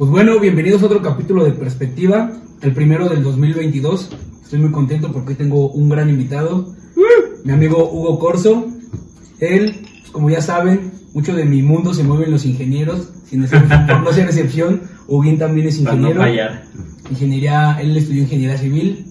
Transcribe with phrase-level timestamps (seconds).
[0.00, 4.08] Pues bueno, bienvenidos a otro capítulo de Perspectiva, el primero del 2022.
[4.42, 6.74] Estoy muy contento porque tengo un gran invitado,
[7.44, 8.66] mi amigo Hugo Corso.
[9.40, 13.86] Él, pues, como ya saben, mucho de mi mundo se mueven los ingenieros, sin excepción,
[13.86, 14.80] por no ser excepción.
[15.06, 16.22] Huguín también es ingeniero.
[17.10, 19.04] Ingeniería, él estudió ingeniería civil.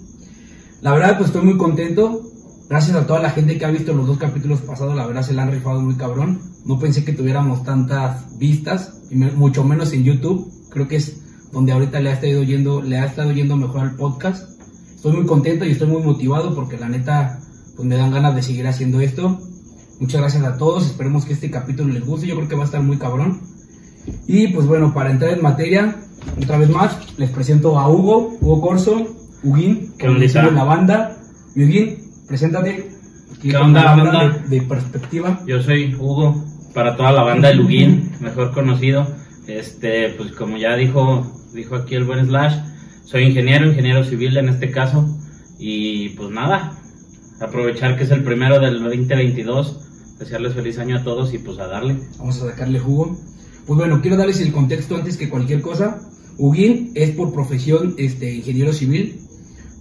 [0.81, 2.23] La verdad, pues estoy muy contento.
[2.67, 5.33] Gracias a toda la gente que ha visto los dos capítulos pasados, la verdad se
[5.33, 6.39] la han rifado muy cabrón.
[6.65, 10.51] No pensé que tuviéramos tantas vistas, y me- mucho menos en YouTube.
[10.69, 13.95] Creo que es donde ahorita le ha estado yendo, le ha estado yendo mejor al
[13.95, 14.59] podcast.
[14.95, 17.39] Estoy muy contento y estoy muy motivado porque la neta,
[17.75, 19.39] pues me dan ganas de seguir haciendo esto.
[19.99, 22.65] Muchas gracias a todos, esperemos que este capítulo les guste, yo creo que va a
[22.65, 23.41] estar muy cabrón.
[24.27, 25.95] Y pues bueno, para entrar en materia,
[26.41, 30.49] otra vez más, les presento a Hugo, Hugo Corso, Huguín, ¿Qué como onda, decimos Isa?
[30.49, 31.17] en la banda.
[31.55, 31.97] Huguín,
[32.27, 32.91] preséntate.
[33.41, 34.39] ¿Qué onda, la banda banda?
[34.47, 35.39] De, de perspectiva.
[35.45, 39.07] Yo soy Hugo, para toda la banda de Luguín, mejor conocido.
[39.49, 42.55] Este, pues como ya dijo, dijo aquí el buen Slash,
[43.03, 45.17] soy ingeniero, ingeniero civil en este caso.
[45.57, 46.79] Y pues nada,
[47.41, 51.65] aprovechar que es el primero del 2022, desearles feliz año a todos y pues a
[51.65, 51.97] darle.
[52.19, 53.17] Vamos a sacarle jugo.
[53.65, 55.99] Pues bueno, quiero darles el contexto antes que cualquier cosa.
[56.37, 59.19] Huguín es por profesión este, ingeniero civil,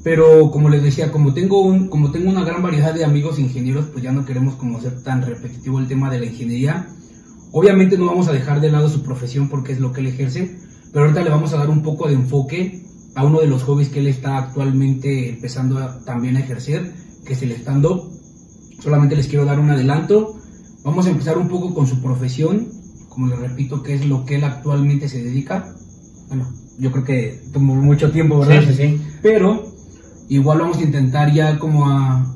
[0.02, 3.84] pero como les decía, como tengo, un, como tengo una gran variedad de amigos ingenieros,
[3.92, 6.88] pues ya no queremos como ser tan repetitivo el tema de la ingeniería.
[7.52, 10.58] Obviamente no vamos a dejar de lado su profesión porque es lo que él ejerce,
[10.92, 12.82] pero ahorita le vamos a dar un poco de enfoque
[13.14, 16.92] a uno de los hobbies que él está actualmente empezando a- también a ejercer,
[17.24, 18.02] que es el stand-up.
[18.80, 20.36] Solamente les quiero dar un adelanto.
[20.84, 22.68] Vamos a empezar un poco con su profesión,
[23.08, 25.74] como les repito, que es lo que él actualmente se dedica.
[26.28, 28.60] Bueno, yo creo que tomó mucho tiempo, ¿verdad?
[28.68, 29.00] Sí, sí, sí.
[29.22, 29.72] Pero
[30.28, 32.34] igual vamos a intentar ya como a,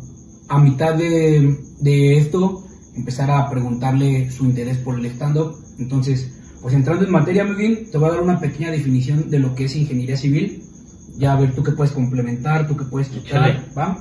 [0.48, 2.61] a mitad de, de esto
[2.94, 5.56] empezar a preguntarle su interés por el stand-up.
[5.78, 9.38] Entonces, pues entrando en materia muy bien, te voy a dar una pequeña definición de
[9.38, 10.62] lo que es ingeniería civil.
[11.18, 13.66] Ya a ver tú qué puedes complementar, tú qué puedes quitar.
[13.76, 13.98] ¿va?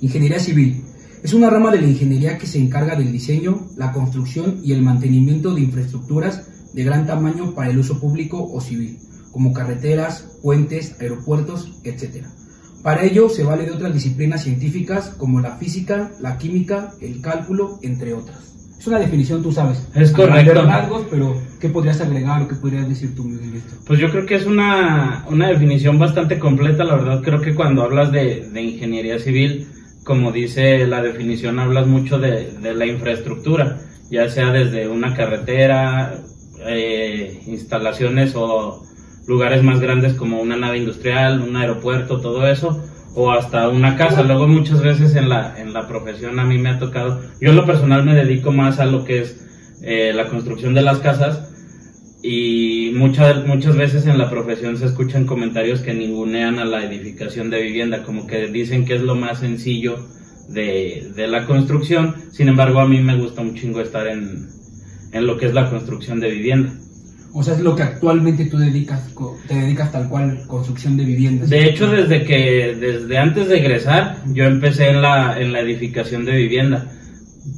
[0.00, 0.84] Ingeniería civil.
[1.22, 4.82] Es una rama de la ingeniería que se encarga del diseño, la construcción y el
[4.82, 8.98] mantenimiento de infraestructuras de gran tamaño para el uso público o civil,
[9.30, 12.26] como carreteras, puentes, aeropuertos, etc.
[12.82, 17.78] Para ello se vale de otras disciplinas científicas como la física, la química, el cálculo,
[17.82, 18.52] entre otras.
[18.78, 19.86] Es una definición, tú sabes.
[19.94, 20.60] Es correcto.
[20.64, 23.76] rasgos, pero ¿qué podrías agregar o qué podrías decir tú, Miguel, esto?
[23.86, 27.82] Pues yo creo que es una, una definición bastante completa, la verdad creo que cuando
[27.82, 29.68] hablas de, de ingeniería civil,
[30.02, 33.78] como dice la definición, hablas mucho de, de la infraestructura,
[34.10, 36.20] ya sea desde una carretera,
[36.66, 38.84] eh, instalaciones o
[39.26, 42.82] lugares más grandes como una nave industrial, un aeropuerto, todo eso,
[43.14, 44.22] o hasta una casa.
[44.22, 47.56] Luego muchas veces en la, en la profesión a mí me ha tocado, yo en
[47.56, 49.46] lo personal me dedico más a lo que es
[49.82, 51.48] eh, la construcción de las casas,
[52.24, 57.50] y muchas muchas veces en la profesión se escuchan comentarios que ningunean a la edificación
[57.50, 59.96] de vivienda, como que dicen que es lo más sencillo
[60.48, 62.14] de, de la construcción.
[62.30, 64.46] Sin embargo, a mí me gusta un chingo estar en,
[65.12, 66.72] en lo que es la construcción de vivienda.
[67.34, 69.08] O sea, es lo que actualmente tú dedicas,
[69.48, 71.48] te dedicas tal cual, construcción de viviendas.
[71.48, 76.24] De hecho, desde que desde antes de egresar, yo empecé en la en la edificación
[76.26, 76.86] de vivienda.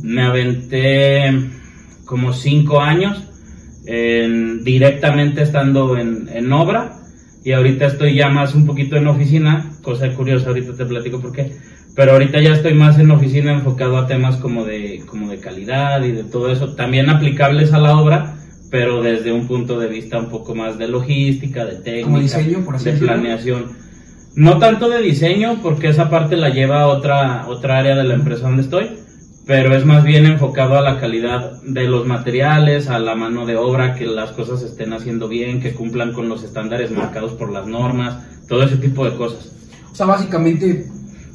[0.00, 1.50] Me aventé
[2.04, 3.24] como cinco años
[3.86, 6.96] en- directamente estando en, en obra
[7.44, 11.32] y ahorita estoy ya más un poquito en oficina, cosa curiosa, ahorita te platico por
[11.32, 11.52] qué,
[11.94, 16.02] pero ahorita ya estoy más en oficina enfocado a temas como de, como de calidad
[16.04, 18.36] y de todo eso, también aplicables a la obra,
[18.74, 22.64] pero desde un punto de vista un poco más de logística, de técnica, Como diseño,
[22.64, 23.12] por así de decirlo.
[23.12, 23.66] planeación.
[24.34, 28.48] No tanto de diseño, porque esa parte la lleva otra, otra área de la empresa
[28.48, 28.90] donde estoy,
[29.46, 33.54] pero es más bien enfocado a la calidad de los materiales, a la mano de
[33.54, 37.52] obra, que las cosas se estén haciendo bien, que cumplan con los estándares marcados por
[37.52, 39.52] las normas, todo ese tipo de cosas.
[39.92, 40.86] O sea, básicamente,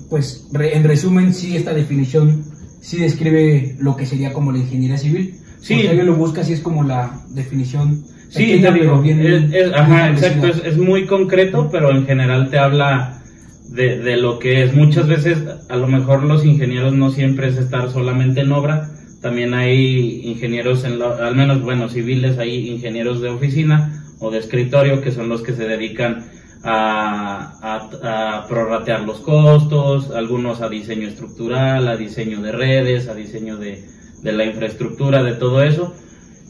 [0.09, 2.43] pues en resumen, sí, esta definición
[2.81, 5.39] sí describe lo que sería como la ingeniería civil.
[5.61, 5.81] Sí.
[5.81, 8.03] Si alguien lo busca, sí es como la definición.
[8.29, 12.05] Sí, pequeña, te digo, pero bien- es- ajá, exacto, es, es muy concreto, pero en
[12.05, 13.21] general te habla
[13.69, 14.73] de, de lo que es.
[14.75, 18.89] Muchas veces, a lo mejor los ingenieros no siempre es estar solamente en obra,
[19.21, 25.01] también hay ingenieros, en al menos, bueno, civiles, hay ingenieros de oficina o de escritorio
[25.01, 26.25] que son los que se dedican
[26.63, 27.57] a,
[28.03, 33.57] a, a prorratear los costos, algunos a diseño estructural, a diseño de redes, a diseño
[33.57, 33.83] de,
[34.21, 35.93] de la infraestructura, de todo eso.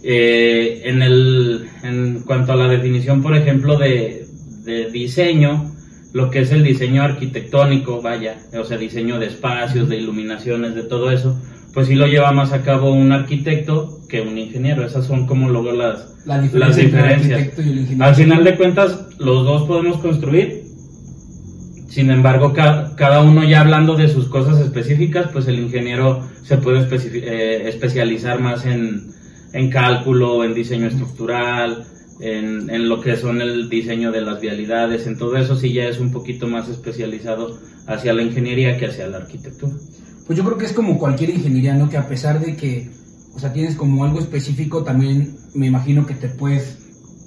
[0.04, 4.26] Eh, en, el, en cuanto a la definición, por ejemplo, de,
[4.64, 5.74] de diseño,
[6.14, 10.84] lo que es el diseño arquitectónico, vaya, o sea, diseño de espacios, de iluminaciones, de
[10.84, 11.40] todo eso,
[11.74, 14.86] pues sí lo lleva más a cabo un arquitecto que un ingeniero.
[14.86, 18.00] Esas son como luego las, La las diferencia diferencias.
[18.00, 20.59] Al final de cuentas, los dos podemos construir.
[21.90, 26.58] Sin embargo, ca- cada uno ya hablando de sus cosas específicas, pues el ingeniero se
[26.58, 29.12] puede eh, especializar más en,
[29.54, 31.86] en cálculo, en diseño estructural,
[32.20, 35.86] en, en lo que son el diseño de las vialidades, en todo eso sí ya
[35.88, 37.58] es un poquito más especializado
[37.88, 39.74] hacia la ingeniería que hacia la arquitectura.
[40.28, 41.90] Pues yo creo que es como cualquier ingeniería, ¿no?
[41.90, 42.92] Que a pesar de que,
[43.34, 46.78] o sea, tienes como algo específico, también me imagino que te puedes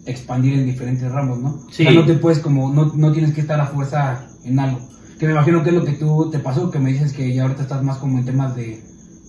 [0.06, 1.67] expandir en diferentes ramos, ¿no?
[1.73, 1.82] Sí.
[1.82, 4.81] O sea, no te puedes como, no, no tienes que estar a fuerza en algo.
[5.19, 7.43] Que me imagino que es lo que tú te pasó, que me dices que ya
[7.43, 8.81] ahorita estás más como en temas de,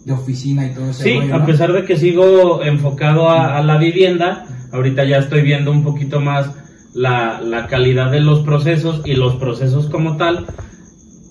[0.05, 1.03] de oficina y todo eso.
[1.03, 5.71] Sí, a pesar de que sigo enfocado a, a la vivienda, ahorita ya estoy viendo
[5.71, 6.49] un poquito más
[6.93, 10.47] la, la calidad de los procesos y los procesos como tal,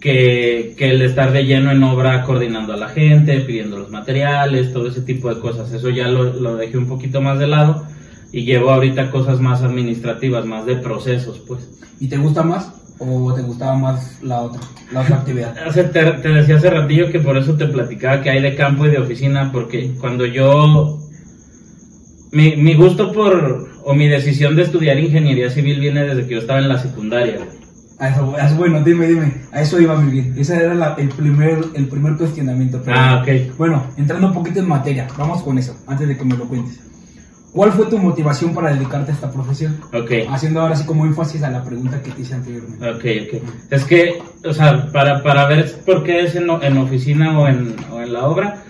[0.00, 4.73] que, que el estar de lleno en obra coordinando a la gente, pidiendo los materiales,
[4.73, 5.73] todo ese tipo de cosas.
[5.73, 7.84] Eso ya lo, lo dejé un poquito más de lado
[8.32, 11.69] y llevo ahorita cosas más administrativas, más de procesos, pues.
[12.00, 14.60] ¿Y te gusta más o te gustaba más la otra,
[14.93, 15.54] la otra actividad?
[15.66, 18.87] Hace- te, te decía hace ratillo que por eso te platicaba que hay de campo
[18.87, 20.99] y de oficina, porque cuando yo...
[22.32, 26.38] Mi, mi gusto por, o mi decisión de estudiar ingeniería civil viene desde que yo
[26.40, 27.40] estaba en la secundaria.
[27.99, 30.34] A eso, a eso- bueno, dime, dime, a eso iba muy bien.
[30.38, 32.81] Ese era la- el, primer, el primer cuestionamiento.
[32.84, 33.56] pero- Ah, ok.
[33.58, 36.81] Bueno, entrando un poquito en materia, vamos con eso, antes de que me lo cuentes.
[37.52, 39.78] ¿Cuál fue tu motivación para dedicarte a esta profesión?
[39.93, 40.10] Ok.
[40.31, 42.90] Haciendo ahora sí como énfasis a la pregunta que te hice anteriormente.
[42.90, 43.43] Ok, ok.
[43.70, 48.00] Es que, o sea, para, para ver por qué es en oficina o en, o
[48.00, 48.62] en la obra,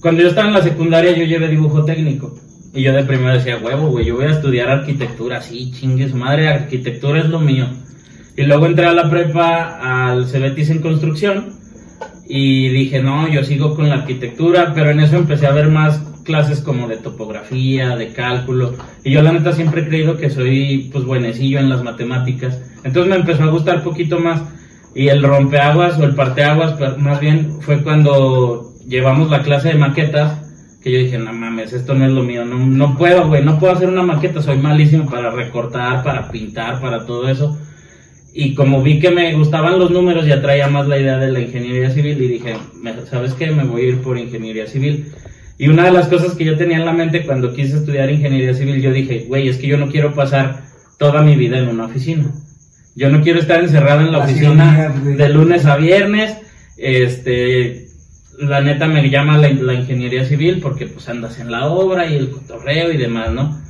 [0.00, 2.38] cuando yo estaba en la secundaria yo llevé dibujo técnico.
[2.74, 6.16] Y yo de primero decía, huevo, güey, yo voy a estudiar arquitectura, sí, chingue su
[6.16, 7.68] madre, arquitectura es lo mío.
[8.36, 11.54] Y luego entré a la prepa al Cebetis en construcción
[12.26, 16.02] y dije, no, yo sigo con la arquitectura, pero en eso empecé a ver más
[16.24, 18.74] clases como de topografía, de cálculo,
[19.04, 23.10] y yo la neta siempre he creído que soy pues buenecillo en las matemáticas, entonces
[23.10, 24.42] me empezó a gustar poquito más,
[24.94, 30.40] y el rompeaguas o el parteaguas, más bien fue cuando llevamos la clase de maquetas,
[30.82, 33.58] que yo dije, no mames, esto no es lo mío, no, no puedo, güey, no
[33.58, 37.58] puedo hacer una maqueta, soy malísimo para recortar, para pintar, para todo eso,
[38.36, 41.40] y como vi que me gustaban los números, ya traía más la idea de la
[41.40, 43.50] ingeniería civil y dije, "Me- ¿sabes qué?
[43.52, 45.12] Me voy a ir por ingeniería civil.
[45.58, 48.54] Y una de las cosas que yo tenía en la mente cuando quise estudiar ingeniería
[48.54, 50.64] civil, yo dije, güey, es que yo no quiero pasar
[50.98, 52.30] toda mi vida en una oficina.
[52.96, 56.36] Yo no quiero estar encerrado en la oficina de lunes a viernes.
[56.76, 57.88] Este,
[58.38, 62.16] la neta me llama la, la ingeniería civil porque pues andas en la obra y
[62.16, 63.60] el cotorreo y demás, ¿no?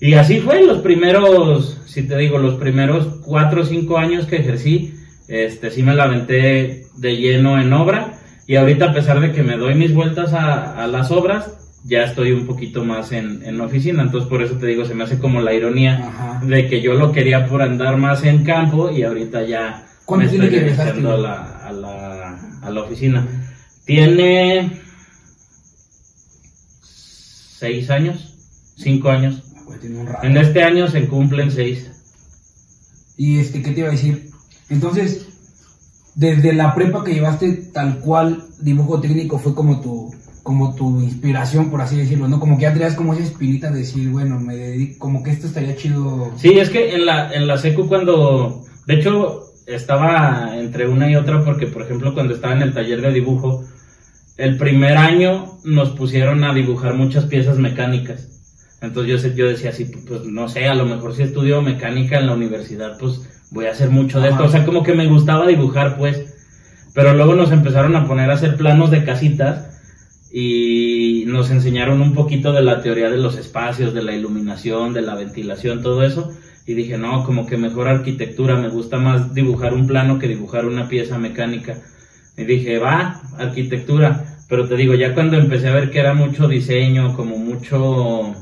[0.00, 4.36] Y así fue los primeros, si te digo, los primeros cuatro o cinco años que
[4.36, 4.94] ejercí,
[5.28, 8.18] este, sí me la aventé de lleno en obra.
[8.46, 11.50] Y ahorita, a pesar de que me doy mis vueltas a, a las obras,
[11.84, 14.02] ya estoy un poquito más en, en oficina.
[14.02, 16.44] Entonces, por eso te digo, se me hace como la ironía Ajá.
[16.44, 20.26] de que yo lo quería por andar más en campo y ahorita ya me ¿Cuánto
[20.26, 23.26] estoy dedicando a la, a, la, a la oficina.
[23.84, 24.80] Tiene
[26.82, 28.34] seis años,
[28.76, 29.42] cinco años.
[30.04, 30.26] Rato.
[30.26, 31.90] En este año se cumplen seis.
[33.16, 34.30] Y este, ¿qué te iba a decir?
[34.68, 35.28] Entonces,
[36.14, 40.10] desde la prepa que llevaste tal cual dibujo técnico fue como tu
[40.42, 42.40] como tu inspiración, por así decirlo, ¿no?
[42.40, 45.46] Como que ya traías como esa espinita de decir, bueno, me dedico, como que esto
[45.46, 46.32] estaría chido.
[46.36, 51.14] Sí, es que en la, en la secu cuando, de hecho, estaba entre una y
[51.14, 53.64] otra porque, por ejemplo, cuando estaba en el taller de dibujo,
[54.36, 58.28] el primer año nos pusieron a dibujar muchas piezas mecánicas.
[58.80, 62.26] Entonces yo, yo decía así, pues no sé, a lo mejor si estudio mecánica en
[62.26, 63.20] la universidad, pues
[63.52, 64.44] voy a hacer mucho de esto.
[64.44, 66.24] O sea, como que me gustaba dibujar, pues.
[66.94, 69.68] Pero luego nos empezaron a poner a hacer planos de casitas
[70.32, 75.02] y nos enseñaron un poquito de la teoría de los espacios, de la iluminación, de
[75.02, 76.32] la ventilación, todo eso.
[76.66, 80.64] Y dije, no, como que mejor arquitectura, me gusta más dibujar un plano que dibujar
[80.64, 81.78] una pieza mecánica.
[82.36, 84.24] Y dije, va, arquitectura.
[84.48, 88.34] Pero te digo, ya cuando empecé a ver que era mucho diseño, como mucho,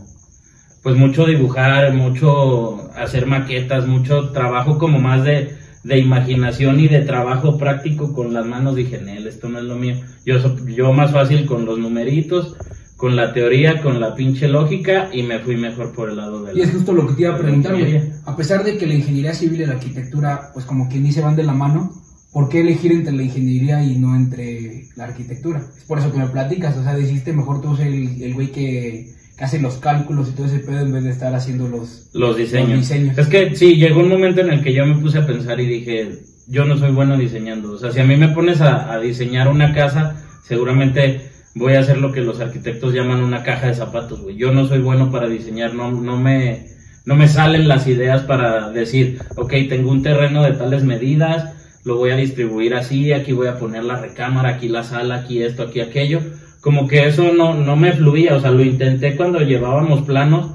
[0.83, 7.01] pues mucho dibujar, mucho hacer maquetas, mucho trabajo como más de, de imaginación y de
[7.01, 9.97] trabajo práctico con las manos, dije, Nel, esto no es lo mío.
[10.25, 12.57] Yo, yo más fácil con los numeritos,
[12.97, 16.53] con la teoría, con la pinche lógica y me fui mejor por el lado de
[16.53, 16.59] la...
[16.59, 18.03] Y es justo lo que te iba a preguntar, güey.
[18.27, 21.35] A pesar de que la ingeniería civil y la arquitectura, pues como quien dice, van
[21.35, 21.93] de la mano,
[22.31, 25.63] ¿por qué elegir entre la ingeniería y no entre la arquitectura?
[25.77, 28.49] Es por eso que me platicas, o sea, dijiste mejor tú ser el, el güey
[28.53, 32.11] que, que hace los cálculos y todo ese pedo en vez de estar haciendo los...
[32.13, 32.71] Los diseños.
[32.71, 33.19] Los diseños.
[33.19, 35.67] Es que sí, llegó un momento en el que yo me puse a pensar y
[35.67, 37.73] dije, yo no soy bueno diseñando.
[37.73, 41.81] O sea, si a mí me pones a, a diseñar una casa, seguramente voy a
[41.81, 44.37] hacer lo que los arquitectos llaman una caja de zapatos, güey.
[44.37, 46.67] Yo no soy bueno para diseñar, no, no me,
[47.05, 51.55] no me salen las ideas para decir, ok, tengo un terreno de tales medidas,
[51.85, 55.43] lo voy a distribuir así, aquí voy a poner la recámara, aquí la sala, aquí
[55.43, 56.21] esto, aquí aquello.
[56.61, 60.53] Como que eso no, no me fluía, o sea, lo intenté cuando llevábamos planos,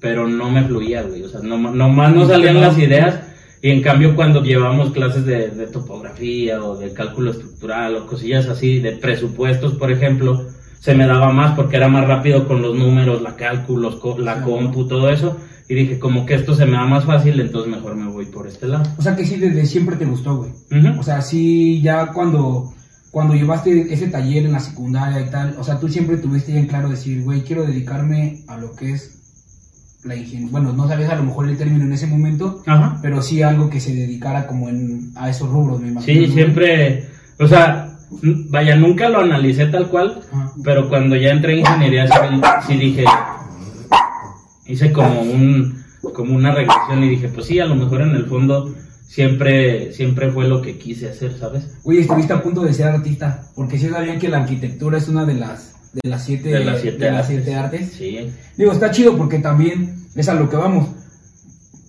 [0.00, 1.22] pero no me fluía, güey.
[1.22, 3.20] O sea, no, nomás no salían las ideas.
[3.62, 8.48] Y en cambio, cuando llevamos clases de, de, topografía o de cálculo estructural o cosillas
[8.48, 10.46] así, de presupuestos, por ejemplo,
[10.80, 14.86] se me daba más porque era más rápido con los números, la cálculos, la compu,
[14.88, 15.36] todo eso.
[15.68, 18.48] Y dije, como que esto se me da más fácil, entonces mejor me voy por
[18.48, 18.82] este lado.
[18.98, 20.50] O sea, que sí, desde siempre te gustó, güey.
[20.98, 22.74] O sea, sí, ya cuando,
[23.10, 26.66] cuando llevaste ese taller en la secundaria y tal, o sea, tú siempre tuviste bien
[26.66, 29.16] claro decir, güey, quiero dedicarme a lo que es
[30.04, 32.62] la ingeniería, bueno, no sabes a lo mejor el término en ese momento,
[33.02, 36.26] pero sí algo que se dedicara como en, a esos rubros, me imagino.
[36.26, 37.98] Sí, siempre, o sea,
[38.48, 40.20] vaya, nunca lo analicé tal cual,
[40.64, 42.08] pero cuando ya entré en ingeniería
[42.66, 43.04] sí, dije,
[44.66, 48.26] hice como un, como una regresión y dije, pues sí, a lo mejor en el
[48.26, 48.72] fondo
[49.10, 51.64] siempre, siempre fue lo que quise hacer, ¿sabes?
[51.82, 55.26] Oye, estuviste a punto de ser artista, porque sí sabían que la arquitectura es una
[55.26, 57.92] de las de las siete, de las siete, artes.
[57.92, 58.30] Sí.
[58.56, 60.90] Digo, está chido porque también es a lo que vamos.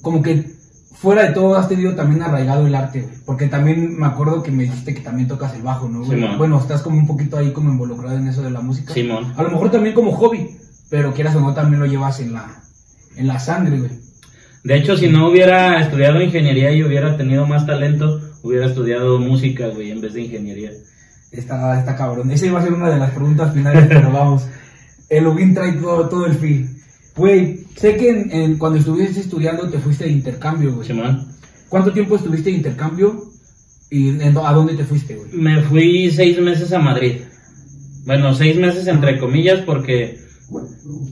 [0.02, 0.52] Como que
[0.96, 4.64] fuera de todo has tenido también arraigado el arte, Porque también me acuerdo que me
[4.64, 6.04] dijiste que también tocas el bajo, ¿no?
[6.38, 8.96] Bueno, estás como un poquito ahí como involucrado en eso de la música.
[8.96, 9.32] Simón.
[9.38, 10.58] A lo mejor también como hobby,
[10.90, 12.64] pero quieras o no también lo llevas en la,
[13.16, 13.92] en la sangre, güey.
[14.64, 19.68] De hecho, si no hubiera estudiado ingeniería y hubiera tenido más talento, hubiera estudiado música,
[19.68, 20.72] güey, en vez de ingeniería.
[21.32, 22.30] Está, está cabrón.
[22.32, 24.48] Esa iba a ser una de las preguntas finales, pero vamos.
[25.10, 26.78] El trae todo, el fin.
[27.16, 30.88] Güey, sé que cuando estuviste estudiando te fuiste de intercambio, güey.
[31.68, 33.32] ¿Cuánto tiempo estuviste de intercambio
[33.90, 35.32] y a dónde te fuiste, güey?
[35.34, 37.22] Me fui seis meses a Madrid.
[38.06, 40.18] Bueno, seis meses entre comillas porque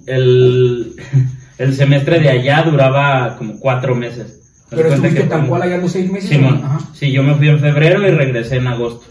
[0.05, 0.95] el,
[1.59, 4.39] el semestre de allá duraba como cuatro meses.
[4.69, 6.29] ¿Pero estuviste tan cual allá los seis meses?
[6.29, 6.63] Simón,
[6.93, 9.05] sí, yo me fui en febrero y regresé en agosto.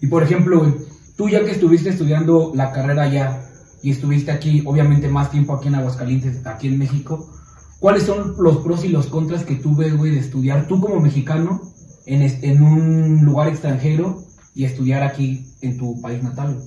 [0.00, 0.76] Y por ejemplo,
[1.16, 3.40] tú ya que estuviste estudiando la carrera allá
[3.82, 7.32] y estuviste aquí, obviamente más tiempo aquí en Aguascalientes, aquí en México,
[7.80, 11.00] ¿cuáles son los pros y los contras que tú ves, güey, de estudiar tú como
[11.00, 11.62] mexicano
[12.04, 14.22] en, en un lugar extranjero
[14.54, 16.60] y estudiar aquí en tu país natal?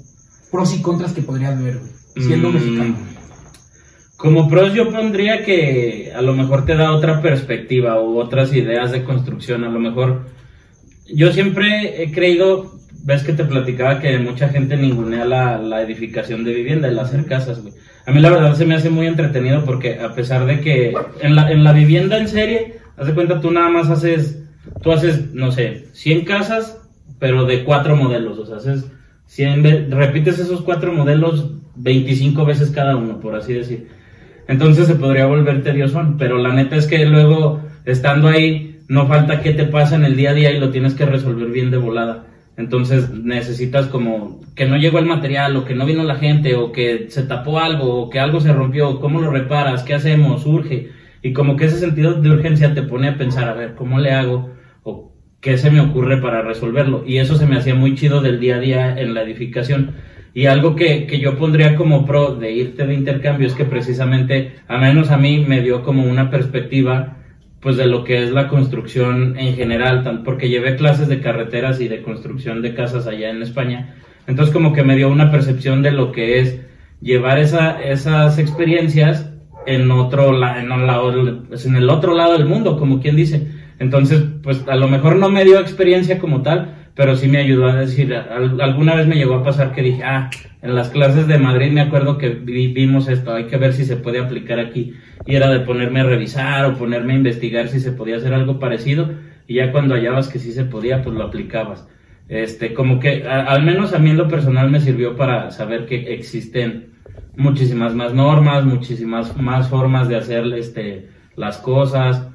[0.49, 3.16] Pros y contras que podrías ver, güey, siendo mm, mexicano.
[4.17, 8.91] Como pros yo pondría que a lo mejor te da otra perspectiva o otras ideas
[8.91, 10.25] de construcción, a lo mejor
[11.07, 16.43] yo siempre he creído ves que te platicaba que mucha gente ningunea la, la edificación
[16.43, 17.73] de vivienda, el hacer casas, güey.
[18.05, 21.35] A mí la verdad se me hace muy entretenido porque a pesar de que en
[21.35, 24.43] la, en la vivienda en serie, haz de cuenta tú nada más haces,
[24.81, 26.81] tú haces, no sé, 100 casas,
[27.17, 28.85] pero de cuatro modelos, o sea, haces
[29.27, 33.87] 100, repites esos cuatro modelos 25 veces cada uno, por así decir.
[34.47, 39.41] Entonces se podría volver tedioso, pero la neta es que luego, estando ahí, no falta
[39.41, 41.77] que te pasa en el día a día y lo tienes que resolver bien de
[41.77, 42.25] volada.
[42.55, 46.71] Entonces necesitas como que no llegó el material o que no vino la gente o
[46.71, 49.83] que se tapó algo o que algo se rompió, ¿cómo lo reparas?
[49.83, 50.45] ¿Qué hacemos?
[50.45, 50.89] Urge.
[51.21, 54.11] Y como que ese sentido de urgencia te pone a pensar, a ver, ¿cómo le
[54.11, 54.51] hago?
[54.83, 57.03] O qué se me ocurre para resolverlo.
[57.05, 59.91] Y eso se me hacía muy chido del día a día en la edificación.
[60.33, 64.55] Y algo que, que yo pondría como pro de irte de intercambio es que precisamente,
[64.67, 67.17] a menos a mí, me dio como una perspectiva
[67.59, 71.87] pues de lo que es la construcción en general, porque llevé clases de carreteras y
[71.87, 73.95] de construcción de casas allá en España.
[74.27, 76.61] Entonces como que me dio una percepción de lo que es
[77.01, 79.31] llevar esa, esas experiencias
[79.65, 83.47] en otro en, pues, en el otro lado del mundo, como quien dice.
[83.79, 87.67] Entonces, pues a lo mejor no me dio experiencia como tal, pero sí me ayudó
[87.67, 88.11] a decir,
[88.59, 90.31] alguna vez me llegó a pasar que dije, ah,
[90.63, 93.97] en las clases de Madrid me acuerdo que vimos esto, hay que ver si se
[93.97, 94.95] puede aplicar aquí.
[95.27, 98.59] Y era de ponerme a revisar o ponerme a investigar si se podía hacer algo
[98.59, 99.11] parecido.
[99.47, 101.87] Y ya cuando hallabas que sí se podía, pues lo aplicabas.
[102.29, 106.15] Este, como que al menos a mí en lo personal me sirvió para saber que
[106.15, 106.93] existen
[107.35, 112.27] muchísimas más normas, muchísimas más formas de hacer este, las cosas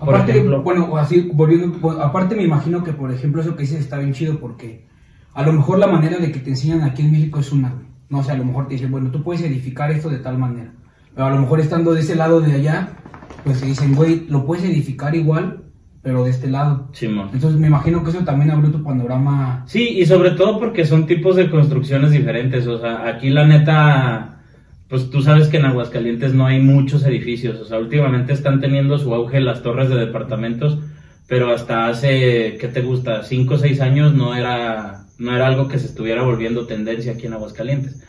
[0.00, 3.98] aparte, bueno, así volviendo, pues, aparte me imagino que por ejemplo eso que dices está
[3.98, 4.86] bien chido porque
[5.34, 7.74] a lo mejor la manera de que te enseñan aquí en México es una,
[8.08, 10.72] no sé, a lo mejor te dicen, bueno, tú puedes edificar esto de tal manera,
[11.14, 12.90] pero a lo mejor estando de ese lado de allá,
[13.44, 15.64] pues se dicen, güey, lo puedes edificar igual,
[16.02, 16.88] pero de este lado.
[16.92, 19.64] Sí, Entonces me imagino que eso también abrió tu panorama.
[19.66, 24.35] Sí, y sobre todo porque son tipos de construcciones diferentes, o sea, aquí la neta
[24.88, 28.98] pues tú sabes que en Aguascalientes no hay muchos edificios, o sea, últimamente están teniendo
[28.98, 30.78] su auge las torres de departamentos,
[31.26, 33.24] pero hasta hace, ¿qué te gusta?
[33.24, 37.26] Cinco o seis años no era, no era algo que se estuviera volviendo tendencia aquí
[37.26, 38.00] en Aguascalientes.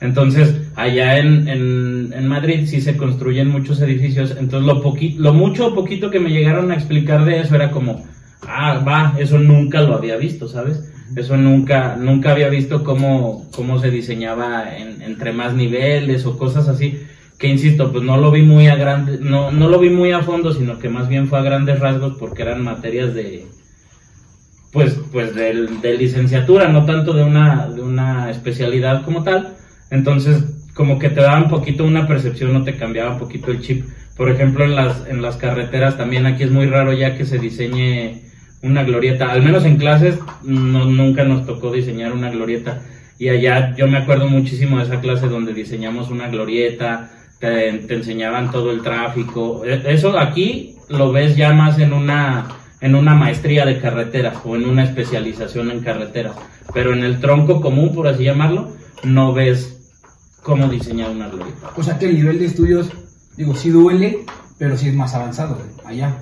[0.00, 5.32] Entonces, allá en, en, en Madrid sí se construyen muchos edificios, entonces lo, poqui, lo
[5.34, 8.04] mucho o poquito que me llegaron a explicar de eso era como,
[8.46, 10.93] ah, va, eso nunca lo había visto, ¿sabes?
[11.16, 16.68] Eso nunca, nunca había visto cómo, cómo se diseñaba en, entre más niveles o cosas
[16.68, 17.00] así.
[17.38, 20.22] Que insisto, pues no lo vi muy a grande, no, no lo vi muy a
[20.22, 23.46] fondo, sino que más bien fue a grandes rasgos porque eran materias de,
[24.72, 29.56] pues, pues de, de licenciatura, no tanto de una, de una especialidad como tal.
[29.90, 30.44] Entonces,
[30.74, 33.84] como que te daba un poquito una percepción, no te cambiaba un poquito el chip.
[34.16, 37.38] Por ejemplo, en las, en las carreteras también aquí es muy raro ya que se
[37.38, 38.22] diseñe
[38.64, 39.30] una glorieta.
[39.30, 42.80] Al menos en clases no, nunca nos tocó diseñar una glorieta.
[43.18, 47.94] Y allá yo me acuerdo muchísimo de esa clase donde diseñamos una glorieta, te, te
[47.94, 49.64] enseñaban todo el tráfico.
[49.64, 52.48] E, Eso aquí lo ves ya más en una,
[52.80, 56.34] en una maestría de carreteras o en una especialización en carreteras.
[56.72, 58.72] Pero en el tronco común, por así llamarlo,
[59.04, 59.74] no ves
[60.42, 61.70] cómo diseñar una glorieta.
[61.76, 62.90] O sea que el nivel de estudios,
[63.36, 64.24] digo, sí duele,
[64.58, 66.18] pero sí es más avanzado allá.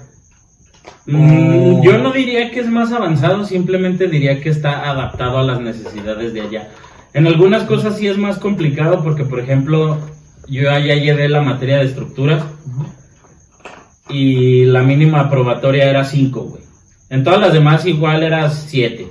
[1.07, 1.83] Mm.
[1.83, 6.33] Yo no diría que es más avanzado, simplemente diría que está adaptado a las necesidades
[6.33, 6.69] de allá.
[7.13, 9.99] En algunas cosas sí es más complicado porque, por ejemplo,
[10.49, 12.43] yo allá llevé la materia de estructuras
[14.09, 16.63] y la mínima probatoria era 5, güey.
[17.11, 19.07] En todas las demás igual era 7.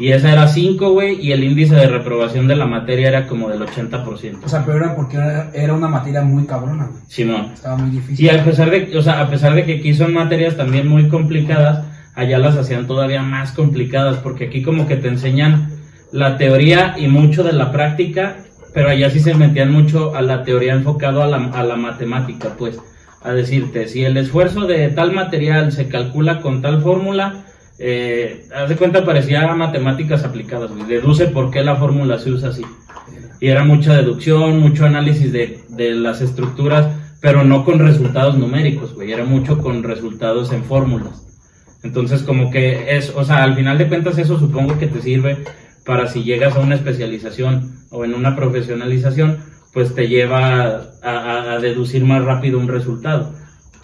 [0.00, 3.50] Y esa era 5, güey, y el índice de reprobación de la materia era como
[3.50, 4.38] del 80%.
[4.42, 7.02] O sea, pero era porque era, era una materia muy cabrona, güey.
[7.06, 7.50] Simón.
[7.52, 8.24] Estaba muy difícil.
[8.24, 11.10] Y a pesar de, o sea, a pesar de que aquí son materias también muy
[11.10, 15.70] complicadas, allá las hacían todavía más complicadas, porque aquí como que te enseñan
[16.12, 18.38] la teoría y mucho de la práctica,
[18.72, 22.54] pero allá sí se metían mucho a la teoría enfocado a la, a la matemática,
[22.56, 22.78] pues,
[23.20, 27.44] a decirte, si el esfuerzo de tal material se calcula con tal fórmula,
[27.82, 32.62] eh, haz de cuenta parecía matemáticas aplicadas, deduce por qué la fórmula se usa así.
[33.40, 38.94] Y era mucha deducción, mucho análisis de, de las estructuras, pero no con resultados numéricos,
[38.94, 41.26] güey, era mucho con resultados en fórmulas.
[41.82, 45.42] Entonces, como que es, o sea, al final de cuentas eso supongo que te sirve
[45.86, 49.38] para si llegas a una especialización o en una profesionalización,
[49.72, 53.39] pues te lleva a deducir más rápido un resultado.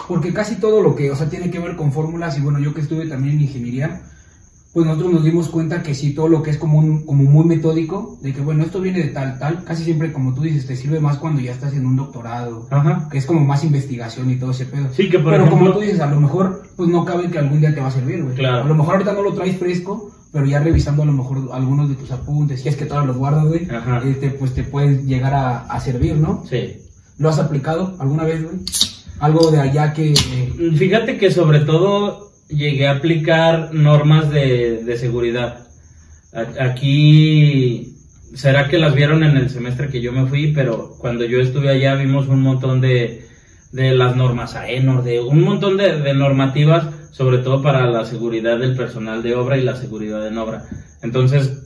[0.09, 2.74] Porque casi todo lo que, o sea, tiene que ver con fórmulas, y bueno, yo
[2.74, 4.02] que estuve también en ingeniería,
[4.72, 7.46] pues nosotros nos dimos cuenta que sí, todo lo que es como, un, como muy
[7.46, 10.76] metódico, de que bueno, esto viene de tal, tal, casi siempre, como tú dices, te
[10.76, 13.09] sirve más cuando ya estás en un doctorado, Ajá.
[13.11, 14.88] que es como más investigación y todo ese pedo.
[14.92, 17.38] Sí, que por pero ejemplo, como tú dices, a lo mejor, pues no cabe que
[17.38, 18.37] algún día te va a servir, güey.
[18.37, 18.64] Claro.
[18.64, 21.88] A lo mejor ahorita no lo traes fresco, pero ya revisando a lo mejor algunos
[21.88, 23.66] de tus apuntes, si es que todavía los guardas, güey,
[24.04, 26.44] este, pues te pueden llegar a, a servir, ¿no?
[26.46, 26.82] sí.
[27.16, 28.56] ¿Lo has aplicado alguna vez, güey?
[29.20, 30.14] Algo de allá que...
[30.76, 35.66] Fíjate que sobre todo llegué a aplicar normas de, de seguridad.
[36.61, 37.96] Aquí,
[38.35, 41.70] será que las vieron en el semestre que yo me fui, pero cuando yo estuve
[41.70, 43.26] allá vimos un montón de,
[43.72, 48.76] de las normas AENOR, de un montón de, normativas, sobre todo para la seguridad del
[48.76, 50.64] personal de obra y la seguridad en obra.
[51.02, 51.62] Entonces,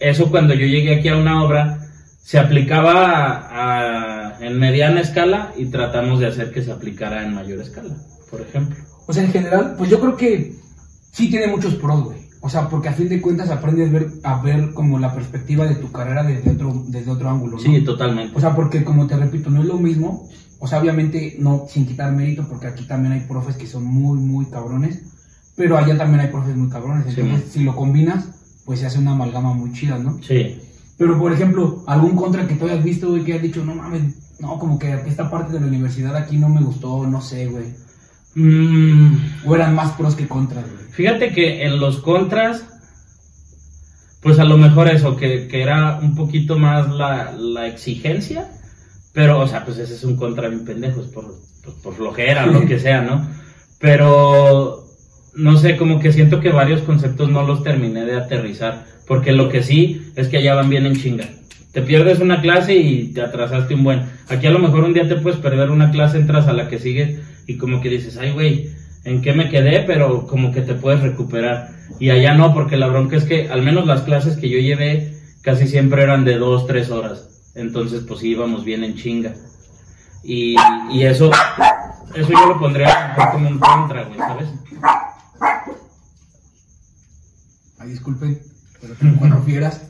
[0.00, 1.78] eso cuando yo llegué aquí a una obra,
[2.22, 7.60] se aplicaba a- en mediana escala y tratamos de hacer que se aplicara en mayor
[7.60, 7.96] escala,
[8.30, 8.76] por ejemplo.
[9.06, 10.54] O sea, en general, pues yo creo que
[11.12, 12.24] sí tiene muchos pros, güey.
[12.40, 15.76] O sea, porque a fin de cuentas aprendes ver, a ver como la perspectiva de
[15.76, 17.62] tu carrera desde otro, desde otro ángulo, ¿no?
[17.62, 18.36] Sí, totalmente.
[18.36, 20.28] O sea, porque como te repito, no es lo mismo.
[20.58, 24.18] O sea, obviamente no sin quitar mérito, porque aquí también hay profes que son muy,
[24.18, 25.00] muy cabrones.
[25.56, 27.06] Pero allá también hay profes muy cabrones.
[27.06, 28.28] Entonces, si lo combinas,
[28.66, 30.18] pues se hace una amalgama muy chida, ¿no?
[30.22, 30.58] Sí.
[30.98, 34.02] Pero, por ejemplo, algún contra que tú hayas visto, güey, que hayas dicho, no mames,
[34.38, 37.74] no, como que esta parte de la universidad aquí no me gustó, no sé, güey.
[38.34, 40.86] Mm, O eran más pros que contras, güey.
[40.90, 42.64] fíjate que en los contras,
[44.20, 48.50] pues a lo mejor eso, que, que era un poquito más la, la exigencia,
[49.12, 51.26] pero, o sea, pues ese es un contra bien pendejo, es por,
[51.62, 53.28] pues, por flojera o lo que sea, ¿no?
[53.78, 54.84] Pero,
[55.34, 59.48] no sé, como que siento que varios conceptos no los terminé de aterrizar, porque lo
[59.50, 61.28] que sí es que allá van bien en chinga.
[61.74, 64.04] Te pierdes una clase y te atrasaste un buen.
[64.28, 66.78] Aquí a lo mejor un día te puedes perder una clase, entras a la que
[66.78, 68.70] sigue y como que dices, ay, güey,
[69.02, 69.80] ¿en qué me quedé?
[69.80, 71.70] Pero como que te puedes recuperar.
[71.98, 75.18] Y allá no, porque la bronca es que al menos las clases que yo llevé
[75.42, 77.50] casi siempre eran de dos, tres horas.
[77.56, 79.34] Entonces, pues íbamos bien en chinga.
[80.22, 80.54] Y,
[81.02, 81.32] eso,
[82.14, 84.48] eso yo lo pondría como un contra, güey, ¿sabes?
[87.80, 88.40] Ay, disculpen,
[88.80, 89.82] pero cuatro fieras.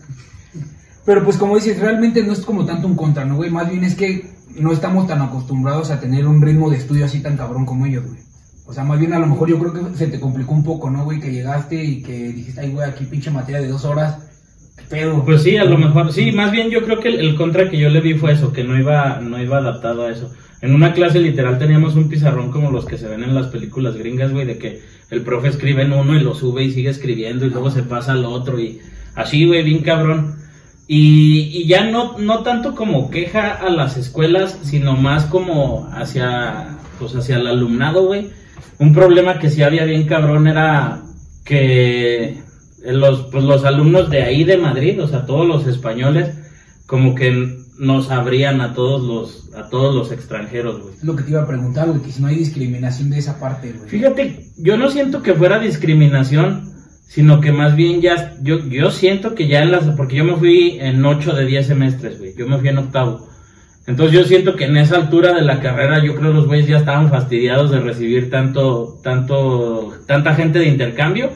[1.05, 3.51] Pero pues como dices, realmente no es como tanto un contra, ¿no, güey?
[3.51, 7.21] Más bien es que no estamos tan acostumbrados a tener un ritmo de estudio así
[7.21, 8.21] tan cabrón como ellos, güey.
[8.67, 10.91] O sea, más bien a lo mejor yo creo que se te complicó un poco,
[10.91, 11.21] ¿no, güey?
[11.21, 14.19] Que llegaste y que dijiste, ay, güey, aquí pinche materia de dos horas.
[14.89, 15.23] pedo.
[15.25, 17.79] Pues sí, a lo mejor, sí, más bien yo creo que el, el contra que
[17.79, 20.33] yo le vi fue eso, que no iba, no iba adaptado a eso.
[20.63, 23.97] En una clase literal teníamos un pizarrón como los que se ven en las películas
[23.97, 27.45] gringas, güey, de que el profe escribe en uno y lo sube y sigue escribiendo
[27.45, 28.81] y luego se pasa al otro y
[29.15, 30.37] así, güey, bien cabrón.
[30.87, 36.79] Y, y ya no, no tanto como queja a las escuelas, sino más como hacia,
[36.99, 38.31] pues hacia el alumnado, güey.
[38.79, 41.03] Un problema que sí había bien cabrón era
[41.45, 42.43] que
[42.85, 46.35] los, pues los alumnos de ahí de Madrid, o sea, todos los españoles,
[46.87, 50.95] como que nos abrían a todos los, a todos los extranjeros, güey.
[51.03, 53.73] Lo que te iba a preguntar, güey, que si no hay discriminación de esa parte,
[53.73, 53.89] güey.
[53.89, 56.74] Fíjate, yo no siento que fuera discriminación,
[57.07, 60.37] sino que más bien ya, yo, yo siento que ya en las, porque yo me
[60.37, 63.29] fui en 8 de 10 semestres, güey, yo me fui en octavo.
[63.87, 66.79] Entonces yo siento que en esa altura de la carrera yo creo los güeyes ya
[66.79, 71.31] estaban fastidiados de recibir tanto, tanto, tanta gente de intercambio,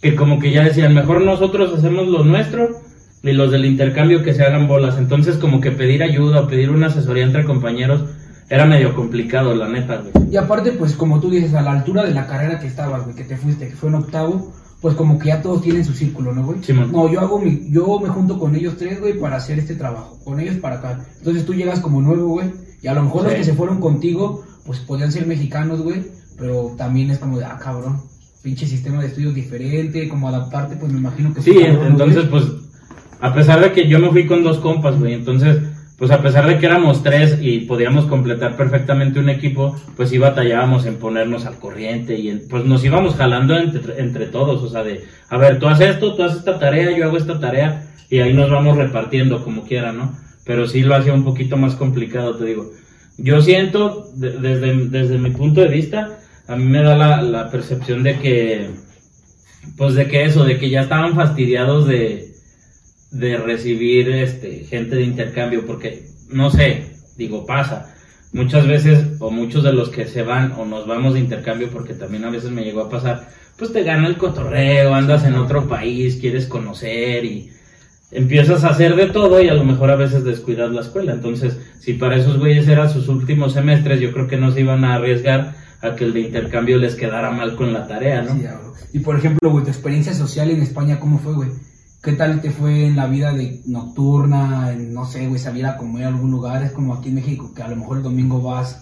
[0.00, 2.80] que como que ya decían, mejor nosotros hacemos lo nuestro
[3.22, 4.96] y los del intercambio que se hagan bolas.
[4.98, 8.04] Entonces como que pedir ayuda pedir una asesoría entre compañeros
[8.48, 10.30] era medio complicado, la neta, güey.
[10.30, 13.16] Y aparte, pues como tú dices, a la altura de la carrera que estabas, güey,
[13.16, 14.52] que te fuiste, que fue en octavo,
[14.86, 16.62] pues como que ya todos tienen su círculo, ¿no, güey?
[16.62, 16.92] Simón.
[16.92, 20.16] No, yo hago mi, yo me junto con ellos tres, güey, para hacer este trabajo,
[20.22, 21.04] con ellos para acá.
[21.18, 23.38] Entonces tú llegas como nuevo, güey, y a lo mejor los Sí.
[23.38, 26.04] que se fueron contigo, pues podían ser mexicanos, güey,
[26.38, 28.00] pero también es como de, ah, cabrón,
[28.44, 32.44] pinche sistema de estudios diferente, como adaptarte, pues me imagino que Sí, cabrón, entonces güey.
[32.44, 32.44] pues,
[33.20, 35.58] a pesar de que yo me fui con dos compas, güey, entonces,
[35.98, 40.18] pues a pesar de que éramos tres y podíamos completar perfectamente un equipo, pues sí
[40.18, 44.68] batallábamos en ponernos al corriente y en- pues nos íbamos jalando entre, entre todos, o
[44.68, 47.86] sea, de, a ver, tú haces esto, tú haces esta tarea, yo hago esta tarea
[48.10, 50.14] y ahí nos vamos repartiendo como quiera, ¿no?
[50.44, 52.70] Pero sí lo hacía un poquito más complicado, te digo.
[53.18, 57.50] Yo siento, de- desde, desde mi punto de vista, a mí me da la, la
[57.50, 58.70] percepción de que,
[59.76, 62.25] pues de que eso, de que ya estaban fastidiados de,
[63.10, 67.94] de recibir este gente de intercambio, porque no sé, digo, pasa.
[68.32, 71.94] Muchas veces, o muchos de los que se van o nos vamos de intercambio, porque
[71.94, 75.68] también a veces me llegó a pasar, pues te gana el cotorreo, andas en otro
[75.68, 77.50] país, quieres conocer y
[78.10, 81.12] empiezas a hacer de todo y a lo mejor a veces descuidas la escuela.
[81.12, 84.84] Entonces, si para esos güeyes eran sus últimos semestres, yo creo que no se iban
[84.84, 88.34] a arriesgar a que el de intercambio les quedara mal con la tarea, ¿no?
[88.34, 88.44] Sí.
[88.92, 91.48] Y por ejemplo, güey, tu experiencia social en España, ¿cómo fue, güey?
[92.06, 93.34] ¿Qué tal te fue en la vida
[93.66, 96.62] nocturna, en, no sé, güey, salir a comer a algún lugar?
[96.62, 98.80] Es como aquí en México, que a lo mejor el domingo vas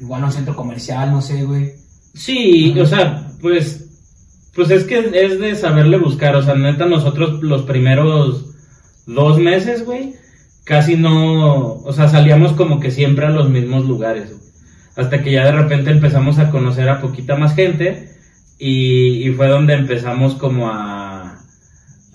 [0.00, 1.74] igual a un centro comercial, no sé, güey.
[2.12, 3.86] Sí, o sea, pues,
[4.52, 8.46] pues es que es de saberle buscar, o sea, neta, nosotros los primeros
[9.06, 10.14] dos meses, güey,
[10.64, 14.50] casi no, o sea, salíamos como que siempre a los mismos lugares, güey.
[14.96, 18.10] hasta que ya de repente empezamos a conocer a poquita más gente
[18.58, 21.05] y fue donde empezamos como a,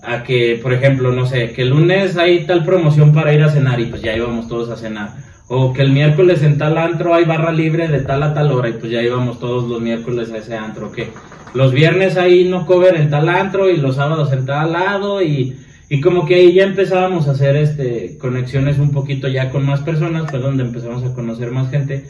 [0.03, 3.51] a que, por ejemplo, no sé, que el lunes hay tal promoción para ir a
[3.51, 5.13] cenar y pues ya íbamos todos a cenar.
[5.47, 8.69] O que el miércoles en tal antro hay barra libre de tal a tal hora
[8.69, 10.91] y pues ya íbamos todos los miércoles a ese antro.
[10.91, 11.09] Que
[11.53, 15.57] los viernes hay no cover en tal antro y los sábados en tal lado y,
[15.89, 19.81] y como que ahí ya empezábamos a hacer este conexiones un poquito ya con más
[19.81, 22.05] personas, fue donde empezamos a conocer más gente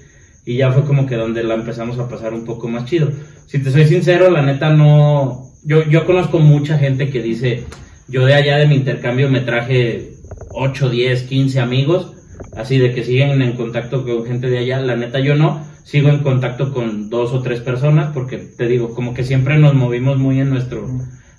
[0.46, 3.10] y ya fue como que donde la empezamos a pasar un poco más chido.
[3.48, 5.51] Si te soy sincero, la neta no...
[5.64, 7.66] Yo, yo conozco mucha gente que dice,
[8.08, 10.16] yo de allá de mi intercambio me traje
[10.50, 12.14] 8, 10, 15 amigos,
[12.56, 14.82] así de que siguen en contacto con gente de allá.
[14.82, 18.94] La neta yo no, sigo en contacto con dos o tres personas porque te digo,
[18.96, 20.88] como que siempre nos movimos muy en nuestro,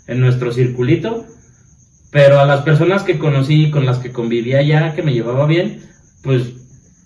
[0.06, 1.26] en nuestro circulito.
[2.10, 5.46] Pero a las personas que conocí y con las que convivía allá, que me llevaba
[5.46, 5.80] bien,
[6.22, 6.61] pues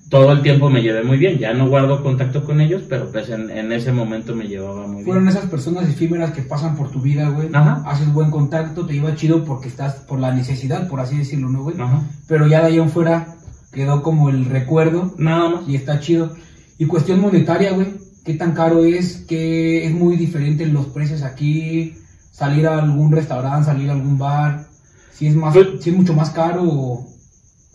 [0.09, 1.38] todo el tiempo me llevé muy bien.
[1.38, 5.03] Ya no guardo contacto con ellos, pero pues en, en ese momento me llevaba muy
[5.05, 5.37] Fueron bien.
[5.37, 7.49] esas personas efímeras que pasan por tu vida, güey.
[7.53, 7.83] Ajá.
[7.87, 11.62] Haces buen contacto, te iba chido porque estás por la necesidad, por así decirlo, ¿no,
[11.64, 11.81] güey?
[11.81, 12.03] Ajá.
[12.29, 13.35] Pero ya de ahí en fuera
[13.73, 15.69] quedó como el recuerdo Nada más.
[15.69, 16.35] y está chido.
[16.79, 17.88] Y cuestión monetaria, güey,
[18.25, 19.25] ¿qué tan caro es?
[19.29, 21.95] ¿Qué es muy diferente los precios aquí?
[22.31, 24.66] Salir a algún restaurante, salir a algún bar,
[25.12, 27.09] si es más, Pues- si es mucho más caro o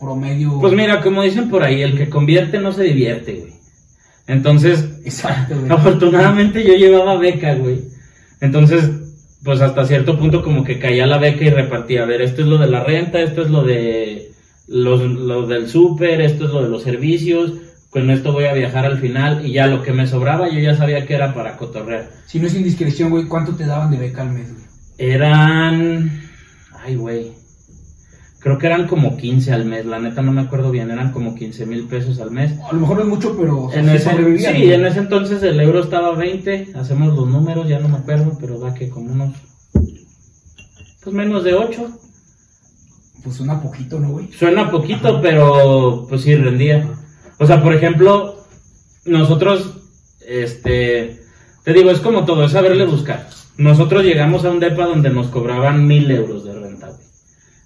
[0.02, 0.58] promedio.
[0.60, 3.52] Pues mira, como dicen por ahí, el que convierte no se divierte, güey.
[4.26, 5.70] Entonces, Exacto, güey.
[5.70, 7.80] afortunadamente yo llevaba beca, güey.
[8.40, 8.90] Entonces,
[9.44, 12.48] pues hasta cierto punto como que caía la beca y repartía, a ver, esto es
[12.48, 14.32] lo de la renta, esto es lo de
[14.68, 17.52] los, lo del súper, esto es lo de los servicios,
[17.90, 20.76] con esto voy a viajar al final y ya lo que me sobraba yo ya
[20.76, 22.10] sabía que era para cotorrear.
[22.26, 24.64] Si no es indiscreción, güey, ¿cuánto te daban de beca al mes, güey?
[24.98, 26.22] Eran...
[26.84, 27.41] Ay, güey.
[28.42, 31.36] Creo que eran como 15 al mes, la neta no me acuerdo bien, eran como
[31.36, 32.52] 15 mil pesos al mes.
[32.68, 35.42] A lo mejor no es mucho, pero o sea, En sí ese, en ese entonces
[35.44, 38.88] el euro estaba a 20, hacemos los números, ya no me acuerdo, pero da que
[38.88, 39.34] como unos,
[39.72, 41.98] pues menos de 8.
[43.22, 44.32] Pues suena poquito, ¿no, güey?
[44.32, 46.88] Suena poquito, pero pues sí rendía.
[47.38, 48.44] O sea, por ejemplo,
[49.04, 49.74] nosotros,
[50.26, 51.20] este,
[51.62, 53.28] te digo, es como todo, es saberle buscar.
[53.56, 56.51] Nosotros llegamos a un depa donde nos cobraban mil euros de.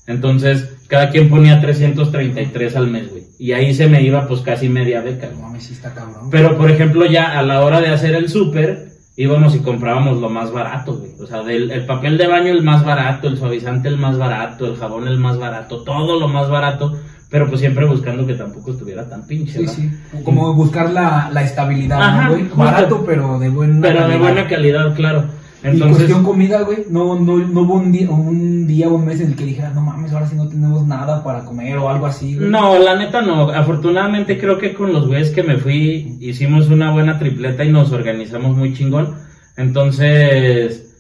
[0.07, 3.25] Entonces, cada quien ponía 333 al mes, güey.
[3.39, 6.31] Y ahí se me iba pues casi media beca, No mames, sí está cabrón.
[6.31, 10.29] Pero, por ejemplo, ya a la hora de hacer el súper, íbamos y comprábamos lo
[10.31, 11.11] más barato, güey.
[11.21, 14.67] O sea, del, el papel de baño el más barato, el suavizante el más barato,
[14.67, 18.71] el jabón el más barato, todo lo más barato, pero pues siempre buscando que tampoco
[18.71, 19.73] estuviera tan pinche, Sí, ¿no?
[19.73, 19.91] sí.
[20.25, 22.49] Como buscar la, la estabilidad, Ajá, ¿no, güey?
[22.55, 25.25] Barato, pero de buena Pero de buena calidad, claro.
[25.65, 29.07] Y Entonces, cuestión comida, güey, no, no, no hubo un día, un día o un
[29.07, 31.89] mes en el que dijera, no mames, ahora sí no tenemos nada para comer o
[31.89, 32.49] algo así, güey.
[32.49, 33.51] no, la neta no.
[33.51, 37.91] Afortunadamente creo que con los güeyes que me fui hicimos una buena tripleta y nos
[37.93, 39.15] organizamos muy chingón.
[39.57, 40.95] Entonces,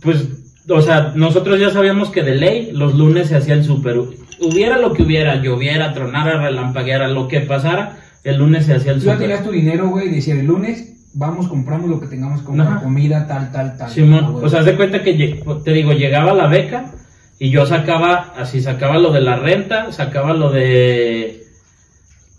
[0.00, 0.28] pues,
[0.68, 3.96] o sea, nosotros ya sabíamos que de ley los lunes se hacía el súper.
[4.40, 8.98] Hubiera lo que hubiera, lloviera, tronara, relampagueara, lo que pasara, el lunes se hacía el
[8.98, 9.28] Tú ya súper.
[9.28, 12.80] tenías tu dinero, güey, y decía, el lunes vamos, compramos lo que tengamos como Ajá.
[12.80, 13.90] comida, tal, tal, tal.
[13.90, 16.90] Simón, o sea, haz de cuenta que, te digo, llegaba la beca
[17.38, 21.44] y yo sacaba, así sacaba lo de la renta, sacaba lo de,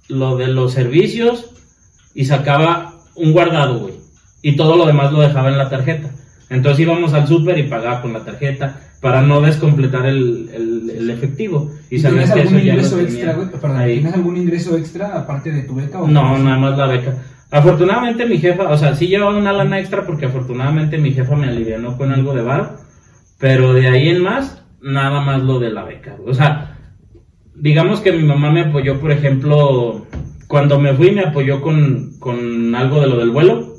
[0.08, 1.52] lo de los servicios
[2.14, 3.96] y sacaba un guardado, güey.
[4.42, 6.10] Y todo lo demás lo dejaba en la tarjeta.
[6.50, 11.10] Entonces íbamos al súper y pagaba con la tarjeta para no descompletar el, el, el
[11.10, 11.72] efectivo.
[11.90, 13.48] Y ¿Y saber ¿Tienes algún ingreso extra, güey?
[13.50, 13.86] Perdón.
[13.86, 16.02] ¿tienes algún ingreso extra aparte de tu beca?
[16.02, 17.14] o No, nada más la beca.
[17.54, 21.48] Afortunadamente mi jefa, o sea, sí llevaba una lana extra porque afortunadamente mi jefa me
[21.48, 22.80] alivianó con algo de varo,
[23.38, 26.18] pero de ahí en más, nada más lo de la beca.
[26.26, 26.80] O sea,
[27.54, 30.08] digamos que mi mamá me apoyó, por ejemplo,
[30.48, 33.76] cuando me fui me apoyó con, con algo de lo del vuelo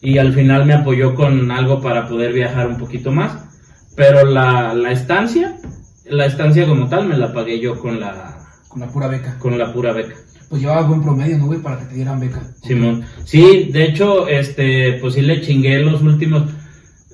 [0.00, 3.60] y al final me apoyó con algo para poder viajar un poquito más,
[3.94, 5.58] pero la, la estancia,
[6.06, 9.38] la estancia como tal me la pagué yo con la, Con la pura beca.
[9.38, 10.14] con la pura beca.
[10.50, 11.60] Pues llevaba buen promedio, ¿no, güey?
[11.60, 12.42] Para que te dieran beca.
[12.64, 13.04] Simón.
[13.24, 16.42] Sí, de hecho, este, pues sí le chingué los últimos.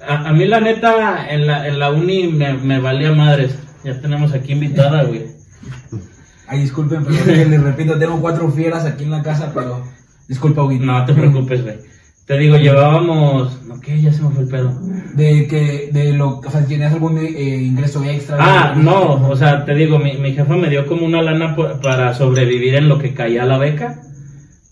[0.05, 3.55] A, a mí la neta, en la, en la uni me, me valía madres.
[3.85, 5.27] Ya tenemos aquí invitada, güey.
[6.49, 9.85] Ay, disculpen, pero les repito, tengo cuatro fieras aquí en la casa, pero...
[10.27, 10.79] Disculpa, güey.
[10.79, 11.77] No te preocupes, güey.
[12.27, 13.63] Te digo, llevábamos...
[13.67, 14.01] No, ¿qué?
[14.01, 14.73] Ya se me fue el pedo.
[15.15, 17.31] De que, de lo, o sea, ¿tienes algún eh,
[17.63, 18.37] ingreso extra?
[18.41, 21.81] Ah, no, o sea, te digo, mi, mi jefa me dio como una lana por-
[21.81, 24.03] para sobrevivir en lo que caía la beca.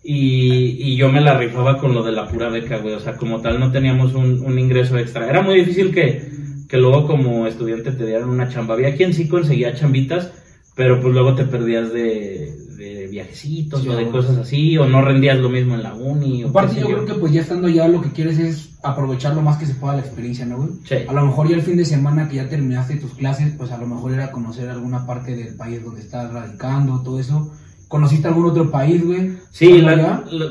[0.02, 2.94] Y, y yo me la rifaba con lo de la pura beca, güey.
[2.94, 5.30] O sea, como tal no teníamos un, un ingreso extra.
[5.30, 6.28] Era muy difícil que,
[6.68, 8.74] que luego como estudiante te dieran una chamba.
[8.74, 10.32] Había quien sí conseguía chambitas,
[10.74, 15.02] pero pues luego te perdías de, de viajecitos Sí, o de cosas así, o no
[15.02, 16.44] rendías lo mismo en la uni.
[16.44, 19.34] O Aparte sé yo creo que pues ya estando ya lo que quieres es aprovechar
[19.34, 20.70] lo más que se pueda la experiencia, ¿no, güey?
[20.84, 20.96] Sí.
[21.08, 23.78] A lo mejor ya el fin de semana que ya terminaste tus clases, pues a
[23.78, 27.52] lo mejor era conocer alguna parte del país donde estás radicando, todo eso.
[27.88, 29.32] ¿Conociste algún otro país, güey?
[29.50, 29.82] Sí,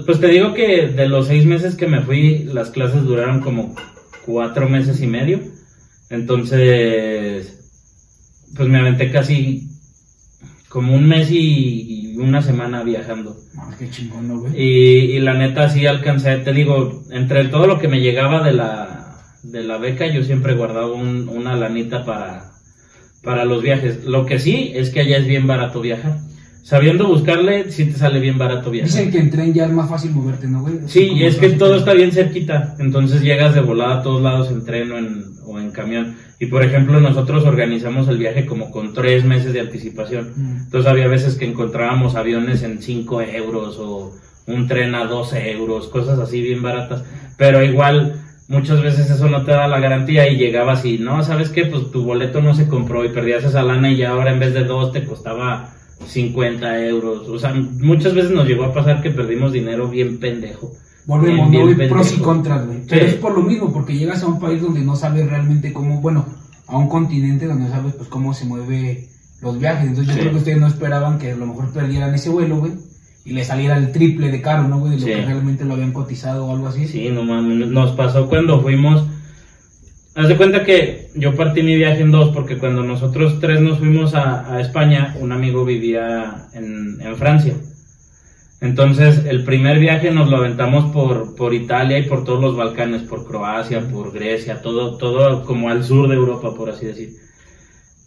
[0.05, 3.75] pues te digo que de los seis meses que me fui, las clases duraron como
[4.25, 5.41] cuatro meses y medio.
[6.09, 7.59] Entonces,
[8.55, 9.67] pues me aventé casi
[10.69, 13.35] como un mes y, y una semana viajando.
[13.57, 14.53] Ah, qué chingón, ¿no, güey?
[14.55, 18.53] Y, y la neta sí alcancé, te digo, entre todo lo que me llegaba de
[18.53, 22.51] la, de la beca, yo siempre guardaba un- una lanita para,
[23.23, 24.03] para los viajes.
[24.05, 26.19] Lo que sí es que allá es bien barato viajar.
[26.61, 28.89] Sabiendo buscarle, sí te sale bien barato viajar.
[28.91, 30.75] Dicen que en tren ya es más fácil moverte, ¿no, güey?
[30.87, 34.49] Sí, y es que todo está bien cerquita, entonces llegas de volada a todos lados
[34.51, 36.15] en tren o en, o en camión.
[36.43, 40.33] Y por ejemplo, nosotros organizamos el viaje como con tres meses de anticipación.
[40.35, 40.63] Mm.
[40.65, 44.11] Entonces había veces que encontrábamos aviones en 5 euros o
[44.45, 47.05] un tren a 12 euros, cosas así bien baratas.
[47.37, 51.47] Pero igual, muchas veces eso no te da la garantía y llegabas y no, ¿sabes
[51.47, 51.65] qué?
[51.65, 54.53] Pues tu boleto no se compró y perdías esa lana y ya ahora en vez
[54.53, 55.73] de dos te costaba
[56.05, 57.29] 50 euros.
[57.29, 60.73] O sea, muchas veces nos llegó a pasar que perdimos dinero bien pendejo.
[61.05, 61.89] Volvemos, Bien.
[61.89, 62.79] Pros y contras, güey.
[62.87, 65.99] Pero es por lo mismo, porque llegas a un país donde no sabes realmente cómo,
[66.01, 66.25] bueno,
[66.67, 69.09] a un continente donde no sabes pues cómo se mueve
[69.41, 69.89] los viajes.
[69.89, 72.71] Entonces yo creo que ustedes no esperaban que a lo mejor perdieran ese vuelo, güey,
[73.25, 74.93] y le saliera el triple de caro, ¿no, güey?
[74.93, 75.11] De lo Sí.
[75.13, 76.87] que realmente lo habían cotizado o algo así.
[76.87, 79.05] Sí, no mames, nos pasó cuando fuimos.
[80.15, 83.79] Haz de cuenta que yo partí mi viaje en dos porque cuando nosotros tres nos
[83.79, 87.55] fuimos a, a España, un amigo vivía en, en Francia.
[88.63, 93.01] Entonces, el primer viaje nos lo aventamos por, por Italia y por todos los Balcanes,
[93.01, 97.09] por Croacia, por Grecia, todo, todo como al sur de Europa, por así decir.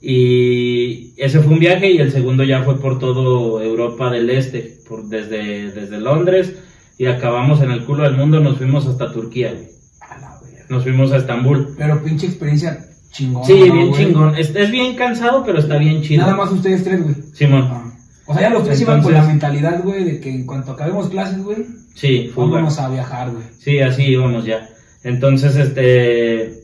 [0.01, 4.79] Y ese fue un viaje y el segundo ya fue por todo Europa del Este,
[4.88, 6.55] por, desde, desde Londres
[6.97, 9.69] y acabamos en el culo del mundo, nos fuimos hasta Turquía, güey.
[10.01, 10.64] A la verga.
[10.71, 11.75] Nos fuimos a Estambul.
[11.77, 12.79] Pero pinche experiencia
[13.11, 13.45] chingón.
[13.45, 14.07] Sí, ¿no, bien güey?
[14.07, 14.35] chingón.
[14.38, 16.23] Es, es bien cansado, pero está bien chido.
[16.23, 17.14] Nada más ustedes tres, güey.
[17.35, 17.69] Simón.
[17.71, 17.86] Ah.
[18.27, 21.09] O sea, ya los tres iban con la mentalidad, güey, de que en cuanto acabemos
[21.09, 21.65] clases, güey,
[21.97, 23.45] Sí, vámonos a viajar, güey.
[23.59, 24.69] Sí, así íbamos ya.
[25.03, 26.61] Entonces, este,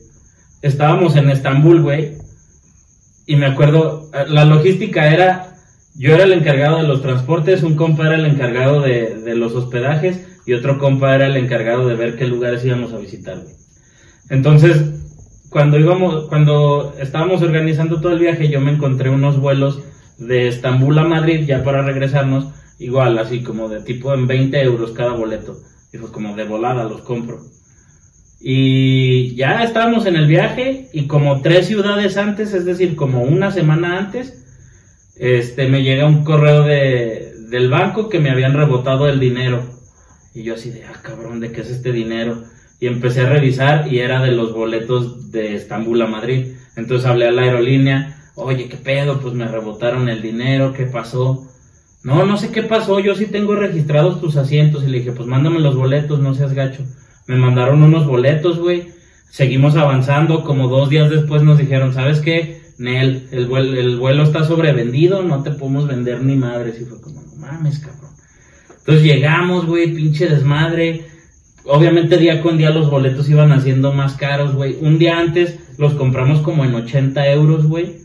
[0.61, 2.17] estábamos en Estambul, güey,
[3.25, 5.55] y me acuerdo, la logística era,
[5.95, 9.55] yo era el encargado de los transportes, un compa era el encargado de, de los
[9.55, 13.55] hospedajes y otro compa era el encargado de ver qué lugares íbamos a visitar, güey.
[14.29, 14.83] Entonces,
[15.49, 19.79] cuando íbamos, cuando estábamos organizando todo el viaje, yo me encontré unos vuelos
[20.17, 24.91] de Estambul a Madrid ya para regresarnos, igual, así como de tipo en 20 euros
[24.91, 25.59] cada boleto.
[25.91, 27.41] Y fue como de volada los compro.
[28.39, 33.51] Y ya estábamos en el viaje y como tres ciudades antes, es decir, como una
[33.51, 34.43] semana antes,
[35.15, 39.63] este, me llega un correo de, del banco que me habían rebotado el dinero.
[40.33, 42.43] Y yo así de, ah, cabrón, ¿de qué es este dinero?
[42.79, 46.55] Y empecé a revisar y era de los boletos de Estambul a Madrid.
[46.75, 49.19] Entonces hablé a la aerolínea, oye, ¿qué pedo?
[49.19, 51.47] Pues me rebotaron el dinero, ¿qué pasó?
[52.03, 54.83] No, no sé qué pasó, yo sí tengo registrados tus asientos.
[54.83, 56.83] Y le dije, pues mándame los boletos, no seas gacho.
[57.27, 58.89] Me mandaron unos boletos, güey.
[59.29, 62.61] Seguimos avanzando, como dos días después nos dijeron, ¿sabes qué?
[62.77, 66.81] Nel, el vuelo, el vuelo está sobrevendido, no te podemos vender ni madres.
[66.81, 68.11] Y fue como, no mames, cabrón.
[68.79, 71.05] Entonces llegamos, güey, pinche desmadre.
[71.65, 74.77] Obviamente día con día los boletos iban haciendo más caros, güey.
[74.81, 78.02] Un día antes los compramos como en 80 euros, güey.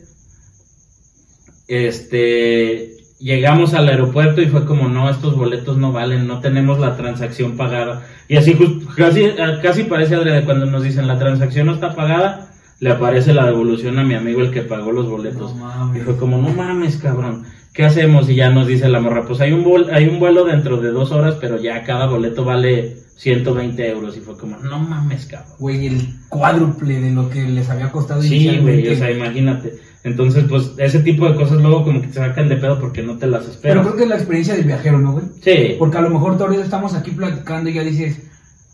[1.68, 6.96] Este, llegamos al aeropuerto y fue como, no, estos boletos no valen, no tenemos la
[6.96, 8.06] transacción pagada.
[8.28, 9.26] Y así just- casi,
[9.62, 12.50] casi parece adrede cuando nos dicen la transacción no está pagada,
[12.80, 15.54] le aparece la devolución a mi amigo el que pagó los boletos.
[15.56, 15.96] No.
[15.96, 17.44] Y fue como, no mames, cabrón.
[17.72, 18.28] ¿Qué hacemos?
[18.28, 20.90] Y ya nos dice la morra, pues hay un, vol- hay un vuelo dentro de
[20.90, 24.16] dos horas, pero ya cada boleto vale 120 euros.
[24.16, 25.52] Y fue como, no mames, cabrón.
[25.58, 29.74] Güey, el cuádruple de lo que les había costado Sí, güey, o sea, imagínate.
[30.04, 33.18] Entonces, pues, ese tipo de cosas luego como que te sacan de pedo porque no
[33.18, 33.82] te las Pero esperas.
[33.86, 35.24] creo que es la experiencia del viajero, ¿no, güey?
[35.42, 38.18] Sí, Porque a lo mejor todavía estamos aquí platicando y ya dices,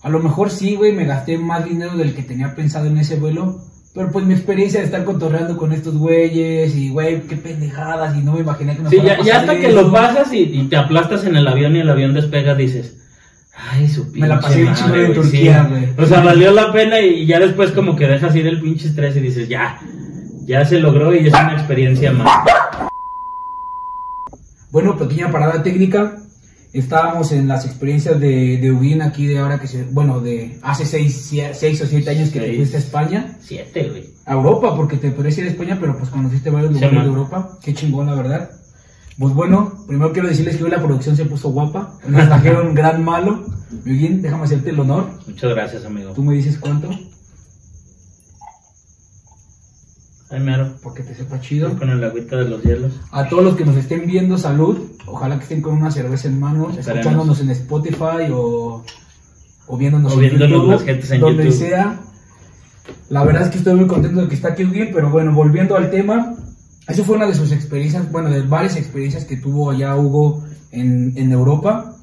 [0.02, 3.16] a lo mejor sí, güey, me gasté más dinero del que tenía pensado en ese
[3.16, 3.60] vuelo.
[3.94, 8.22] Pero pues mi experiencia de estar cotorreando con estos güeyes y, güey, qué pendejadas y
[8.22, 9.82] no me imaginé que nos sí fuera ya, a ya pasar hasta que eso.
[9.82, 12.96] lo pasas y, y te aplastas en el avión y el avión despega, dices,
[13.56, 15.70] ay, su pinche Me la pasé madre, chingón en güey, Turquía, sí".
[15.70, 15.84] güey.
[15.96, 19.16] O sea, valió la pena y ya después como que dejas ir el pinche estrés
[19.16, 19.78] y dices, ya,
[20.44, 22.28] ya se logró y es una experiencia más.
[24.70, 26.16] Bueno, pequeña parada técnica.
[26.72, 30.84] Estábamos en las experiencias de, de Ugin aquí de ahora que se, bueno, de hace
[30.84, 32.56] seis, sie- seis o siete años que te Seis.
[32.56, 33.36] fuiste a España.
[33.40, 34.10] Siete, güey.
[34.26, 37.04] A Europa, porque te podrías ir a España, pero pues conociste varios Sí, lugares man.
[37.04, 37.58] de Europa.
[37.62, 38.50] Qué chingón, la verdad.
[39.16, 41.96] Pues bueno, primero quiero decirles que hoy la producción se puso guapa.
[42.08, 43.44] Nos trajeron gran malo.
[43.86, 45.10] Ugin, déjame hacerte el honor.
[45.28, 46.10] Muchas gracias, amigo.
[46.10, 46.90] Tú me dices cuánto,
[50.30, 50.74] Ay, mero.
[50.82, 51.76] porque te sepa chido.
[51.78, 52.92] Con el agüita de los hielos.
[53.12, 54.78] A todos los que nos estén viendo, salud.
[55.06, 56.88] Ojalá que estén con una cerveza en mano, Esperemos.
[56.88, 58.84] escuchándonos en Spotify o,
[59.66, 61.58] o viéndonos O en viéndonos YouTube, las gentes en donde YouTube.
[61.58, 62.00] sea.
[63.10, 65.76] La verdad es que estoy muy contento de que está aquí bien, pero bueno, volviendo
[65.76, 66.34] al tema,
[66.88, 71.12] eso fue una de sus experiencias, bueno, de varias experiencias que tuvo allá Hugo en,
[71.16, 71.96] en Europa.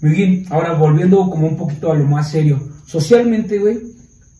[0.00, 2.60] Muy bien, ahora volviendo como un poquito a lo más serio.
[2.86, 3.78] Socialmente, güey,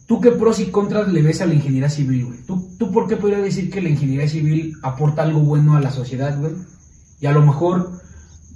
[0.08, 2.38] ¿tú qué pros y contras le ves a la ingeniería civil, güey?
[2.46, 5.92] ¿Tú, ¿Tú por qué podrías decir que la ingeniería civil aporta algo bueno a la
[5.92, 6.52] sociedad, güey?
[7.20, 7.92] Y a lo mejor,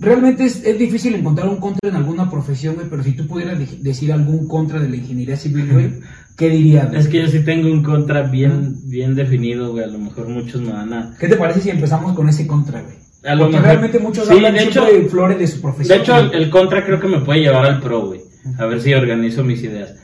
[0.01, 3.59] realmente es, es difícil encontrar un contra en alguna profesión, güey, pero si tú pudieras
[3.59, 5.93] de- decir algún contra de la ingeniería civil, güey,
[6.37, 6.89] ¿qué dirías?
[6.89, 7.01] güey?
[7.01, 9.85] Es que yo sí tengo un contra bien, bien definido, güey.
[9.85, 11.15] A lo mejor muchos me van a...
[11.21, 12.97] ¿Qué te parece si empezamos con ese contra, güey?
[13.25, 15.63] A lo Porque mejor- realmente muchos Sí, hablan de hecho- de flores de su De
[15.63, 16.01] profesión.
[16.01, 16.43] hecho, el, güey.
[16.43, 18.21] el contra creo que me puede llevar al pro, güey.
[18.59, 19.95] A ver si organizo mis ideas.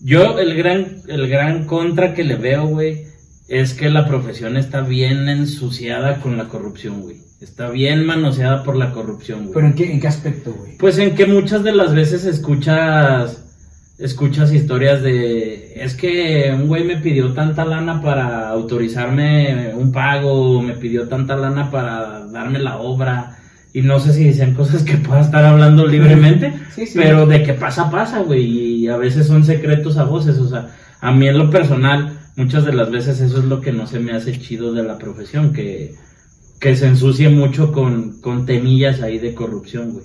[0.00, 3.06] Yo, el gran, el gran contra que le veo, güey,
[3.48, 7.16] es que la profesión está bien ensuciada con la corrupción, güey.
[7.40, 9.54] Está bien manoseada por la corrupción, güey.
[9.54, 10.76] Pero ¿en qué, en qué aspecto, güey?
[10.78, 13.44] Pues en que muchas de las veces escuchas
[14.00, 20.62] escuchas historias de es que un güey me pidió tanta lana para autorizarme un pago,
[20.62, 23.39] me pidió tanta lana para darme la obra
[23.72, 26.98] y no sé si dicen cosas que pueda estar hablando libremente, Sí, sí.
[26.98, 30.74] pero de que pasa pasa, güey, y a veces son secretos a voces, o sea,
[31.00, 34.00] a mí en lo personal muchas de las veces eso es lo que no se
[34.00, 35.94] me hace chido de la profesión, que
[36.60, 40.04] que se ensucie mucho con, con temillas ahí de corrupción, güey.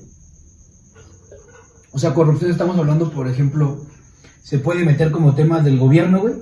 [1.92, 3.86] O sea, corrupción estamos hablando, por ejemplo,
[4.42, 6.36] se puede meter como temas del gobierno, güey,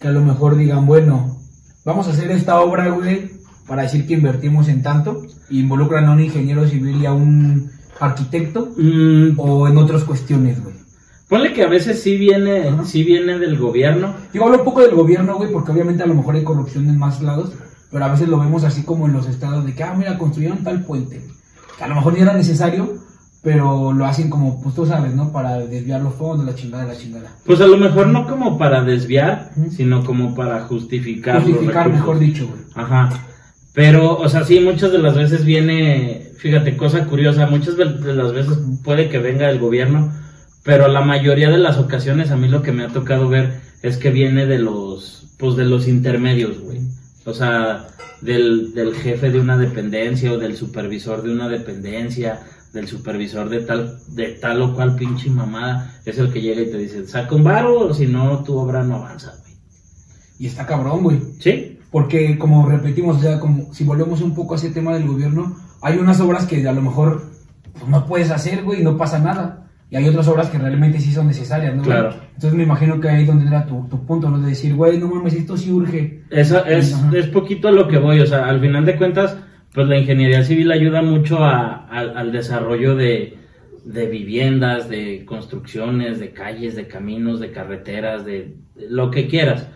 [0.00, 1.38] que a lo mejor digan, bueno,
[1.84, 3.30] vamos a hacer esta obra, güey,
[3.66, 7.70] para decir que invertimos en tanto, y involucran a un ingeniero civil y a un
[8.00, 10.74] arquitecto, Mm, o en otras cuestiones, güey.
[11.28, 12.84] Ponle que a veces sí viene, Ajá.
[12.84, 14.14] sí viene del gobierno.
[14.32, 16.98] Digo, hablo un poco del gobierno, güey, porque obviamente a lo mejor hay corrupción en
[16.98, 17.52] más lados,
[17.90, 20.62] pero a veces lo vemos así como en los estados de que, ah, mira, construyeron
[20.64, 21.24] tal puente.
[21.78, 22.98] Que a lo mejor ni era necesario,
[23.42, 25.32] pero lo hacen como, pues tú sabes, ¿no?
[25.32, 27.30] Para desviar los fondos, la chingada, la chingada.
[27.44, 31.42] Pues a lo mejor no como para desviar, sino como para justificar.
[31.42, 32.60] Justificar, mejor dicho, güey.
[32.74, 33.08] Ajá.
[33.74, 38.32] Pero, o sea, sí, muchas de las veces viene, fíjate, cosa curiosa, muchas de las
[38.32, 40.12] veces puede que venga el gobierno,
[40.62, 43.96] pero la mayoría de las ocasiones a mí lo que me ha tocado ver es
[43.96, 46.80] que viene de los, pues de los intermedios, güey.
[47.24, 47.88] O sea,
[48.20, 53.60] del, del jefe de una dependencia o del supervisor de una dependencia, del supervisor de
[53.60, 57.34] tal, de tal o cual pinche mamada, es el que llega y te dice, saca
[57.34, 59.54] un varo, o si no, tu obra no avanza, güey.
[60.38, 61.20] Y está cabrón, güey.
[61.40, 61.73] ¿Sí?
[61.94, 65.54] Porque como repetimos, o sea, como si volvemos un poco a ese tema del gobierno,
[65.80, 67.22] hay unas obras que a lo mejor
[67.72, 69.68] pues, no puedes hacer, güey, y no pasa nada.
[69.90, 71.84] Y hay otras obras que realmente sí son necesarias, ¿no?
[71.84, 71.96] güey?
[71.96, 72.16] Claro.
[72.34, 74.40] Entonces me imagino que ahí donde era tu, tu punto, ¿no?
[74.40, 76.24] De decir, güey, no mames, esto sí urge.
[76.30, 77.16] Eso es, Ajá.
[77.16, 79.36] es poquito a lo que voy, o sea, al final de cuentas,
[79.72, 83.38] pues la ingeniería civil ayuda mucho a- al- al desarrollo de,
[83.84, 89.68] de viviendas, de construcciones, de calles, de caminos, de carreteras, de, de lo que quieras.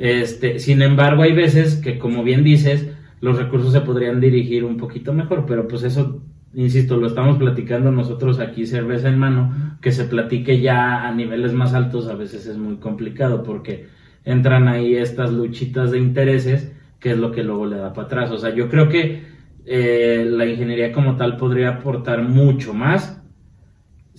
[0.00, 2.88] Este, sin embargo, hay veces que, como bien dices,
[3.20, 6.22] los recursos se podrían dirigir un poquito mejor, pero pues eso,
[6.54, 11.52] insisto, lo estamos platicando nosotros aquí cerveza en mano, que se platique ya a niveles
[11.52, 13.88] más altos a veces es muy complicado porque
[14.24, 18.30] entran ahí estas luchitas de intereses, que es lo que luego le da para atrás.
[18.30, 19.22] O sea, yo creo que
[19.66, 23.19] eh, la ingeniería como tal podría aportar mucho más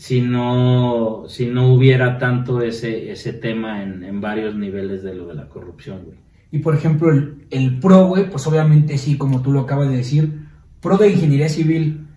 [0.02, 5.28] si no, si no hubiera tanto ese, ese tema en, en varios niveles de lo
[5.28, 6.18] de la corrupción, güey.
[6.52, 9.98] Y por ejemplo, el, el pro, güey, pues obviamente sí, como tú lo acabas de
[9.98, 10.48] decir,
[10.82, 12.08] pro de ingeniería civil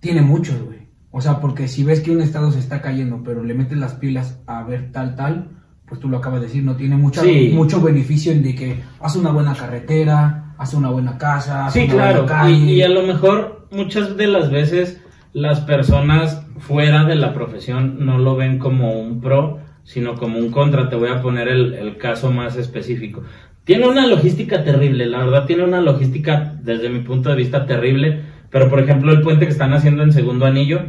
[0.00, 0.80] tiene muchos, güey.
[1.12, 3.94] O sea, porque si ves que un estado se está cayendo, pero le metes las
[3.94, 5.48] pilas a ver tal, tal,
[5.86, 7.52] pues tú lo acabas de decir, no tiene mucha, Sí.
[7.54, 11.84] mucho beneficio en de que hace una buena carretera, hace una buena casa, hace Sí,
[11.86, 12.22] una claro.
[12.24, 12.54] buena calle.
[12.56, 15.00] Y, y a lo mejor muchas de las veces
[15.32, 20.50] las personas fuera de la profesión no lo ven como un pro, sino como un
[20.50, 20.88] contra.
[20.88, 23.22] Te voy a poner el, caso más específico.
[23.64, 28.20] Tiene una logística terrible, la verdad tiene una logística desde mi punto de vista terrible,
[28.50, 30.80] pero por ejemplo el puente que están haciendo en segundo anillo,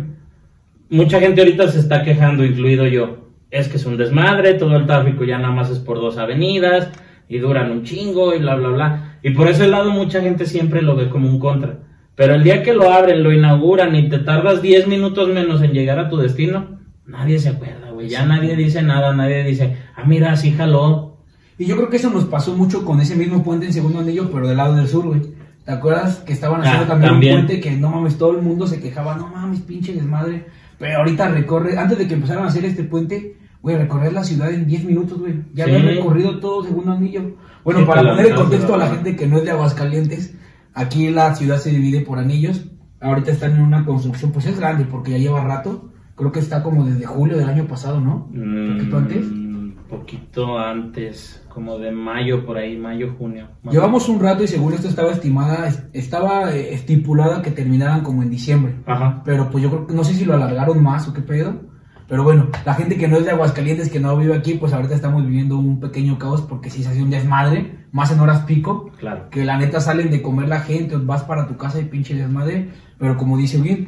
[0.89, 3.29] mucha gente ahorita se está quejando, incluido yo.
[3.51, 6.89] Es que es un desmadre, todo el tráfico ya nada más es por dos avenidas
[7.29, 9.17] y duran un chingo y bla, bla, bla.
[9.21, 11.77] Y por ese lado mucha gente siempre lo ve como un contra.
[12.15, 15.71] Pero el día que lo abren, lo inauguran y te tardas 10 minutos menos en
[15.71, 18.07] llegar a tu destino, nadie se acuerda, güey.
[18.09, 21.17] Ya nadie dice nada, nadie dice, ah, mira, sí jaló.
[21.57, 24.29] Y yo creo que eso nos pasó mucho con ese mismo puente en segundo anillo,
[24.31, 25.21] pero del lado del sur, güey.
[25.65, 27.39] ¿Te acuerdas que estaban haciendo Ah, también, también.
[27.39, 30.45] un puente que no mames, todo el mundo se quejaba, no mames, pinche desmadre.
[30.77, 34.51] Pero ahorita recorre, antes de que empezaran a hacer este puente, güey, recorrer la ciudad
[34.53, 35.35] en 10 minutos, güey.
[35.53, 35.71] Ya Sí.
[35.71, 37.37] había recorrido todo segundo anillo.
[37.63, 40.35] Bueno, Sí, para poner en contexto a la gente que no es de Aguascalientes,
[40.73, 42.65] aquí la ciudad se divide por anillos.
[43.01, 45.89] Ahorita están en una construcción, pues es grande porque ya lleva rato.
[46.15, 48.29] Creo que está como desde julio del año pasado, ¿no?
[48.33, 49.25] ¿Un poquito antes?
[49.29, 53.47] Mm, poquito antes, como de mayo, por ahí, mayo, junio.
[53.69, 58.21] Llevamos un rato y según esto estaba estimada, es- estaba eh, estipulada que terminaran como
[58.23, 58.75] en diciembre.
[58.85, 59.21] Ajá.
[59.25, 61.72] Pero pues yo creo que no sé si lo alargaron más o qué pedo.
[62.13, 64.93] Pero bueno, la gente que no es de Aguascalientes, que no vive aquí, pues ahorita
[64.93, 68.91] estamos viviendo un pequeño caos porque sí se hace un desmadre, más en horas pico.
[68.99, 69.31] Claro.
[69.31, 72.69] Que la neta salen de comer la gente, vas para tu casa y pinche desmadre.
[72.99, 73.87] Pero como dice bien,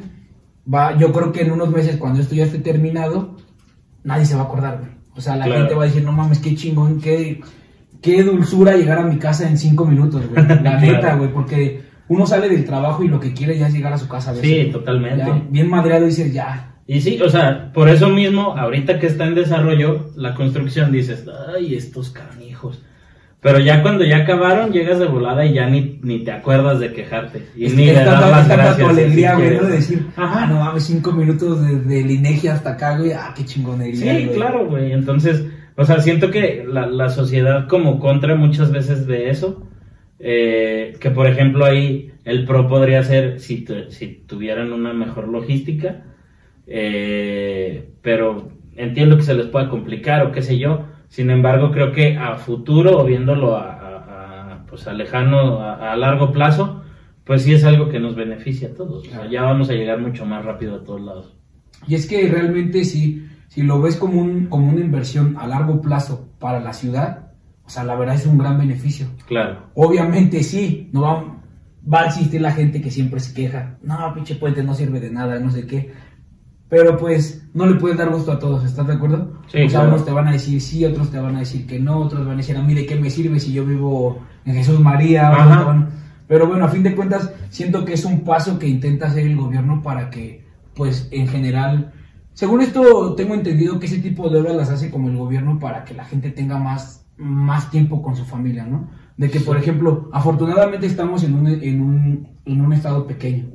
[0.66, 3.36] va, yo creo que en unos meses, cuando esto ya esté terminado,
[4.02, 4.90] nadie se va a acordar, güey.
[5.14, 5.60] O sea, la Claro.
[5.60, 7.40] gente va a decir, no mames, qué chingón, qué,
[8.02, 10.44] qué dulzura llegar a mi casa en cinco minutos, güey.
[10.48, 10.80] La Claro.
[10.80, 13.98] neta, güey, porque uno sale del trabajo y lo que quiere ya es llegar a
[13.98, 14.30] su casa.
[14.30, 14.66] a veces.
[14.66, 15.18] Sí, totalmente.
[15.24, 16.72] Ya, bien madreado dices, ya.
[16.88, 21.24] Y sí, o sea, por eso mismo, ahorita que está en desarrollo la construcción, dices,
[21.54, 22.80] ay, estos canijos.
[23.40, 26.92] Pero ya cuando ya acabaron, llegas de volada y ya ni, ni te acuerdas de
[26.92, 27.46] quejarte.
[27.56, 28.76] Y Es ni das tanta- las gracias.
[28.76, 29.56] tu si alegría, güey.
[29.56, 29.62] ¿no?
[29.64, 30.44] De decir, Ajá.
[30.44, 33.96] ah, no mames, cinco minutos desde el INEGI hasta acá, güey, ah, qué chingonería.
[34.18, 34.36] Sí, güey.
[34.36, 34.92] claro, güey.
[34.92, 35.44] Entonces,
[35.76, 39.66] o sea, siento que la, la sociedad como contra muchas veces de eso.
[40.18, 45.28] eh, que por ejemplo ahí el pro podría ser si, tu- si tuvieran una mejor
[45.28, 46.04] logística.
[46.66, 50.84] Eh, pero entiendo que se les pueda complicar o qué sé yo.
[51.08, 55.92] Sin embargo, creo que a futuro o viéndolo a, a- a, pues a lejano, a,
[55.92, 56.82] a largo plazo,
[57.24, 59.06] pues sí es algo que nos beneficia a todos.
[59.06, 61.36] O sea, ya vamos a llegar mucho más rápido a todos lados.
[61.86, 65.80] Y es que realmente si, si lo ves como, un, como una inversión a largo
[65.80, 67.32] plazo para la ciudad,
[67.64, 69.06] o sea, la verdad es un gran beneficio.
[69.26, 69.58] Claro.
[69.74, 71.24] Obviamente sí, no va,
[71.92, 75.10] va a existir la gente que siempre se queja, no, pinche puente no sirve de
[75.10, 75.92] nada, no sé qué.
[76.68, 79.34] Pero pues no le puedes dar gusto a todos, ¿estás de acuerdo?
[79.46, 79.88] Sí, o sea, claro.
[79.94, 82.34] unos te van a decir sí, otros te van a decir que no, otros van
[82.34, 85.30] a decir a mí de qué me sirve si yo vivo en Jesús María.
[85.30, 85.88] van-
[86.26, 89.36] Pero bueno, a fin de cuentas, siento que es un paso que intenta hacer el
[89.36, 90.44] gobierno para que,
[90.74, 91.92] pues en general,
[92.32, 95.84] según esto tengo entendido que ese tipo de obras las hace como el gobierno para
[95.84, 98.88] que la gente tenga más, más tiempo con su familia, ¿no?
[99.16, 103.46] De que, por ejemplo, afortunadamente estamos en un, en un, en un estado pequeño.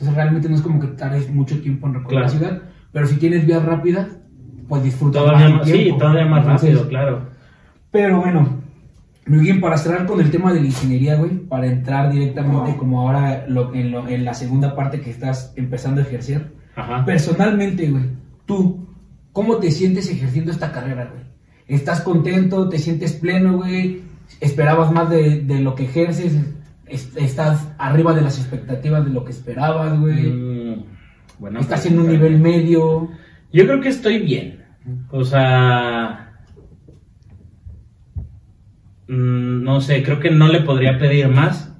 [0.00, 2.26] Entonces realmente no es como que tardes mucho tiempo en recorrer Claro.
[2.26, 4.08] la ciudad, pero si tienes vías rápidas,
[4.66, 5.98] pues disfruta Todavía más más, tu sí, tiempo.
[5.98, 7.20] todavía más Entonces, rápido, claro.
[7.90, 8.48] Pero bueno,
[9.26, 13.00] muy bien, para cerrar con el tema de la ingeniería, güey, para entrar directamente como
[13.02, 16.52] ahora lo- en, lo- en la segunda parte que estás empezando a ejercer.
[16.76, 17.04] Ajá.
[17.04, 18.04] Personalmente, güey,
[18.46, 18.88] tú,
[19.32, 21.24] ¿cómo te sientes ejerciendo esta carrera, güey?
[21.68, 22.68] ¿Estás contento?
[22.70, 24.00] ¿Te sientes pleno, güey?
[24.40, 26.32] ¿Esperabas más de, de lo que ejerces?
[26.90, 30.26] ¿Est- ¿Estás arriba de las expectativas de lo que esperabas, güey?
[30.32, 30.84] Mm,
[31.38, 33.08] buena ¿Estás en un nivel medio?
[33.52, 34.64] Yo creo que estoy bien.
[35.10, 36.32] O sea.
[39.08, 41.72] mm, No sé, creo que no le podría pedir más.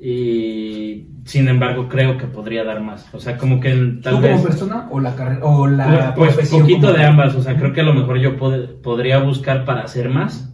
[0.00, 3.08] Y sin embargo, creo que podría dar más.
[3.14, 3.70] O sea, como que
[4.02, 4.32] tal ¿Tú vez.
[4.32, 7.72] como persona o la carrera o la Pues profesión poquito de ambas, o sea, creo
[7.72, 10.48] que a lo mejor yo pod- podría buscar para hacer más.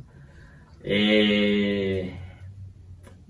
[0.84, 2.14] Eh,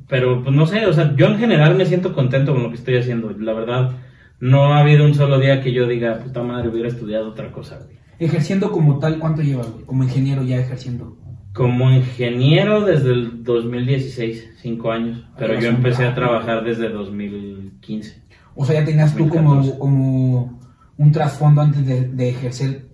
[0.09, 2.77] pero pues no sé, o sea, yo en general me siento contento con lo que
[2.77, 3.31] estoy haciendo.
[3.39, 3.93] La verdad,
[4.41, 7.79] no ha habido un solo día que yo diga, puta madre, hubiera estudiado otra cosa.
[7.85, 7.99] güey".
[8.19, 9.85] Ejerciendo como tal, ¿cuánto llevas, güey?
[9.85, 11.17] Como ingeniero ya ejerciendo.
[11.53, 18.23] Como ingeniero desde el 2016, cinco años, pero Ay, yo empecé a trabajar desde 2015.
[18.55, 19.79] O sea, ya tenías tú como, 2014.
[19.79, 20.61] como
[20.97, 22.87] un trasfondo antes de, de ejercer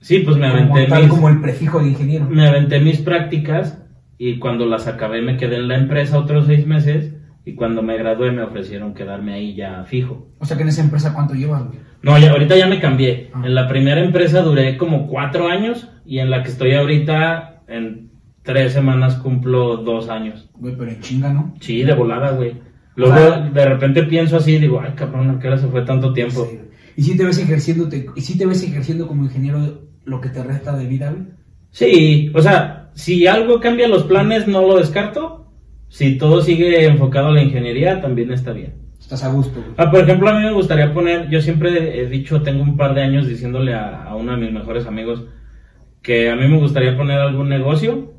[0.00, 2.26] Sí, pues me como aventé tal, mis- como el prefijo de ingeniero.
[2.28, 3.78] me aventé mis prácticas
[4.18, 7.12] y cuando las acabé me quedé en la empresa otros seis meses
[7.44, 10.28] y cuando me gradué me ofrecieron quedarme ahí ya fijo.
[10.38, 11.78] O sea, que en esa empresa, ¿cuánto llevas, güey?
[12.02, 13.30] No, ya, ahorita ya me cambié.
[13.34, 13.42] Ah.
[13.44, 18.10] En la primera empresa duré como cuatro años y en la que estoy ahorita en
[18.42, 20.50] tres semanas cumplo dos años.
[20.54, 21.54] Güey, pero en chinga, ¿no?
[21.60, 22.54] Sí, de volada, güey.
[22.96, 23.50] Luego Ah.
[23.52, 26.46] de repente pienso así digo, ay cabrón, ¿a qué hora se fue tanto tiempo?
[26.50, 26.60] Sí.
[26.96, 30.42] ¿Y si te ves ejerciendo, y si te ves ejerciendo como ingeniero lo que te
[30.44, 31.24] resta de vida, güey?
[31.70, 35.40] Sí, o sea, si algo cambia los planes no lo descarto.
[35.88, 38.74] Si todo sigue enfocado a la ingeniería también está bien.
[38.98, 39.74] Estás a gusto, güey.
[39.76, 42.94] Ah, por ejemplo, a mí me gustaría poner, yo siempre he dicho, tengo un par
[42.94, 45.24] de años diciéndole a, a uno de mis mejores amigos
[46.02, 48.12] que a mí me gustaría poner algún negocio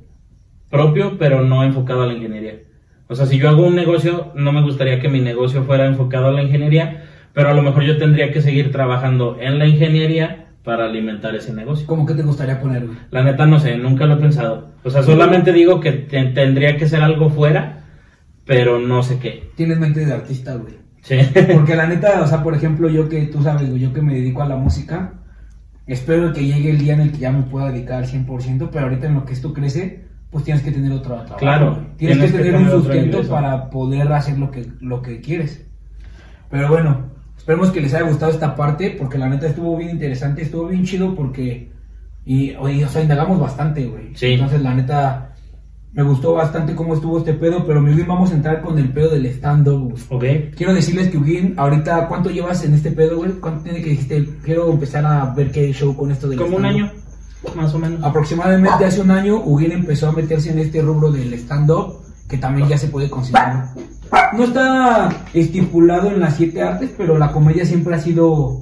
[0.70, 2.60] propio, pero no enfocado a la ingeniería.
[3.08, 6.28] O sea, si yo hago un negocio, no me gustaría que mi negocio fuera enfocado
[6.28, 7.04] a la ingeniería,
[7.34, 11.54] pero a lo mejor yo tendría que seguir trabajando en la ingeniería para alimentar ese
[11.54, 11.86] negocio.
[11.88, 12.98] ¿Cómo que te gustaría poner, güey?
[13.12, 14.72] La neta no sé, nunca lo he pensado.
[14.84, 17.84] O sea, solamente digo que te- tendría que ser algo fuera,
[18.46, 19.52] pero no sé qué.
[19.56, 20.74] Tienes mente de artista, güey.
[21.02, 21.18] Sí.
[21.54, 24.16] Porque la neta, o sea, por ejemplo, yo que tú sabes, güey, yo que me
[24.16, 25.14] dedico a la música,
[25.86, 28.86] espero que llegue el día en el que ya me pueda dedicar al 100%, pero
[28.86, 31.38] ahorita en lo que esto crece, pues tienes que tener otro trabajo.
[31.38, 31.86] Claro.
[31.98, 35.66] Tienes, tienes que que tener un sustento para poder hacer lo que, lo que quieres.
[36.50, 37.15] Pero bueno,
[37.46, 40.84] esperemos que les haya gustado esta parte, porque la neta estuvo bien interesante, estuvo bien
[40.84, 41.70] chido porque,
[42.26, 44.16] y, oye, o sea, indagamos bastante, güey.
[44.16, 44.32] Sí.
[44.32, 45.36] Entonces, la neta,
[45.94, 48.90] me gustó bastante cómo estuvo este pedo, pero muy bien vamos a entrar con el
[48.90, 50.24] pedo del stand-up, ok.
[50.58, 53.34] Quiero decirles que Ugin, ahorita, ¿cuánto llevas en este pedo, güey?
[53.34, 54.28] ¿Cuánto tiene que dijiste?
[54.44, 56.92] Quiero empezar a ver qué show con esto del Como un año,
[57.56, 58.04] más o menos.
[58.04, 62.68] Aproximadamente hace un año, Ugin empezó a meterse en este rubro del stand-up, que también
[62.68, 63.70] ya se puede considerar.
[64.38, 68.62] No está estipulado en las siete artes, pero la comedia siempre ha sido,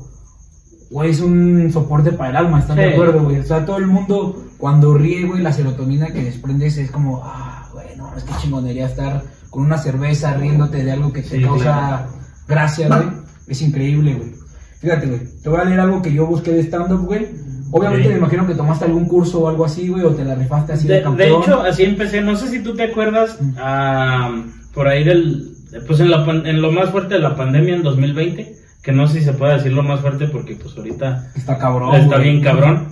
[0.89, 3.39] güey, es un soporte para el alma, ¿están de acuerdo, güey?
[3.39, 7.67] O sea, todo el mundo, cuando ríe, güey, la serotonina que desprendes es como, ah,
[7.73, 11.43] güey, no, es que chingonería estar con una cerveza riéndote de algo que te Sí,
[11.43, 12.07] causa claro.
[12.47, 13.07] gracia, güey.
[13.47, 14.31] Es increíble, güey.
[14.79, 17.27] Fíjate, güey, te voy a leer algo que yo busqué de stand-up, güey.
[17.71, 20.73] Obviamente me imagino que tomaste algún curso o algo así, güey, o te la rifaste
[20.73, 21.41] así de, De, de campeón.
[21.43, 22.21] hecho, así empecé.
[22.21, 24.62] No sé si tú te acuerdas, Mm.
[24.73, 25.49] Por ahí del.
[25.87, 29.19] Pues en, la, en lo más fuerte de la pandemia en 2020, que no sé
[29.19, 31.95] si se puede decir lo más fuerte porque, pues ahorita Está cabrón.
[31.95, 32.29] está güey.
[32.31, 32.89] bien cabrón.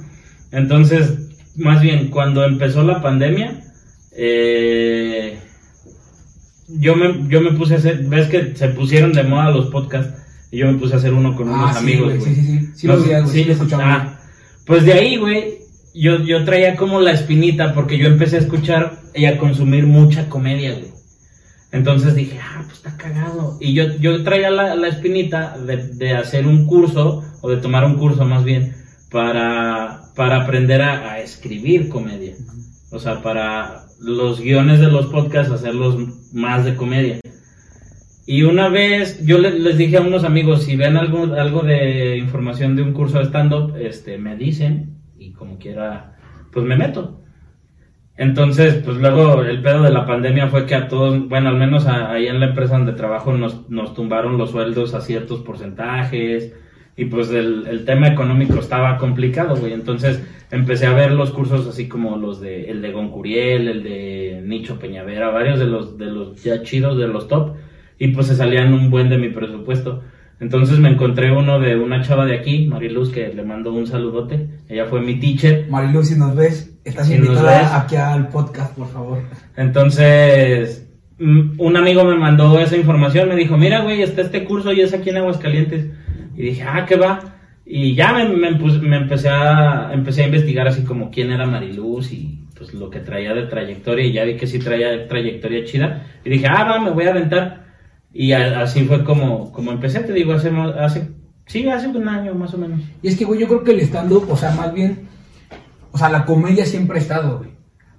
[0.52, 3.62] Entonces, más bien, cuando empezó la pandemia,
[4.14, 5.38] eh,
[6.68, 8.04] yo, me, yo me puse a hacer.
[8.06, 10.14] Ves que se pusieron de moda los podcasts
[10.52, 12.36] y yo me puse a hacer uno con Ah, unos amigos, güey, güey.
[12.36, 12.70] sí, sí, sí.
[12.76, 14.20] Sí No sí ah,
[14.66, 15.60] pues de ahí, güey,
[15.94, 20.30] yo, yo traía como la espinita porque yo empecé a escuchar y a consumir mucha
[20.30, 20.92] comedia, güey.
[21.72, 23.58] Entonces dije, ah, pues está cagado.
[23.62, 27.86] Y yo, yo traía la, la espinita de, de hacer un curso, o de tomar
[27.86, 28.76] un curso más bien,
[29.10, 32.34] para, para aprender a, escribir comedia.
[32.92, 35.98] O sea, para los guiones de los podcasts hacerlos
[36.34, 37.20] más de comedia.
[38.26, 42.18] Y una vez yo le- les dije a unos amigos, si ven algo, algo de
[42.18, 46.18] información de un curso de stand-up, este, me dicen y como quiera,
[46.52, 47.22] pues me meto.
[48.18, 51.88] Entonces, pues luego el pedo de la pandemia fue que a todos, bueno, al menos
[51.88, 56.54] ahí en la empresa donde trabajo nos, nos tumbaron los sueldos a ciertos porcentajes
[56.96, 59.74] y pues el, el tema económico estaba complicado, güey.
[59.74, 64.42] Entonces empecé a ver los cursos así como los de, el de Goncuriel, el de
[64.46, 67.56] Nicho Peñavera, varios de los, de los ya chidos, de los top,
[67.98, 70.04] y pues se salían un buen de mi presupuesto.
[70.40, 74.48] Entonces me encontré uno de una chava de aquí, Mariluz, que le mando un saludote.
[74.68, 75.68] Ella fue mi teacher.
[75.70, 79.24] Marilu, si nos ves, estás Si invitada aquí al podcast, por favor.
[79.56, 80.88] Entonces,
[81.20, 84.94] un amigo me mandó esa información, me dijo, mira, güey, está este curso y es
[84.94, 85.88] aquí en Aguascalientes.
[86.36, 87.20] Y dije, ah, ¿qué va?
[87.66, 92.12] Y ya me, me me empecé, a, empecé a investigar así como quién era Mariluz
[92.12, 96.04] y pues lo que traía de trayectoria y ya vi que sí traía trayectoria chida.
[96.26, 97.66] Y dije, ah, va, me voy a aventar.
[98.14, 101.10] Y a- así fue como, como empecé, te digo, hace, hace,
[101.46, 102.82] sí, hace un año más o menos.
[103.02, 105.08] Y es que, güey, yo creo que el stand-up, o sea, más bien,
[105.92, 107.52] o sea, la comedia siempre ha estado, güey.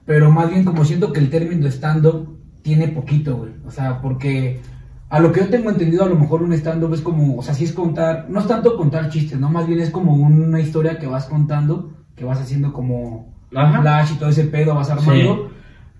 [0.04, 3.52] Pero más bien como siento que el término stand-up tiene poquito, güey.
[3.66, 4.60] O sea, porque
[5.08, 7.54] a lo que yo tengo entendido, a lo mejor un stand-up es como, o sea,
[7.54, 9.48] sí es contar, no es tanto contar chistes, ¿no?
[9.50, 13.80] Más bien es como una historia que vas contando, que vas haciendo como Ajá.
[13.80, 15.50] flash y todo ese pedo, vas armando.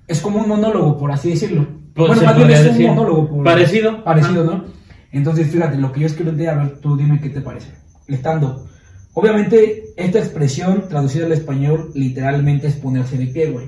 [0.08, 1.66] Es como un monólogo, por así decirlo.
[1.94, 3.28] Pues se más bien es un monólogo.
[3.28, 4.02] por- Parecido.
[4.02, 4.52] Parecido, Ajá.
[4.56, 4.64] ¿no?
[5.12, 7.70] Entonces, fíjate, lo que yo escribí, a ver, tú dime qué te parece.
[8.08, 8.66] Estando.
[9.14, 13.66] Obviamente, esta expresión traducida al español literalmente es ponerse de pie, güey.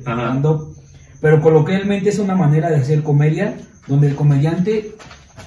[1.21, 4.95] Pero coloquialmente es una manera de hacer comedia donde el comediante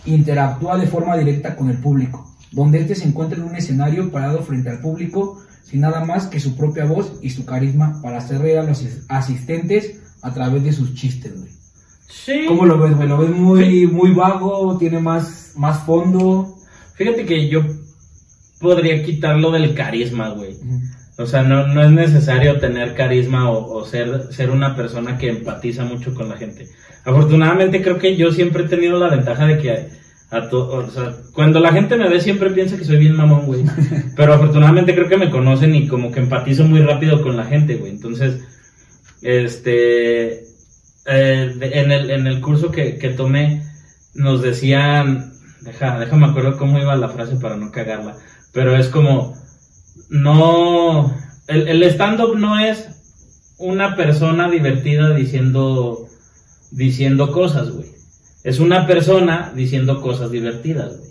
[0.06, 4.41] interactúa de forma directa con el público, donde este se encuentra en un escenario parado
[4.43, 8.39] frente al público sin nada más que su propia voz y su carisma para hacer
[8.39, 11.52] reír a los asistentes a través de sus chistes, güey.
[12.08, 12.45] Sí.
[12.48, 13.08] ¿Cómo lo ves, güey?
[13.08, 14.78] ¿Lo ves muy, muy vago?
[14.78, 16.56] ¿Tiene más, más fondo?
[16.93, 17.62] Fíjate que yo
[18.60, 20.55] podría quitarlo del carisma, güey.
[21.18, 25.30] O sea, no, no es necesario tener carisma o, o ser, ser una persona que
[25.30, 26.68] empatiza mucho con la gente.
[27.05, 29.88] Afortunadamente creo que yo siempre he tenido la ventaja de que
[30.30, 33.45] a to- o sea, cuando la gente me ve siempre piensa que soy bien mamón,
[33.45, 33.64] güey.
[34.16, 37.76] Pero afortunadamente creo que me conocen y como que empatizo muy rápido con la gente,
[37.78, 37.91] güey.
[37.93, 38.41] Entonces,
[39.22, 40.43] este,
[41.05, 43.64] eh, en, el, en el curso que, que tomé
[44.14, 45.32] nos decían,
[45.62, 48.18] deja, déjame acuerdo cómo iba la frase para no cagarla,
[48.58, 49.38] pero es como,
[50.10, 52.88] no, el, el stand-up no es
[53.60, 56.08] una persona divertida diciendo,
[56.72, 57.86] diciendo cosas, güey.
[58.43, 61.10] Es una persona diciendo cosas divertidas, güey.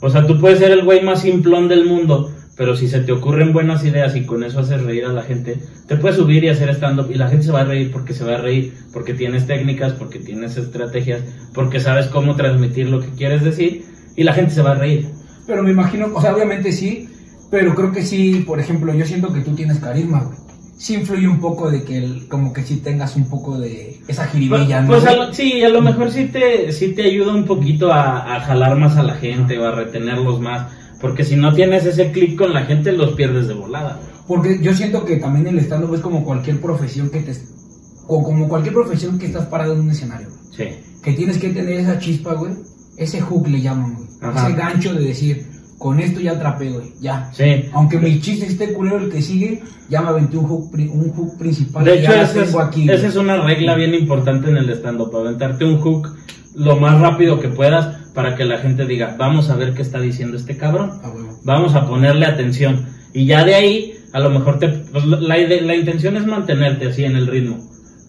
[0.00, 3.12] O sea, tú puedes ser el güey más simplón del mundo, pero si se te
[3.12, 6.48] ocurren buenas ideas y con eso haces reír a la gente, te puedes subir y
[6.48, 9.14] hacer stand-up y la gente se va a reír porque se va a reír, porque
[9.14, 11.22] tienes técnicas, porque tienes estrategias,
[11.54, 13.84] porque sabes cómo transmitir lo que quieres decir
[14.16, 15.16] y la gente se va a reír.
[15.48, 17.08] Pero me imagino, o sea, obviamente sí,
[17.50, 20.38] pero creo que sí, por ejemplo, yo siento que tú tienes carisma, güey.
[20.76, 24.22] Sí influye un poco de que, el- como que sí tengas un poco de esa
[24.22, 24.86] Pues, jiribilla, ¿no?
[24.88, 28.36] pues a lo- sí, a lo mejor sí te, sí te ayuda un poquito a,
[28.36, 30.70] a jalar más a la gente o a retenerlos más,
[31.00, 33.98] porque si no tienes ese clic con la gente los pierdes de volada.
[34.28, 37.32] Porque yo siento que también el stand-up es como cualquier profesión que te...
[38.06, 40.28] O como cualquier profesión que estás parado en un escenario.
[40.56, 40.64] Sí.
[41.02, 42.52] Que tienes que tener esa chispa, güey.
[42.98, 44.07] Ese hook le llaman, güey.
[44.20, 44.48] Ajá.
[44.48, 45.46] Ese gancho de decir,
[45.78, 46.92] con esto ya atrapé, güey.
[47.00, 47.30] Ya.
[47.32, 47.66] Sí.
[47.72, 51.38] Aunque mi chiste esté culero el que sigue, ya me aventé un hook, un hook
[51.38, 51.84] principal.
[51.84, 52.96] De hecho, esa es, tengo aquí, güey.
[52.96, 56.16] esa es una regla bien importante en el stand-up, aventarte un hook
[56.54, 60.00] lo más rápido que puedas para que la gente diga, vamos a ver qué está
[60.00, 61.12] diciendo este cabrón, Ah,
[61.44, 62.86] vamos a ponerle atención.
[63.12, 67.04] Y ya de ahí, a lo mejor te, pues, la, la intención es mantenerte así
[67.04, 67.58] en el ritmo,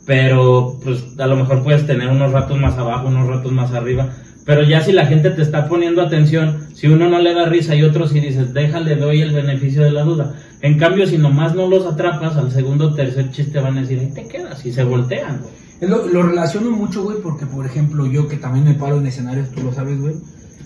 [0.08, 4.10] pero pues a lo mejor puedes tener unos ratos más abajo, unos ratos más arriba.
[4.50, 7.76] Pero ya si la gente te está poniendo atención, si uno no le da risa
[7.76, 10.34] y otro si dices, déjale, doy el beneficio de la duda.
[10.62, 14.00] En cambio, si nomás no los atrapas, al segundo o tercer chiste van a decir,
[14.00, 15.42] ahí te quedas y se voltean.
[15.82, 19.52] Lo, lo relaciono mucho, güey, porque, por ejemplo, yo que también me paro en escenarios,
[19.52, 20.16] tú lo sabes, güey.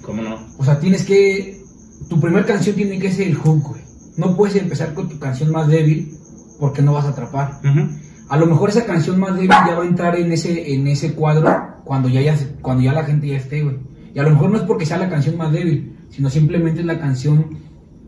[0.02, 0.40] ¿Cómo no?
[0.58, 1.62] O sea, tienes que...
[2.08, 3.82] Tu primer canción tiene que ser el hook, güey.
[4.16, 6.18] No puedes empezar con tu canción más débil
[6.58, 7.60] porque no vas a atrapar.
[7.66, 7.90] Ujú.
[8.30, 11.14] A lo mejor esa canción más débil ya va a entrar en ese, en ese
[11.14, 13.78] cuadro cuando ya, ya, cuando ya la gente ya esté, güey.
[14.16, 16.86] Y a lo mejor no es porque sea la canción más débil, sino simplemente es
[16.86, 17.58] la canción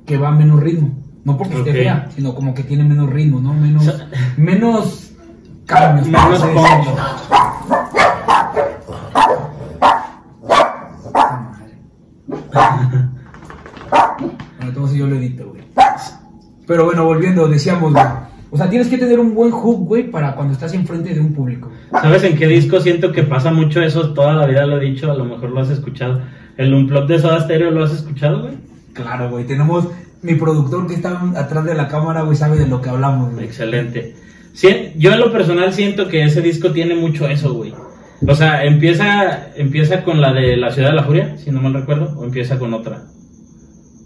[0.06, 0.92] que va a menos ritmo.
[1.24, 3.54] No porque esté fea, sino como que tiene menos ritmo, ¿no?
[3.54, 3.92] Menos,
[4.38, 5.12] menos
[5.66, 6.08] cambios.
[6.08, 6.40] Menos.
[6.40, 6.70] Bueno,
[14.62, 15.64] entonces yo lo edito, güey.
[16.68, 18.06] Pero bueno, volviendo, decíamos, güey.
[18.56, 21.34] O sea, tienes que tener un buen hook, güey, para cuando estás enfrente de un
[21.34, 21.70] público.
[21.92, 24.14] ¿Sabes en qué disco siento que pasa mucho eso?
[24.14, 26.22] Toda la vida lo he dicho, a lo mejor lo has escuchado.
[26.56, 28.54] el Unplug de Soda Stereo, ¿lo has escuchado, güey?
[28.94, 29.44] Claro, güey.
[29.44, 29.90] Tenemos
[30.22, 33.44] mi productor que está atrás de la cámara, güey, sabe de lo que hablamos, güey.
[33.44, 34.16] Excelente.
[34.54, 37.74] Sí, yo en lo personal siento que ese disco tiene mucho eso, güey.
[38.26, 41.74] O sea, empieza, empieza con la de La Ciudad de la Furia, si no mal
[41.74, 43.04] recuerdo, o empieza con otra.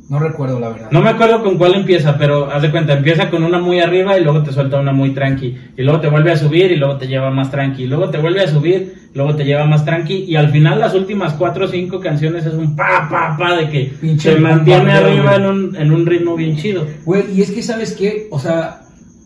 [0.09, 0.89] No recuerdo la verdad.
[0.91, 4.17] No me acuerdo con cuál empieza, pero haz de cuenta, empieza con una muy arriba
[4.17, 5.55] y luego te suelta una muy tranqui.
[5.77, 7.83] Y luego te vuelve a subir y luego te lleva más tranqui.
[7.83, 10.23] Y luego te vuelve a subir, luego te lleva más tranqui.
[10.27, 13.69] Y al final las últimas cuatro o cinco canciones es un pa, pa, pa de
[13.69, 16.87] que Pinche se mantiene arriba en un, en un ritmo bien chido.
[17.05, 18.27] Güey, y es que, ¿sabes qué?
[18.31, 18.81] O sea,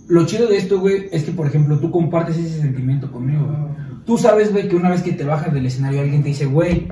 [0.10, 3.84] lo chido de esto, güey, es que, por ejemplo, tú compartes ese sentimiento conmigo, güey.
[4.06, 6.90] Tú sabes, güey, que una vez que te bajas del escenario alguien te dice, güey,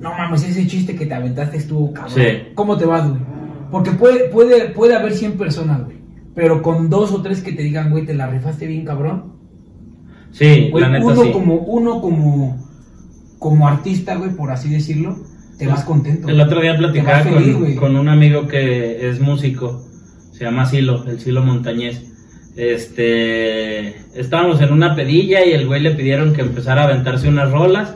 [0.00, 2.14] no mames, ese chiste que te aventaste estuvo cabrón.
[2.14, 2.52] Sí.
[2.54, 3.20] ¿Cómo te vas, güey?
[3.70, 5.96] Porque puede, puede, puede haber 100 personas, güey.
[6.34, 9.34] Pero con dos o tres que te digan, güey, te la rifaste bien, cabrón.
[10.32, 11.30] Sí, Güey, la neta uno sí.
[11.30, 12.68] como, uno como,
[13.38, 15.16] como artista, güey, por así decirlo,
[15.58, 16.28] te vas contento.
[16.28, 19.84] El otro día platicaba feliz, con, con un amigo que es músico,
[20.32, 22.02] se llama Silo, el Silo Montañez.
[22.56, 27.52] Este, estábamos en una pedilla y el güey le pidieron que empezara a aventarse unas
[27.52, 27.94] rolas.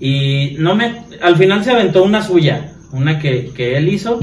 [0.00, 4.20] Y no me, al final se aventó una suya, una que, que él hizo.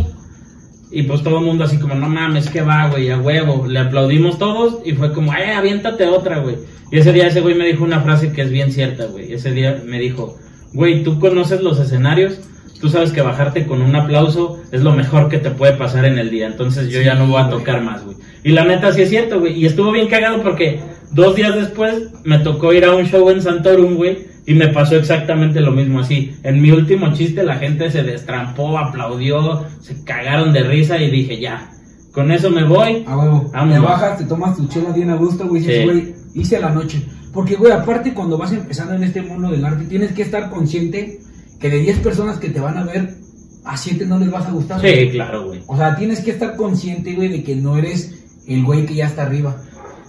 [0.91, 3.65] Y pues todo el mundo así como, no mames, que va, güey, a huevo.
[3.65, 6.57] Le aplaudimos todos y fue como, eh, aviéntate otra, güey.
[6.91, 9.31] Y ese día ese güey me dijo una frase que es bien cierta, güey.
[9.31, 10.37] Ese día me dijo,
[10.73, 12.39] güey, tú conoces los escenarios,
[12.81, 16.19] tú sabes que bajarte con un aplauso es lo mejor que te puede pasar en
[16.19, 16.47] el día.
[16.47, 18.17] Entonces yo Sí, ya no voy a tocar más, güey.
[18.43, 19.57] Y la neta sí es cierto, güey.
[19.57, 23.41] Y estuvo bien cagado porque dos días después me tocó ir a un show en
[23.41, 24.30] Santorum, güey.
[24.45, 26.35] Y me pasó exactamente lo mismo así.
[26.43, 31.39] En mi último chiste la gente se destrampó, aplaudió, se cagaron de risa y dije,
[31.39, 31.71] ya,
[32.11, 33.03] con eso me voy.
[33.07, 33.51] A huevo.
[33.51, 35.61] Te bajas, te tomas tu chela bien a gusto, güey.
[35.61, 35.83] Dices, Sí.
[35.85, 37.05] güey, hice la noche.
[37.33, 41.19] Porque, güey, aparte cuando vas empezando en este mundo del arte, tienes que estar consciente
[41.59, 43.15] que de 10 personas que te van a ver,
[43.63, 44.81] a 7 no les vas a gustar.
[44.81, 45.61] Sí, claro, güey.
[45.67, 48.15] O sea, tienes que estar consciente, güey, de que no eres
[48.47, 49.61] el güey que ya está arriba.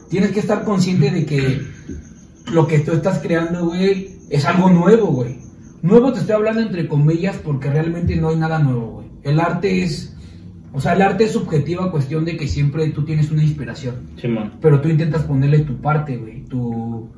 [0.09, 1.61] Tienes que estar consciente de que
[2.51, 5.37] lo que tú estás creando, güey, es algo nuevo, güey.
[5.83, 9.07] Nuevo te estoy hablando entre comillas porque realmente no hay nada nuevo, güey.
[9.23, 10.17] El arte es...
[10.75, 13.97] O sea, el arte es subjetiva cuestión de que siempre tú tienes una inspiración.
[14.21, 14.55] Simón.
[14.61, 17.09] Pero tú intentas ponerle tu parte, güey, tu,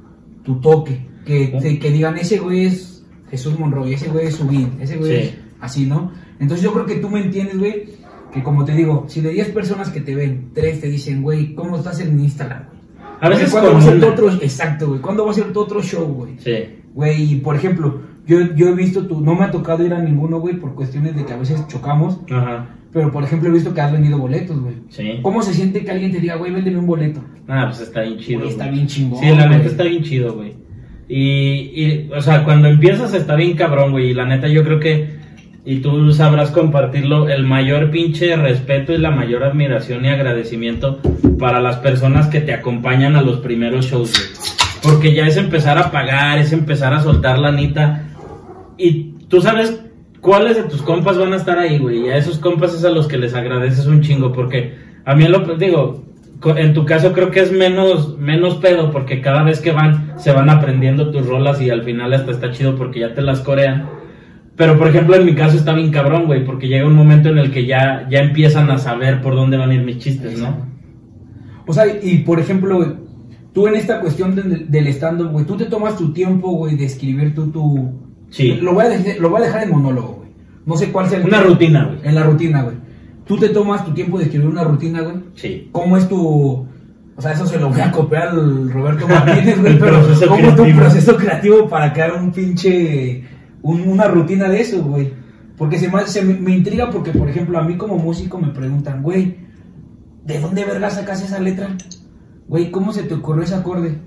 [0.43, 1.07] tu toque.
[1.25, 5.11] Que, te- que digan, ese güey es Jesús Monroy, ese güey es Subin, ese güey
[5.11, 5.17] Sí.
[5.29, 6.13] es así, ¿no?
[6.41, 7.85] Entonces yo creo que tú me entiendes, güey,
[8.33, 11.55] que como te digo, si de 10 personas que te ven, 3 te dicen, güey,
[11.55, 12.65] ¿cómo estás en Instagram?
[12.67, 12.81] güey?
[13.21, 14.07] A veces ¿Cuándo con va a tu una.
[14.09, 16.35] otro, exacto, güey, ¿cuándo va a ser tu otro show, güey?
[16.39, 16.53] Sí.
[16.95, 20.01] Güey, y por ejemplo, yo, yo he visto tu, no me ha tocado ir a
[20.01, 22.69] ninguno, güey, por cuestiones de que a veces chocamos, Ajá.
[22.93, 24.77] pero por ejemplo he visto que has vendido boletos, güey.
[24.89, 25.19] Sí.
[25.21, 27.21] ¿Cómo se siente que alguien te diga, güey, véndeme un boleto?
[27.49, 28.41] Ah, pues está bien chido.
[28.41, 30.55] Güey, está bien chingón, Sí, la neta está bien chido, güey.
[31.09, 34.11] Y, y, o sea, cuando empiezas está bien cabrón, güey.
[34.11, 35.17] Y la neta yo creo que,
[35.65, 41.01] y tú sabrás compartirlo, el mayor pinche respeto y la mayor admiración y agradecimiento
[41.39, 44.64] para las personas que te acompañan a los primeros shows, güey.
[44.85, 48.03] Porque ya es empezar a pagar, es empezar a soltar la nita.
[48.77, 49.81] Y tú sabes
[50.21, 52.07] cuáles de tus compas van a estar ahí, güey.
[52.07, 54.31] Y a esos compas es a los que les agradeces un chingo.
[54.31, 54.75] Porque
[55.07, 56.05] a mí lo digo,
[56.57, 58.91] en tu caso creo que es menos, menos pedo.
[58.91, 62.51] Porque cada vez que van, se van aprendiendo tus rolas y al final hasta está
[62.51, 63.89] chido porque ya te las corean.
[64.55, 66.45] Pero por ejemplo, en mi caso está bien cabrón, güey.
[66.45, 69.71] Porque llega un momento en el que ya, ya empiezan a saber por dónde van
[69.71, 70.75] a ir mis chistes, ¿no?
[71.67, 73.04] O sea, y por ejemplo,
[73.55, 76.85] tú en esta cuestión de- del stand-up, güey, tú te tomas tu tiempo, güey, de
[76.85, 77.93] escribir tú tu...
[78.31, 78.53] Sí.
[78.61, 80.31] Lo voy, a dejar, lo voy a dejar en monólogo, güey.
[80.67, 81.25] No sé cuál sea el...
[81.27, 81.99] Una rutina, güey.
[82.03, 82.77] En la rutina, güey.
[83.27, 85.17] Tú te tomas tu tiempo de escribir una rutina, güey.
[85.35, 85.69] Sí.
[85.73, 86.67] ¿Cómo es tu...
[87.17, 90.57] O sea, eso se lo voy a copiar al Roberto Martínez, güey, pero ¿cómo es
[90.57, 93.23] tu proceso creativo para crear un pinche...
[93.63, 95.13] un- una rutina de eso, güey?
[95.57, 98.49] Porque se, me, se me, me intriga porque, por ejemplo, a mí como músico me
[98.49, 99.37] preguntan, güey,
[100.27, 101.69] ¿de dónde verga sacas esa letra?
[102.49, 103.99] Güey, ¿cómo se te ocurrió ese acorde?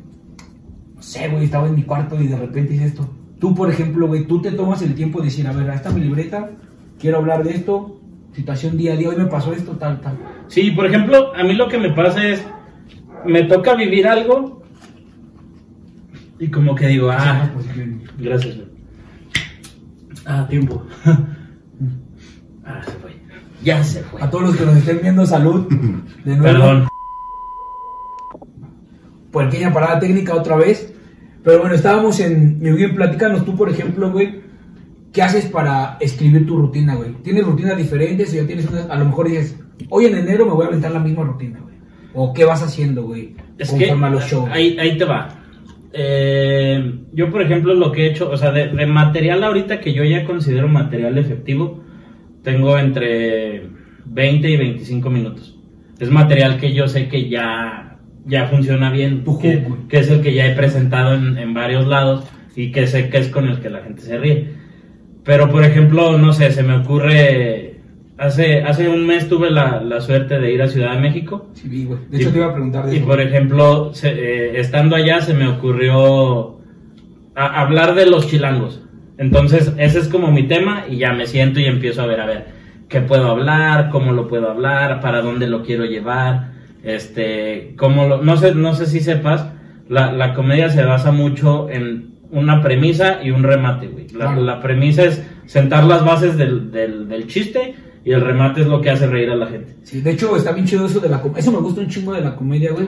[0.96, 3.10] No sé, güey, estaba en mi cuarto y de repente hice esto.
[3.40, 6.02] Tú, por ejemplo, güey, tú te tomas el tiempo de decir, a ver, está mi
[6.02, 6.52] libreta,
[7.00, 8.00] quiero hablar de esto,
[8.34, 10.18] situación día a día, hoy me pasó esto, tal, tal.
[10.48, 12.44] Sí, por ejemplo, a mí lo que me pasa es,
[13.26, 14.64] me toca vivir algo
[16.40, 17.66] y como que digo, ah, Pues,
[18.18, 18.56] gracias.
[18.56, 18.68] güey.
[20.26, 20.84] Ah, tiempo.
[22.66, 23.12] ah, se fue.
[23.64, 24.22] Ya se fue.
[24.22, 25.68] A todos los que nos estén viendo, salud.
[26.26, 26.44] De nuevo.
[26.44, 26.88] Perdón.
[29.38, 30.94] Pequeña parada técnica otra vez.
[31.44, 32.60] Pero bueno, estábamos en.
[32.60, 34.42] Mi bien, platícanos tú, por ejemplo, güey.
[35.14, 37.12] ¿Qué haces para escribir tu rutina, güey?
[37.24, 38.90] ¿Tienes rutinas diferentes o ya tienes unas?
[38.90, 39.58] A lo mejor dices,
[39.90, 41.76] hoy en enero me voy a aventar la misma rutina, güey.
[42.14, 43.36] ¿O qué vas haciendo, güey?
[43.58, 44.50] Es Conforme que a los shows.
[44.52, 45.30] ahí, ahí te va.
[45.94, 49.94] eh, yo por ejemplo lo que he hecho, o sea, de, de material ahorita que
[49.94, 51.84] yo ya considero material efectivo,
[52.44, 53.70] tengo entre
[54.06, 55.58] 20 y 25 minutos.
[56.00, 57.97] Es material que yo sé que ya,
[58.28, 61.88] ya funciona bien, Tu que, que es el que ya he presentado en, en varios
[61.88, 62.26] lados
[62.56, 64.54] y que sé que es con el que la gente se ríe.
[65.24, 67.76] Pero por ejemplo, no sé, se me ocurre,
[68.18, 71.68] hace, hace un mes tuve la, la suerte de ir a Ciudad de México Sí,
[71.68, 72.00] vi, güey.
[72.10, 73.06] De hecho, Y- te iba a preguntar de y eso.
[73.08, 76.58] por ejemplo, se- eh, estando allá se me ocurrió
[77.36, 78.82] a- hablar de los chilangos.
[79.18, 82.26] Entonces, ese es como mi tema y ya me siento y empiezo a ver, a
[82.26, 82.46] ver,
[82.88, 86.52] qué puedo hablar, cómo lo puedo hablar, para dónde lo quiero llevar,
[86.84, 89.48] este, cómo lo, no sé, no sé si sepas,
[89.90, 94.08] la, la comedia se basa mucho en una premisa y un remate, güey.
[94.10, 94.42] La, Claro.
[94.42, 98.82] la premisa es sentar las bases del, del, del chiste y el remate es lo
[98.82, 99.76] que hace reír a la gente.
[99.84, 101.40] Sí, de hecho, está bien chido eso de la comedia.
[101.40, 102.88] Eso me gusta un chingo de la comedia, güey.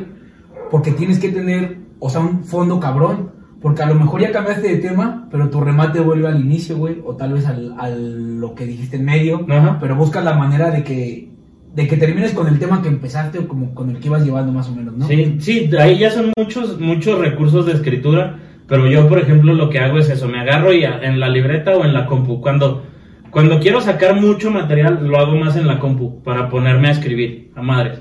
[0.71, 3.31] Porque tienes que tener, o sea, un fondo cabrón.
[3.61, 7.01] Porque a lo mejor ya cambiaste de tema, pero tu remate vuelve al inicio, güey.
[7.05, 9.45] O tal vez al, al lo que dijiste en medio.
[9.49, 9.77] Ajá.
[9.81, 11.29] Pero buscas la manera de que,
[11.73, 14.51] de que termines con el tema que empezaste o como con el que ibas llevando
[14.51, 15.07] más o menos, ¿no?
[15.07, 19.69] Sí, sí, ahí ya son muchos, muchos recursos de escritura, pero yo, por ejemplo, lo
[19.69, 22.41] que hago es eso, me agarro y en la libreta o en la compu.
[22.41, 22.83] Cuando,
[23.29, 27.51] cuando quiero sacar mucho material, lo hago más en la compu, para ponerme a escribir,
[27.55, 27.99] a madres.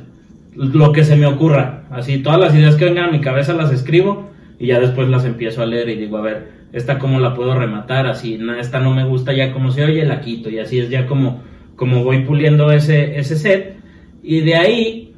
[0.55, 3.73] Lo que se me ocurra, así, todas las ideas que vengan a mi cabeza las
[3.73, 7.35] escribo y ya después las empiezo a leer y digo, a ver, esta cómo la
[7.35, 10.81] puedo rematar, así, esta no me gusta ya como se oye, la quito, y así
[10.81, 11.43] es ya como,
[11.79, 13.77] como voy puliendo ese, ese set.
[14.23, 15.15] Y de ahí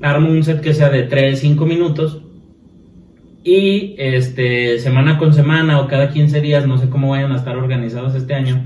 [0.00, 2.22] armo un set que sea de 3, 5 minutos
[3.42, 7.56] y este semana con semana o cada 15 días, no sé cómo vayan a estar
[7.56, 8.64] organizados este año,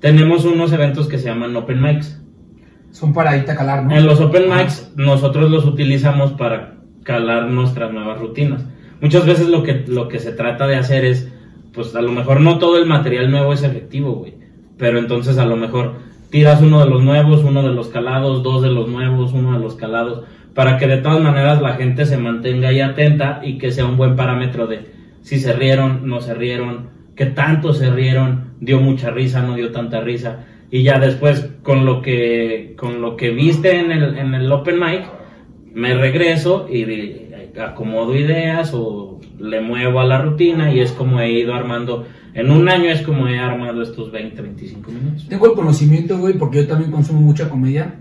[0.00, 2.20] tenemos unos eventos que se llaman Open Mics.
[2.90, 3.94] Son para irte a calar, ¿no?
[3.94, 8.64] En los Open Mics nosotros los utilizamos para calar nuestras nuevas rutinas.
[9.02, 11.30] Muchas veces lo que, lo que se trata de hacer es,
[11.74, 14.34] pues a lo mejor no todo el material nuevo es efectivo, güey.
[14.78, 15.96] Pero entonces a lo mejor
[16.30, 19.60] tiras uno de los nuevos, uno de los calados, dos de los nuevos, uno de
[19.60, 20.24] los calados,
[20.54, 23.96] para que de todas maneras la gente se mantenga ahí atenta y que sea un
[23.96, 24.86] buen parámetro de
[25.22, 29.72] si se rieron, no se rieron, qué tanto se rieron, dio mucha risa, no dio
[29.72, 30.46] tanta risa.
[30.70, 34.78] Y ya después con lo que, con lo que viste en el, en el Open
[34.78, 35.04] Mic,
[35.72, 36.84] me regreso y
[37.60, 42.50] acomodo ideas o le muevo a la rutina y es como he ido armando, en
[42.50, 45.26] un año es como he armado estos 20, 25 minutos.
[45.28, 48.00] Tengo el conocimiento, güey, porque yo también consumo mucha comedia,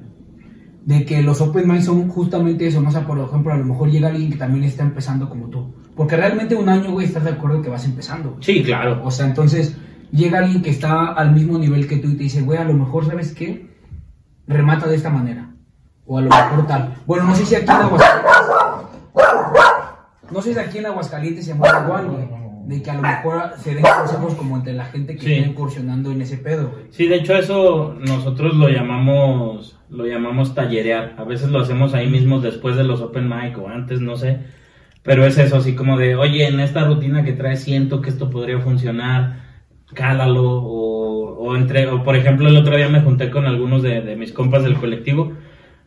[0.85, 2.87] de que los open mic son justamente eso, ¿no?
[2.87, 5.73] O sea, por ejemplo, a lo mejor llega alguien que también está empezando como tú.
[5.97, 8.29] Porque realmente un año, güey, estás de acuerdo que vas empezando.
[8.29, 8.43] güey.
[8.43, 9.01] Sí, claro.
[9.03, 9.75] O sea, entonces
[10.11, 12.73] llega alguien que está al mismo nivel que tú y te dice, güey, a lo
[12.73, 13.67] mejor, ¿sabes qué?
[14.47, 15.51] Remata de esta manera.
[16.05, 16.95] O a lo mejor tal.
[17.05, 18.36] Bueno, no sé si aquí en Aguascalientes...
[20.31, 22.27] No sé si aquí en Aguascalientes se llama igual, güey.
[22.67, 25.33] De que a lo mejor se den consejos como entre la gente que Sí.
[25.35, 26.85] está incursionando en ese pedo, güey.
[26.89, 31.15] Sí, de hecho eso nosotros lo llamamos lo llamamos tallerear.
[31.17, 34.39] A veces lo hacemos ahí mismo después de los open mic o antes, no sé.
[35.01, 38.29] Pero es eso, así como de, oye, en esta rutina que traes siento que esto
[38.29, 39.43] podría funcionar,
[39.93, 40.43] cálalo.
[40.43, 44.17] O, o entre, o por ejemplo, el otro día me junté con algunos de, de
[44.17, 45.31] mis compas del colectivo.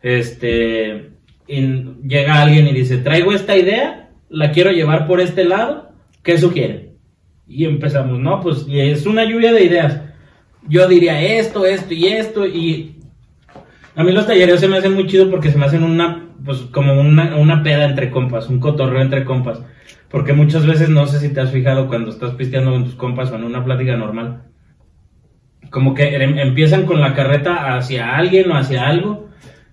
[0.01, 1.11] Este,
[1.47, 1.61] y
[2.07, 5.91] llega alguien y dice, traigo esta idea, la quiero llevar por este lado,
[6.23, 6.93] ¿qué sugieren?
[7.47, 10.01] Y empezamos, no, pues es una lluvia de ideas.
[10.67, 12.95] Yo diría esto, esto y esto, y
[13.95, 16.59] a mí los talleres se me hacen muy chido porque se me hacen una, pues
[16.71, 19.61] como una, una peda entre compas, un cotorreo entre compas.
[20.09, 23.31] Porque muchas veces, no sé si te has fijado cuando estás pisteando con tus compas
[23.31, 24.43] o en una plática normal,
[25.69, 29.29] como que em- empiezan con la carreta hacia alguien o hacia algo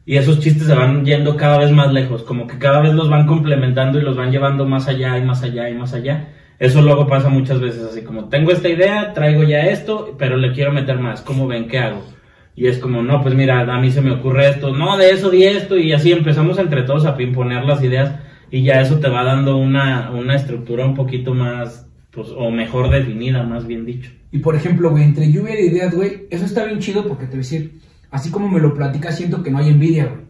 [0.09, 3.11] y esos chistes se van yendo cada vez más lejos, como que cada vez los
[3.11, 6.31] van complementando y los van llevando más allá y más allá y más allá.
[6.59, 10.53] Eso luego pasa muchas veces así como tengo esta idea, traigo ya esto, pero le
[10.53, 11.69] quiero meter más, ¿cómo ven?
[11.69, 12.03] ¿Qué hago?
[12.57, 15.29] Y es como, no, pues mira, a mí se me ocurre esto, no, de eso
[15.29, 18.15] di esto, y así empezamos entre todos a imponer las ideas
[18.51, 22.89] y ya eso te va dando una, una estructura un poquito más, pues, o mejor
[22.89, 24.11] definida, más bien dicho.
[24.33, 27.33] Y por ejemplo, güey, entre lluvia de ideas, güey, eso está bien chido porque te
[27.33, 30.29] voy a decir, así como me lo platicas, siento que no hay envidia, güey.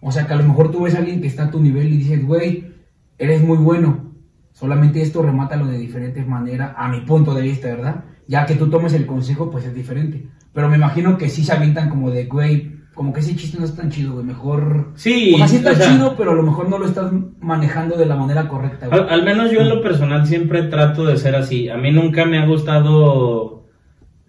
[0.00, 1.92] O sea, que a lo mejor tú ves a alguien que está a tu nivel
[1.92, 2.72] y dices, güey,
[3.18, 4.12] eres muy bueno.
[4.52, 8.04] Solamente esto remátalo de diferentes maneras, a mi punto de vista, ¿verdad?
[8.28, 10.26] Ya que tú tomes el consejo, pues es diferente.
[10.52, 13.64] Pero me imagino que sí se avientan como de, güey, como que ese chiste no
[13.64, 14.26] es tan chido, güey.
[14.26, 14.92] Mejor.
[14.94, 17.10] Sí, O sea, sí está o sea, chido, pero a lo mejor no lo estás
[17.40, 19.00] manejando de la manera correcta, güey.
[19.00, 21.70] Al, al menos yo en lo personal siempre trato de ser así.
[21.70, 23.64] A mí nunca me ha gustado,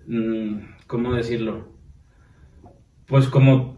[0.07, 0.55] mm,
[0.87, 1.74] ¿cómo decirlo?
[3.07, 3.75] Pues como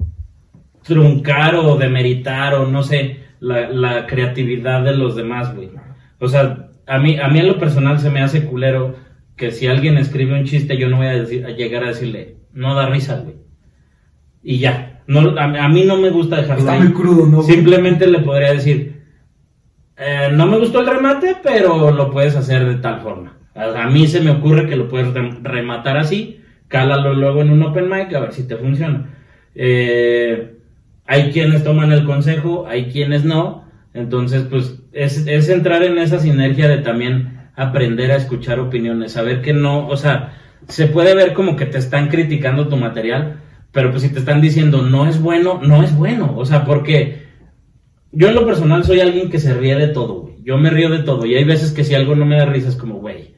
[0.83, 5.69] truncar o demeritar o no sé, la, la creatividad de los demás, güey.
[6.19, 8.95] O sea, a mí, a mí en lo personal se me hace culero
[9.35, 12.37] que si alguien escribe un chiste, yo no voy a, decir- a llegar a decirle,
[12.53, 13.35] no da risa, güey.
[14.41, 15.01] Y ya.
[15.07, 16.79] No, a, a mí no me gusta dejarlo Está ahí.
[16.79, 17.41] muy crudo, ¿no?
[17.43, 19.03] Simplemente le podría decir,
[19.97, 23.37] eh, no me gustó el remate, pero lo puedes hacer de tal forma.
[23.55, 27.51] A, a mí se me ocurre que lo puedes rem- rematar así, cálalo luego en
[27.51, 29.13] un open mic a ver si te funciona.
[29.57, 30.53] Eh,
[31.05, 33.65] hay quienes toman el consejo, hay quienes no.
[33.93, 39.41] Entonces, pues es, es entrar en esa sinergia de también aprender a escuchar opiniones, saber
[39.41, 40.37] que no, o sea,
[40.67, 43.41] se puede ver como que te están criticando tu material,
[43.71, 47.23] pero pues si te están diciendo no es bueno, no es bueno, o sea, porque
[48.11, 50.35] yo en lo personal soy alguien que se ríe de todo, güey.
[50.43, 52.69] Yo me río de todo y hay veces que si algo no me da risa
[52.69, 53.35] es como, güey,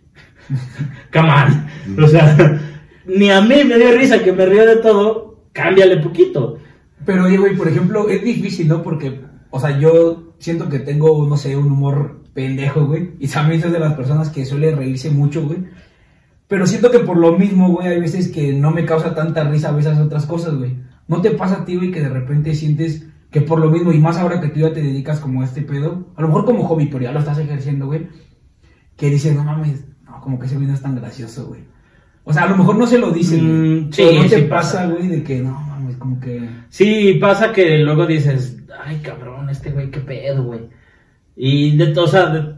[1.13, 2.03] come on.
[2.03, 2.59] O sea,
[3.05, 6.57] ni a mí me dio risa que me río de todo, cámbiale poquito.
[7.05, 8.83] Pero, güey, por ejemplo, es difícil, ¿no?
[8.83, 13.11] Porque, o sea, yo siento que tengo, no sé, un humor pendejo, güey.
[13.19, 15.65] Y también soy de las personas que suele reírse mucho, güey.
[16.47, 19.69] Pero siento que por lo mismo, güey, hay veces que no me causa tanta risa
[19.69, 20.77] a veces otras cosas, güey.
[21.07, 23.99] ¿No te pasa a ti, güey, que de repente sientes que por lo mismo, y
[23.99, 26.63] más ahora que tú ya te dedicas como a este pedo, a lo mejor como
[26.63, 28.07] hobby, pero ya lo estás ejerciendo, güey,
[28.95, 31.61] que dices, no mames, no, como que ese güey no es tan gracioso, güey.
[32.29, 33.87] O sea, a lo mejor no se lo dicen.
[33.87, 36.47] Mm, pero sí, no te sí pasa, güey, de que no mames, como que.
[36.69, 40.59] Sí, pasa que luego dices, ay cabrón, este güey, qué pedo, güey.
[41.35, 42.53] Y de todo, o sea, de-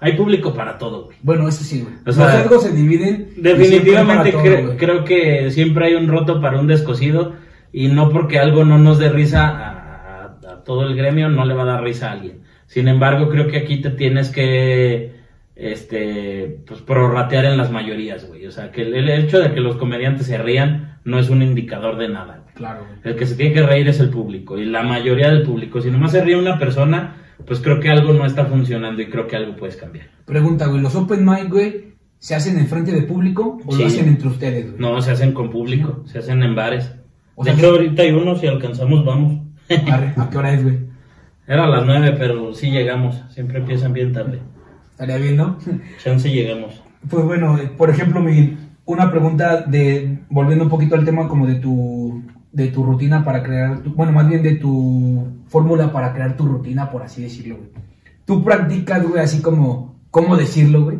[0.00, 1.16] hay público para todo, güey.
[1.22, 1.94] Bueno, eso sí, güey.
[2.06, 3.28] O sea, Los sesgos se dividen.
[3.36, 7.34] Definitivamente cre- creo que siempre hay un roto para un descosido
[7.72, 11.44] y no porque algo no nos dé risa a, a- a todo el gremio no
[11.44, 12.40] le va a dar risa a alguien.
[12.66, 15.13] Sin embargo, creo que aquí te tienes que
[15.56, 18.46] este pues prorratear en las mayorías, güey.
[18.46, 21.42] O sea, que el, el hecho de que los comediantes se rían no es un
[21.42, 22.40] indicador de nada.
[22.42, 22.54] güey.
[22.54, 22.98] Claro, güey.
[23.04, 25.80] El que se tiene que reír es el público y la mayoría del público.
[25.80, 29.26] Si nomás se ríe una persona, pues creo que algo no está funcionando y creo
[29.26, 30.06] que algo puedes cambiar.
[30.24, 33.80] Pregunta, güey, ¿los open mic, güey, se hacen en frente de público o Sí.
[33.82, 34.80] lo hacen entre ustedes, güey?
[34.80, 36.92] No, se hacen con público, se hacen en bares.
[37.34, 39.40] O de sea, hecho, ahorita hay uno, si alcanzamos, vamos.
[39.90, 40.78] Arre, ¿A qué hora es, güey?
[41.46, 43.20] Era a las nueve, pero sí llegamos.
[43.30, 44.38] Siempre empiezan bien tarde.
[44.94, 45.58] Estaría bien, ¿no?
[46.02, 46.80] Chance llegamos.
[47.08, 51.56] Pues bueno, por ejemplo, Miguel, una pregunta de, volviendo un poquito al tema como de
[51.56, 52.22] tu,
[52.52, 56.46] de tu rutina para crear, tu- bueno, más bien de tu fórmula para crear tu
[56.46, 57.68] rutina, por así decirlo, güey.
[58.24, 60.98] Tú practicas, güey, así como, ¿cómo decirlo, güey?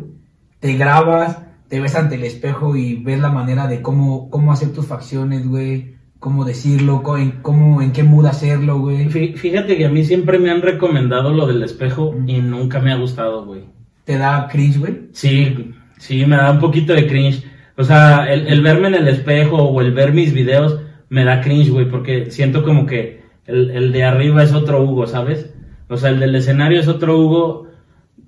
[0.59, 1.39] Te grabas,
[1.69, 5.47] te ves ante el espejo y ves la manera de cómo, cómo hacer tus facciones,
[5.47, 9.09] güey, cómo decirlo, en, cómo, en qué mood hacerlo, güey.
[9.09, 12.91] Fí- Fíjate que a mí siempre me han recomendado lo del espejo y nunca me
[12.91, 13.63] ha gustado, güey.
[14.05, 14.93] Te da cringe, güey.
[15.11, 17.43] Sí, sí, me da un poquito de cringe.
[17.77, 20.79] O sea, el, el verme en el espejo o el ver mis videos
[21.09, 25.07] me da cringe, güey, porque siento como que el, el de arriba es otro Hugo,
[25.07, 25.53] ¿sabes?
[25.87, 27.67] O sea, el del escenario es otro Hugo,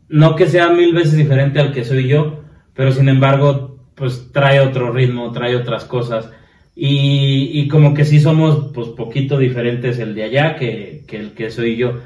[0.10, 4.60] no que sea mil veces diferente al que soy yo, pero sin embargo, pues trae
[4.60, 6.30] otro ritmo, trae otras cosas.
[6.76, 11.32] Y, y como que sí somos, pues, poquito diferentes el de allá que, que el
[11.34, 12.00] que soy yo.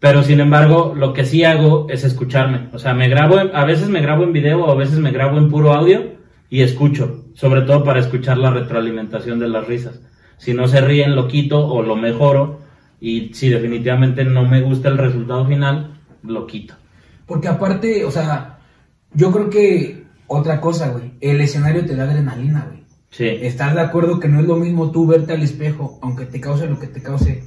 [0.00, 2.68] Pero sin embargo, lo que sí hago es escucharme.
[2.72, 5.12] O sea, me grabo, en- a veces me grabo en video o a veces me
[5.12, 6.14] grabo en puro audio
[6.48, 7.24] y escucho.
[7.34, 10.00] Sobre todo para escuchar la retroalimentación de las risas.
[10.38, 12.60] Si no se ríen, lo quito o lo mejoro.
[12.98, 16.74] Y si definitivamente no me gusta el resultado final, lo quito.
[17.26, 18.58] Porque aparte, o sea,
[19.12, 22.80] yo creo que otra cosa, güey, el escenario te da adrenalina, güey.
[23.10, 23.26] Sí.
[23.26, 26.66] ¿Estás de acuerdo que no es lo mismo tú verte al espejo, aunque te cause
[26.68, 27.44] lo que te cause?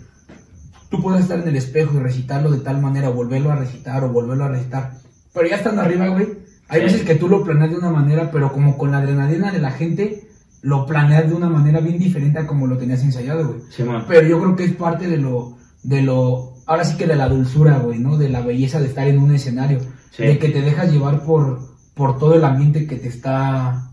[0.94, 4.04] Tú puedes estar en el espejo y recitarlo de tal manera, o volverlo a recitar,
[4.04, 4.92] o volverlo a recitar.
[5.34, 6.28] Pero ya estando arriba, güey,
[6.70, 6.86] hay Sí.
[6.86, 9.72] veces que tú lo planeas de una manera, pero como con la adrenalina de la
[9.72, 10.28] gente,
[10.62, 13.62] lo planeas de una manera bien diferente a como lo tenías ensayado, güey.
[13.72, 14.06] Simón.
[14.08, 17.28] Pero yo creo que es parte de lo, de lo, ahora sí que de la
[17.28, 18.16] dulzura, güey, ¿no?
[18.20, 19.80] De la belleza de estar en un escenario.
[20.12, 20.22] Sí.
[20.28, 21.60] De que te dejas llevar por,
[21.96, 23.90] por todo el ambiente que te está,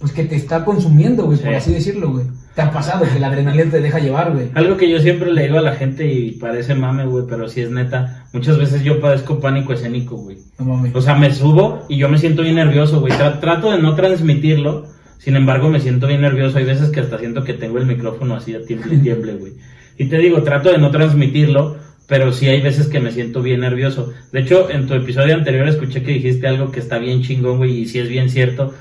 [0.00, 1.54] pues que te está consumiendo, güey, por Sí.
[1.54, 2.26] así decirlo, güey.
[2.54, 4.50] Te ha pasado que la adrenalina te deja llevar, güey.
[4.54, 7.60] Algo que yo siempre le digo a la gente y parece mame, güey, pero sí
[7.60, 8.26] es neta.
[8.32, 10.38] Muchas veces yo padezco pánico escénico, güey.
[10.60, 10.94] No mames.
[10.94, 13.12] O sea, me subo y yo me siento bien nervioso, güey.
[13.12, 14.86] Tra- trato de no transmitirlo,
[15.18, 16.58] sin embargo me siento bien nervioso.
[16.58, 19.54] Hay veces que hasta siento que tengo el micrófono así a tiemble y tiemble, güey.
[19.98, 21.76] Y te digo, trato de no transmitirlo,
[22.06, 24.12] pero sí hay veces que me siento bien nervioso.
[24.30, 27.78] De hecho, en tu episodio anterior escuché que dijiste algo que está bien chingón, güey,
[27.80, 28.74] y sí es bien cierto.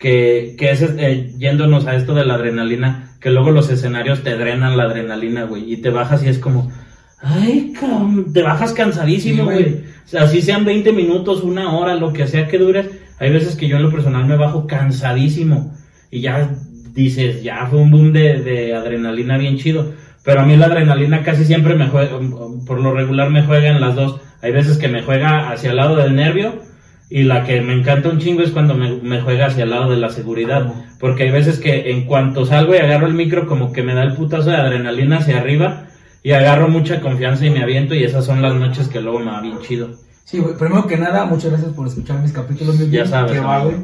[0.00, 4.34] Que, que es eh, yéndonos a esto de la adrenalina, que luego los escenarios te
[4.36, 6.72] drenan la adrenalina, güey, y te bajas y es como,
[7.20, 9.74] ay, cam- te bajas cansadísimo, güey.
[10.06, 12.86] O sea, así sean 20 minutos, una hora, lo que sea que dures.
[13.18, 15.74] Hay veces que yo en lo personal me bajo cansadísimo
[16.10, 16.50] y ya
[16.94, 19.92] dices, ya fue un boom de, de adrenalina bien chido.
[20.24, 22.18] Pero a mí la adrenalina casi siempre me juega,
[22.66, 24.18] por lo regular me juega en las dos.
[24.40, 26.62] Hay veces que me juega hacia el lado del nervio
[27.10, 29.90] Y la que me encanta un chingo es cuando me, me juega hacia el lado
[29.90, 30.72] de la seguridad.
[31.00, 34.04] Porque hay veces que en cuanto salgo y agarro el micro, como que me da
[34.04, 35.88] el putazo de adrenalina hacia arriba.
[36.22, 37.94] Y agarro mucha confianza y me aviento.
[37.94, 39.88] Y esas son las noches que luego me va bien chido.
[40.24, 43.64] Sí, güey, primero que nada, muchas gracias por escuchar mis capítulos, Ya sabes, que va,
[43.64, 43.74] güey.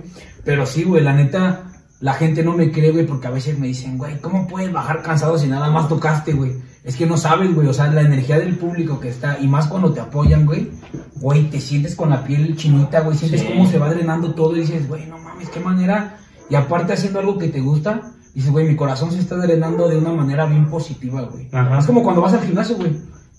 [0.44, 1.64] Pero sí, güey, la neta,
[1.98, 5.02] la gente no me cree, güey, porque a veces me dicen, güey, ¿cómo puedes bajar
[5.02, 6.52] cansado si nada más tocaste, güey?
[6.86, 9.66] Es que no sabes, güey, o sea, la energía del público que está, y más
[9.66, 10.70] cuando te apoyan, güey,
[11.16, 13.48] güey, te sientes con la piel chinita, güey, sientes Sí.
[13.48, 16.16] cómo se va drenando todo y dices, güey, no mames, qué manera.
[16.48, 19.98] Y aparte haciendo algo que te gusta, dices, güey, mi corazón se está drenando de
[19.98, 21.48] una manera bien positiva, güey.
[21.52, 21.80] Ajá.
[21.80, 22.92] Es como cuando vas al gimnasio, güey,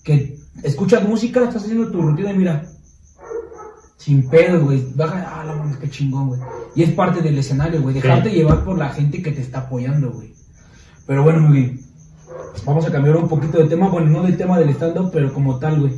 [0.04, 2.66] que escuchas música, estás haciendo tu rutina y mira,
[3.96, 4.84] sin pedo, güey.
[4.94, 6.40] Baja, ah, la mames, qué chingón, güey.
[6.74, 7.94] Y es parte del escenario, güey.
[7.94, 8.36] Dejarte Sí.
[8.36, 10.34] llevar por la gente que te está apoyando, güey.
[11.06, 11.80] Pero bueno, muy bien.
[12.64, 13.88] Vamos a cambiar un poquito de tema.
[13.88, 15.92] Bueno, no del tema del stand-up, pero como tal, güey.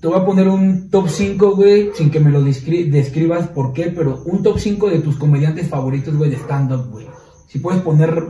[0.00, 3.72] Te voy a poner un top 5, güey, sin que me lo descri- describas por
[3.72, 7.06] qué, pero un top 5 de tus comediantes favoritos, güey, de stand-up, güey.
[7.48, 8.22] Si puedes poner,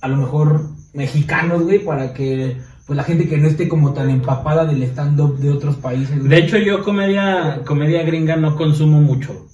[0.00, 4.10] a lo mejor, mexicanos, güey, para que pues la gente que no esté como tan
[4.10, 6.28] empapada del stand-up de otros países, güey.
[6.28, 9.46] De hecho, yo comedia, comedia gringa no consumo mucho.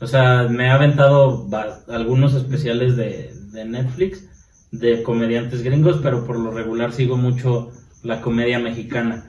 [0.00, 1.46] O sea, me ha aventado
[1.88, 3.30] algunos especiales de
[3.66, 4.27] Netflix
[4.70, 9.24] de comediantes gringos, pero por lo regular sigo mucho la comedia mexicana.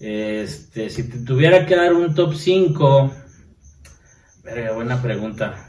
[0.00, 3.12] Este, si te tuviera que dar un top 5,
[4.44, 5.68] verga, buena pregunta.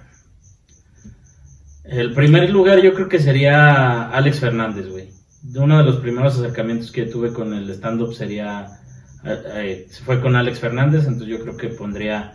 [1.83, 5.11] El primer lugar yo creo que sería Alex Fernández, güey.
[5.55, 8.79] Uno de los primeros acercamientos que tuve con el stand-up sería
[9.25, 12.33] eh, eh, fue con Alex Fernández, entonces yo creo que pondría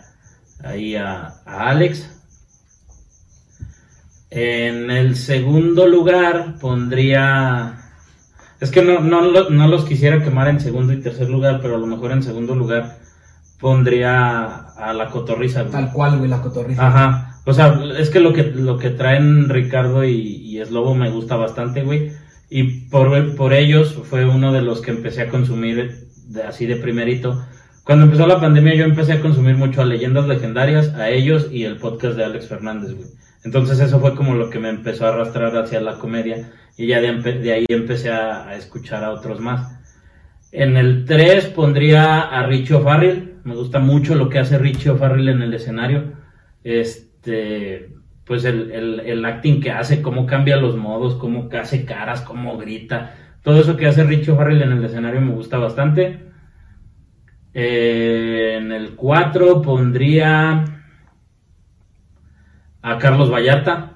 [0.63, 2.18] ahí a Alex.
[4.31, 7.75] En el segundo lugar pondría...
[8.59, 11.79] Es que no, no, no los quisiera quemar en segundo y tercer lugar, pero a
[11.79, 12.97] lo mejor en segundo lugar
[13.59, 14.43] pondría
[14.77, 15.61] a la cotorriza.
[15.61, 15.71] güey.
[15.71, 16.85] Tal cual, güey, la cotorriza.
[16.87, 17.41] Ajá.
[17.45, 20.13] O sea, es que lo que, lo que traen Ricardo y,
[20.59, 22.11] y Slobo me gusta bastante, güey.
[22.49, 26.75] Y por, por ellos fue uno de los que empecé a consumir de- así de
[26.75, 27.43] primerito.
[27.83, 31.63] Cuando empezó la pandemia yo empecé a consumir mucho a leyendas legendarias, a ellos y
[31.63, 33.07] el podcast de Alex Fernández, güey.
[33.43, 36.99] Entonces eso fue como lo que me empezó a arrastrar hacia la comedia y ya
[36.99, 39.79] de, de ahí empecé a, a escuchar a otros más.
[40.51, 43.35] En el 3 pondría a Richie O'Farrell.
[43.43, 46.13] Me gusta mucho lo que hace Richie O'Farrell en el escenario.
[46.63, 47.89] Este,
[48.25, 52.57] pues el, el, el acting que hace, cómo cambia los modos, cómo hace caras, cómo
[52.57, 53.15] grita.
[53.43, 56.19] Todo eso que hace Richie O'Farrell en el escenario me gusta bastante.
[57.53, 60.78] Eh, en el 4 pondría
[62.81, 63.93] a Carlos Vallarta.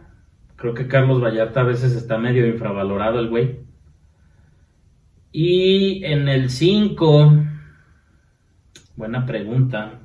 [0.56, 3.60] Creo que Carlos Vallarta a veces está medio infravalorado el güey.
[5.32, 7.34] Y en el 5,
[8.96, 10.00] buena pregunta.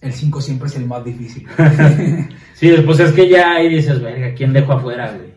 [0.00, 1.46] El 5 siempre es el más difícil.
[2.54, 5.34] Sí, después es que ya ahí dices, verga, ¿quién dejo afuera, güey?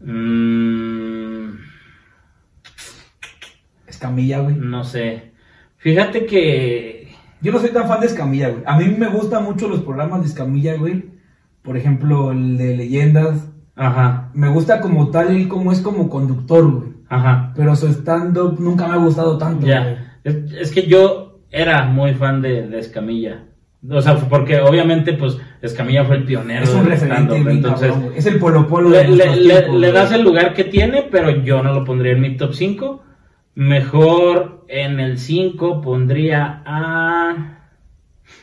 [0.00, 1.58] Mm,
[3.88, 4.54] Escamilla, güey.
[4.54, 5.32] no sé.
[5.78, 7.03] Fíjate que...
[7.44, 8.62] Yo no soy tan fan de Escamilla, güey.
[8.66, 11.04] A mí me gustan mucho los programas de Escamilla, güey.
[11.62, 13.48] Por ejemplo, el de leyendas.
[13.76, 16.88] Ajá, Me gusta como tal, él como es como conductor, güey.
[17.08, 17.52] ajá.
[17.56, 19.70] Pero su stand-up nunca me ha gustado tanto, güey.
[19.72, 20.16] Ya.
[20.24, 23.44] Es, es que yo era muy fan de, de Escamilla.
[23.90, 27.92] O sea, porque obviamente, pues, Escamilla fue el pionero Es un referente bien entonces...
[27.92, 28.12] cabrón.
[28.16, 31.30] Es el polo polo Le, de le- le- le das el lugar que tiene, pero
[31.44, 33.02] yo no lo pondría en mi top 5.
[33.54, 37.70] Mejor en el 5 pondría a.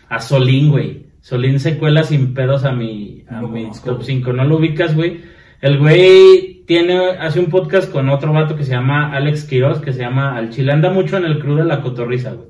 [0.09, 1.05] A Solín, güey.
[1.21, 4.07] Solín se cuela sin pedos a mi, a No mi conozco, top güey.
[4.07, 4.33] 5.
[4.33, 5.21] ¿No lo ubicas, güey?
[5.61, 9.93] El güey tiene, hace un podcast con otro vato que se llama Alex Quiroz, que
[9.93, 10.71] se llama Al Chile.
[10.71, 12.47] Anda mucho en el crew de la cotorriza, güey.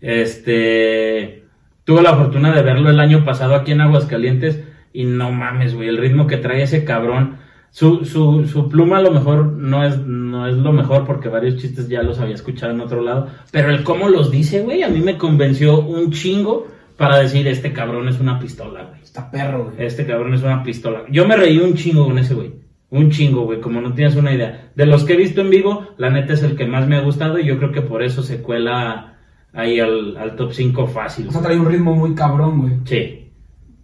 [0.00, 1.44] Este.
[1.84, 4.62] Tuve la fortuna de verlo el año pasado aquí en Aguascalientes
[4.92, 7.38] y no mames, güey, el ritmo que trae ese cabrón.
[7.70, 11.56] Su, su, su pluma a lo mejor no es, no es lo mejor porque varios
[11.56, 14.88] chistes ya los había escuchado en otro lado, pero el cómo los dice, güey, a
[14.88, 16.66] mí me convenció un chingo
[16.96, 19.02] para decir, este cabrón es una pistola, güey.
[19.02, 19.86] Está perro, güey.
[19.86, 21.04] Este cabrón es una pistola.
[21.10, 22.54] Yo me reí un chingo con ese güey.
[22.88, 24.70] Un chingo, güey, como no tienes una idea.
[24.74, 27.00] De los que he visto en vivo, la neta es el que más me ha
[27.00, 29.16] gustado y yo creo que por eso se cuela
[29.52, 31.28] ahí al, al top 5 fácil.
[31.28, 32.74] O sea, trae un ritmo muy cabrón, güey.
[32.84, 33.32] Sí.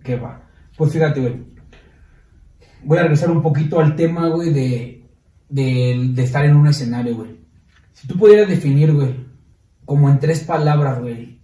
[0.02, 0.42] ¿Qué va?
[0.76, 1.34] Pues fíjate, güey.
[2.84, 5.04] Voy a regresar un poquito al tema, güey, de,
[5.48, 7.30] de, estar en un escenario, güey.
[7.92, 9.14] Si tú pudieras definir, güey,
[9.84, 11.40] como en tres palabras, güey.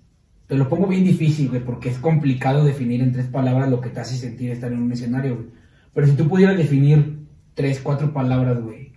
[0.47, 3.91] Te lo pongo bien difícil, güey, porque es complicado definir en tres palabras lo que
[3.91, 5.49] te hace sentir estar en un escenario, güey.
[5.93, 8.93] Pero si tú pudieras definir tres, cuatro palabras, güey.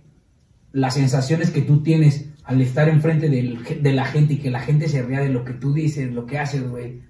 [0.72, 4.60] Las sensaciones que tú tienes al estar enfrente del, de la gente y que la
[4.60, 7.02] gente se ría de lo que tú dices, lo que haces, güey,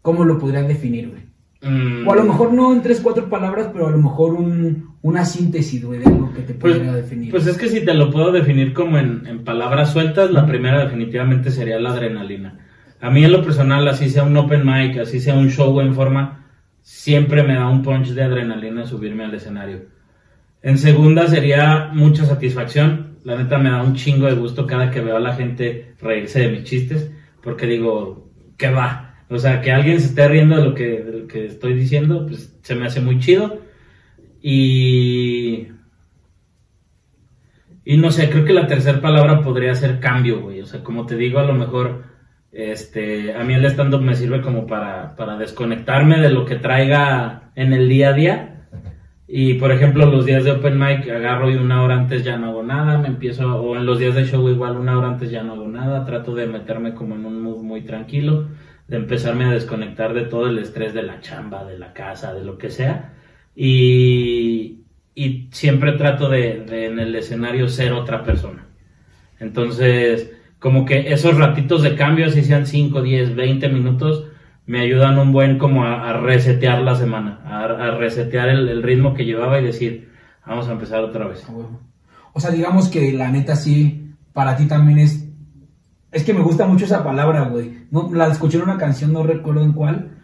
[0.00, 1.22] ¿cómo lo podrías definir, güey?
[1.60, 4.94] Mm, O a lo mejor no en tres, cuatro palabras, pero a lo mejor un,
[5.02, 7.30] una síntesis, güey, de algo que te Pues, podría definir.
[7.32, 10.84] pues es que si te lo puedo definir como en, en palabras sueltas, la primera
[10.84, 12.58] definitivamente sería la adrenalina.
[13.00, 15.94] A mí en lo personal, así sea un open mic, así sea un show en
[15.94, 16.46] forma,
[16.82, 19.82] siempre me da un punch de adrenalina subirme al escenario.
[20.62, 23.18] En segunda sería mucha satisfacción.
[23.24, 26.40] La neta me da un chingo de gusto cada que veo a la gente reírse
[26.40, 27.10] de mis chistes,
[27.42, 29.07] porque digo, ¿qué va?
[29.30, 32.26] O sea, que alguien se esté riendo de lo que, de lo que estoy diciendo,
[32.26, 33.60] pues se me hace muy chido.
[34.40, 35.68] Y
[37.90, 40.60] y no sé, creo que la tercera palabra podría ser cambio, güey.
[40.60, 42.02] O sea, como te digo, a lo mejor
[42.52, 47.50] este, a mí el stand-up me sirve como para, para desconectarme de lo que traiga
[47.54, 48.68] en el día a día.
[49.26, 52.48] Y por ejemplo, los días de open mic agarro y una hora antes ya no
[52.48, 55.42] hago nada, me empiezo, o en los días de show igual una hora antes ya
[55.42, 58.48] no hago nada, trato de meterme como en un mood muy tranquilo,
[58.88, 62.42] de empezarme a desconectar de todo el estrés de la chamba, de la casa, de
[62.42, 63.12] lo que sea.
[63.54, 64.80] Y,
[65.14, 68.66] y siempre trato de, en el escenario ser otra persona.
[69.38, 74.26] Entonces, como que esos ratitos de cambio, si sean 5, 10, 20 minutos,
[74.66, 79.24] me ayudan un buen como a, resetear la semana, a, resetear el, el ritmo que
[79.24, 80.08] llevaba y decir,
[80.46, 81.46] vamos a empezar otra vez.
[82.32, 85.27] O sea, digamos que la neta sí, para ti también es...
[86.10, 87.86] Es que me gusta mucho esa palabra, güey.
[87.90, 90.18] No, la escuché en una canción, no recuerdo en cuál,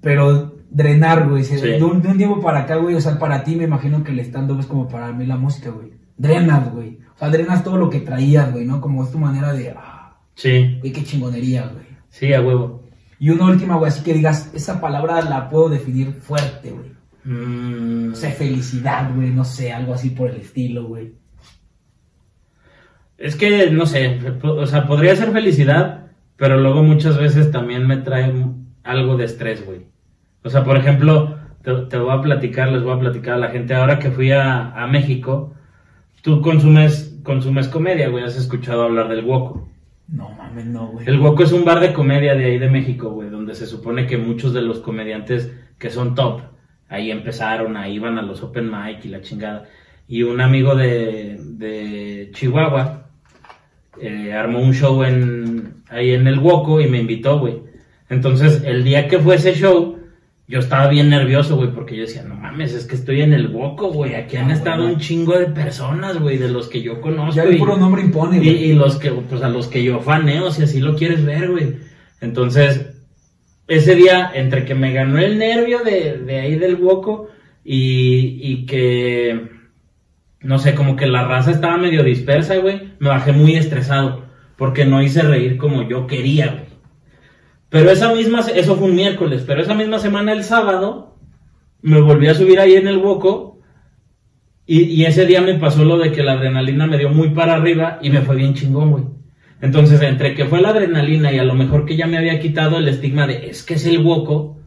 [0.00, 1.44] pero drenar, güey.
[1.44, 1.66] Se- Sí.
[1.68, 4.12] De, un, de un tiempo para acá, güey, o sea, para ti me imagino que
[4.12, 5.92] el stand-up es como para mí la música, güey.
[6.16, 6.98] Drenas, güey.
[7.14, 8.80] O sea, drenas todo lo que traías, güey, ¿no?
[8.80, 9.70] Como es tu manera de...
[9.76, 11.84] Ah, Sí, güey, qué chingonería, güey.
[12.08, 12.82] sí, a huevo.
[13.20, 16.92] Y una última, güey, así que digas, esa palabra la puedo definir fuerte, güey.
[17.24, 21.14] Mm, O sea, felicidad, güey, no sé, algo así por el estilo, güey.
[23.18, 27.98] Es que, no sé, o sea, podría ser felicidad, pero luego muchas veces también me
[27.98, 28.32] trae
[28.82, 29.86] algo de estrés, güey.
[30.42, 33.50] O sea, por ejemplo, te, te voy a platicar, les voy a platicar a la
[33.50, 35.54] gente, ahora que fui a, a México,
[36.22, 39.68] tú consumes, consumes comedia, güey, has escuchado hablar del Woco.
[40.08, 41.06] No mames, no, güey.
[41.08, 44.06] El Woco es un bar de comedia de ahí de México, güey, donde se supone
[44.06, 46.42] que muchos de los comediantes que son top,
[46.88, 49.64] ahí empezaron, ahí iban a los open mic y la chingada.
[50.06, 53.03] Y un amigo de, de Chihuahua
[54.00, 57.54] eh, armó un show en, ahí en el Woco y me invitó, güey.
[58.10, 59.98] Entonces, el día que fue ese show,
[60.46, 63.48] yo estaba bien nervioso, güey, porque yo decía, no mames, es que estoy en el
[63.48, 64.14] Woco, güey.
[64.14, 64.94] Aquí han Ah, estado bueno.
[64.94, 67.34] un chingo de personas, güey, de los que yo conozco.
[67.36, 68.64] Ya el y- puro nombre impone, y, güey.
[68.70, 71.76] y los que, pues a los que yo faneo, si así lo quieres ver, güey.
[72.20, 72.90] Entonces,
[73.68, 77.28] ese día, entre que me ganó el nervio de, de ahí del Woco
[77.64, 79.48] y, y que,
[80.44, 84.26] no sé, como que la raza estaba medio dispersa, güey, me bajé muy estresado
[84.56, 86.74] porque no hice reír como yo quería, güey.
[87.70, 91.16] Pero esa misma, eso fue un miércoles, pero esa misma semana, el sábado,
[91.82, 93.58] me volví a subir ahí en el Woco
[94.66, 97.98] y, ese día me pasó lo de que la adrenalina me dio muy para arriba
[98.00, 99.04] y me fue bien chingón, güey.
[99.60, 102.78] Entonces, entre que fue la adrenalina y a lo mejor que ya me había quitado
[102.78, 104.60] el estigma de es que es el Woco,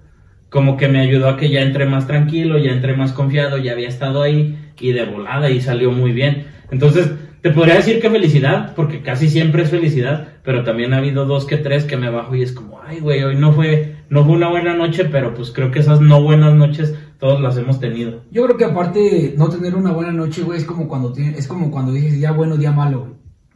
[0.49, 3.73] como que me ayudó a que ya entré más tranquilo, ya entré más confiado, ya
[3.73, 6.45] había estado ahí y de volada y salió muy bien.
[6.71, 11.25] Entonces, te podría decir que felicidad, porque casi siempre es felicidad, pero también ha habido
[11.25, 14.25] dos que tres que me bajo y es como, ay, güey, hoy no fue, no
[14.25, 17.79] fue una buena noche, pero pues creo que esas no buenas noches todos las hemos
[17.79, 18.23] tenido.
[18.31, 21.47] Yo creo que aparte no tener una buena noche, güey, es como cuando tiene- es
[21.47, 23.11] como cuando dices día bueno, día malo, güey.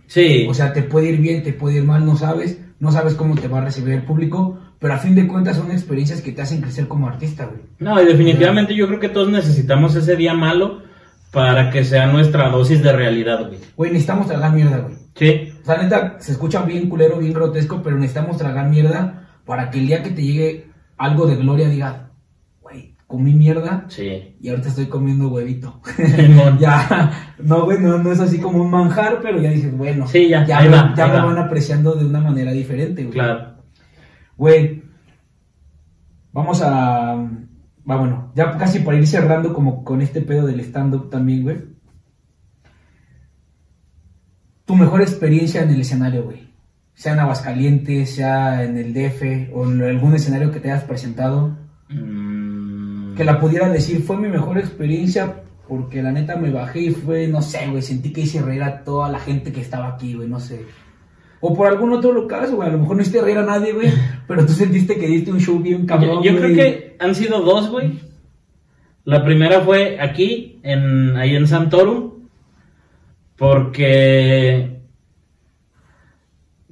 [0.07, 3.14] Sí, O sea, te puede ir bien, te puede ir mal, no sabes, no sabes
[3.14, 6.31] cómo te va a recibir el público, pero a fin de cuentas son experiencias que
[6.34, 7.61] te hacen crecer como artista, güey.
[7.80, 10.81] No, y definitivamente yo creo que todos necesitamos ese día malo
[11.32, 13.60] para que sea nuestra dosis de realidad, güey.
[13.76, 14.95] Güey, necesitamos tragar mierda, güey.
[15.16, 19.70] Sí, O sea, neta, se escucha bien culero, bien grotesco, pero necesitamos tragar mierda para
[19.70, 20.68] que el día que te llegue
[20.98, 22.12] algo de gloria diga,
[22.62, 24.36] güey, comí mierda sí.
[24.40, 25.82] y ahorita estoy comiendo huevito.
[26.60, 30.30] Ya, no, güey, no, no es así como un manjar, pero ya dices, bueno, Sí,
[30.30, 31.26] ya, ya, ahí me, va, ya ahí me va.
[31.26, 33.14] van apreciando de una manera diferente, güey.
[33.14, 33.56] Claro.
[34.38, 34.84] Güey,
[36.32, 37.20] vamos a.
[37.91, 41.57] Va, bueno, ya casi para ir cerrando, como con este pedo del stand-up también, güey.
[44.63, 46.53] Tu mejor experiencia en el escenario, güey.
[46.93, 51.57] Sea en Aguascalientes, sea en el DF o en algún escenario que te hayas presentado.
[51.89, 56.91] Mm, Que la pudieras decir, fue mi mejor experiencia porque la neta me bajé y
[56.91, 60.13] fue, no sé, güey, sentí que hice reír a toda la gente que estaba aquí,
[60.13, 60.65] güey, no sé.
[61.41, 63.89] O por algún otro caso, güey, a lo mejor no hiciste reír a nadie, güey,
[64.27, 67.41] pero tú sentiste que diste un show bien cabrón, Yo, yo creo que han sido
[67.41, 67.99] dos, güey.
[69.03, 72.11] La primera fue aquí, en, ahí en Santorum,
[73.35, 74.81] porque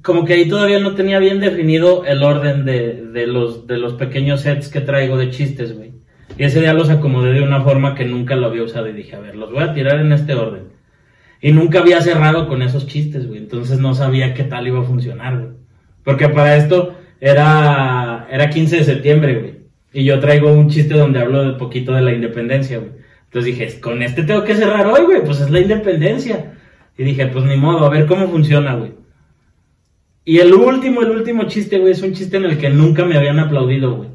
[0.02, 3.94] como que ahí todavía no tenía bien definido el orden de, de, los, de los
[3.94, 5.92] pequeños sets que traigo de chistes, güey.
[6.38, 9.16] Y ese día los acomodé de una forma que nunca lo había usado y dije,
[9.16, 10.68] a ver, los voy a tirar en este orden.
[11.40, 13.38] Y nunca había cerrado con esos chistes, güey.
[13.38, 15.52] Entonces no sabía qué tal iba a funcionar, güey.
[16.04, 19.60] Porque para esto era, era 15 de septiembre, güey.
[19.92, 22.92] Y yo traigo un chiste donde hablo de poquito de la independencia, güey.
[23.24, 25.24] Entonces dije, con este tengo que cerrar hoy, güey.
[25.24, 26.54] Pues es la independencia.
[26.98, 28.92] Y dije, pues ni modo, a ver cómo funciona, güey.
[30.24, 33.16] Y el último, el último chiste, güey, es un chiste en el que nunca me
[33.16, 34.10] habían aplaudido, güey.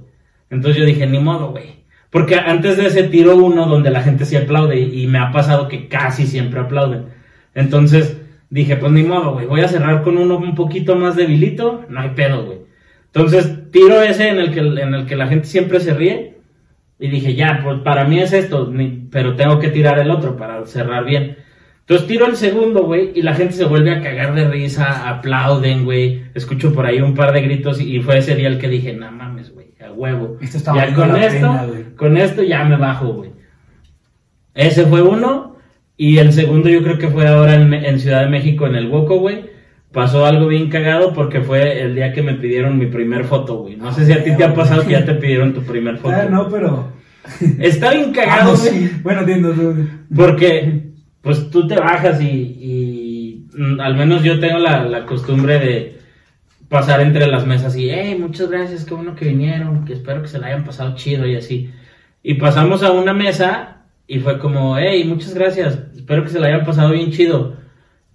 [0.50, 1.86] Entonces yo dije, ni modo, güey.
[2.12, 5.68] Porque antes de ese tiro uno donde la gente sí aplaude y me ha pasado
[5.68, 7.08] que casi siempre aplauden.
[7.56, 11.86] Entonces dije, pues ni modo, güey, voy a cerrar con uno un poquito más debilito,
[11.90, 12.60] no hay pedo, güey.
[13.08, 16.38] Entonces tiro ese en el que, en el que la gente siempre se ríe
[17.00, 18.72] y dije, ya, pues para mí es esto,
[19.10, 21.38] pero tengo que tirar el otro para cerrar bien.
[21.82, 25.86] Entonces tiro el segundo, güey, y la gente se vuelve a cagar de risa, aplauden,
[25.86, 26.24] güey.
[26.34, 29.12] Escucho por ahí un par de gritos y fue ese día el que dije, no
[29.12, 30.38] mames, güey, a huevo.
[30.42, 33.32] Esto está ya con esto, con esto ya me bajo, güey.
[34.56, 35.55] Ese fue uno.
[35.98, 39.20] Y el segundo yo creo que fue ahora en, Ciudad de México, en el Woco,
[39.20, 39.46] güey.
[39.92, 43.78] Pasó algo bien cagado porque fue el día que me pidieron mi primer foto, güey.
[43.78, 46.16] No sé si a ti te ha pasado que ya te pidieron tu primer foto.
[46.16, 46.94] Ah, no, pero...
[47.60, 48.92] Está bien cagado, ah, sí.
[49.02, 49.54] Bueno, entiendo.
[50.14, 50.86] Porque
[51.26, 56.00] pues tú te bajas y, mm, al menos yo tengo la, costumbre de
[56.70, 60.28] pasar entre las mesas y, hey, muchas gracias, qué bueno que vinieron, que espero que
[60.28, 61.72] se la hayan pasado chido y así.
[62.22, 63.75] Y pasamos a una mesa
[64.08, 67.56] y fue como, hey, muchas gracias, espero que se la hayan pasado bien chido.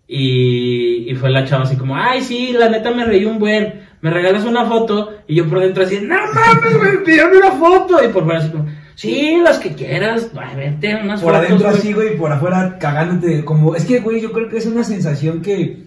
[0.07, 3.83] Y, y fue la chava así como, ay, sí, la neta me reí un buen,
[4.01, 5.13] me regalas una foto.
[5.29, 8.05] Y yo por dentro así, no mames, me pidieron una foto.
[8.05, 8.67] Y por fuera así como,
[9.01, 13.47] Sí, las que quieras, vente unas Por adentro así, güey, y por afuera cagándote.
[13.47, 15.87] Como, es que, güey, yo creo que es una sensación que,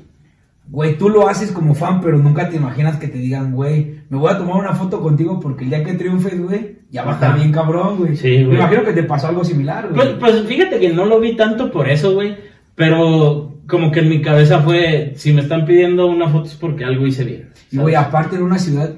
[0.73, 4.17] güey, tú lo haces como fan, pero nunca te imaginas que te digan, güey, me
[4.17, 7.13] voy a tomar una foto contigo porque el día que triunfes, güey, ya va a
[7.13, 8.15] estar bien cabrón, güey.
[8.15, 8.47] Sí, güey.
[8.47, 10.17] Me imagino que te pasó algo similar, güey.
[10.17, 12.37] Pues, pues fíjate que no lo vi tanto por eso, güey,
[12.73, 16.85] pero como que en mi cabeza fue, si me están pidiendo una foto es porque
[16.85, 17.49] algo hice bien.
[17.69, 18.95] Y, güey, aparte de una ciudad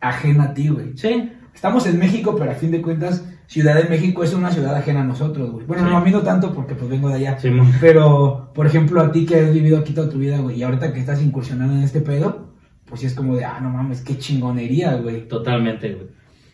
[0.00, 0.96] ajena a ti, güey.
[0.96, 1.30] Sí.
[1.54, 5.02] Estamos en México, pero a fin de cuentas, Ciudad de México es una ciudad ajena
[5.02, 5.66] a nosotros, güey.
[5.66, 7.38] Bueno, no a mí no tanto porque pues vengo de allá.
[7.80, 10.92] pero, por ejemplo, a ti que has vivido aquí toda tu vida, güey, y ahorita
[10.92, 12.54] que estás incursionando en este pedo,
[12.86, 15.28] pues sí es como de, ah, no mames, qué chingonería, güey.
[15.28, 16.06] Totalmente, güey.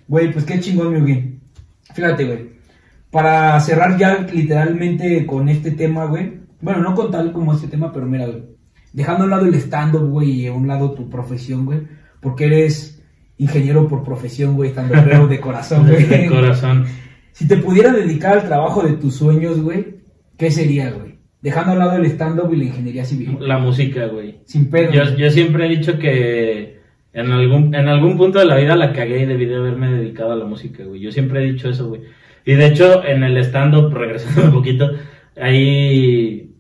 [0.09, 1.39] Güey, pues qué chingón, mi güey.
[1.95, 2.51] Fíjate, güey.
[3.11, 6.41] Para cerrar ya literalmente con este tema, güey.
[6.61, 8.45] Bueno, no con tal como este tema, pero mira, güey.
[8.93, 11.83] Dejando a un lado el stand-up, güey, y a un lado tu profesión, güey.
[12.21, 12.90] Porque eres
[13.41, 16.05] ingeniero por profesión, güey, estando de corazón, güey.
[16.05, 16.85] De corazón.
[17.33, 19.97] Si te pudiera dedicar al trabajo de tus sueños, güey,
[20.37, 21.19] ¿qué sería, güey?
[21.41, 23.39] Dejando al lado el stand-up y la ingeniería civil.
[23.41, 24.41] La música, güey.
[24.45, 24.93] Sin pedo.
[24.93, 26.81] Yo, yo, siempre he dicho que
[27.15, 30.33] en algún, en algún punto de la vida la cagué y debí de haberme dedicado
[30.33, 31.01] a la música, güey.
[31.01, 32.03] Yo siempre he dicho eso, güey.
[32.45, 34.91] Y de hecho, en el stand-up, regresando un poquito,
[35.41, 36.51] hay,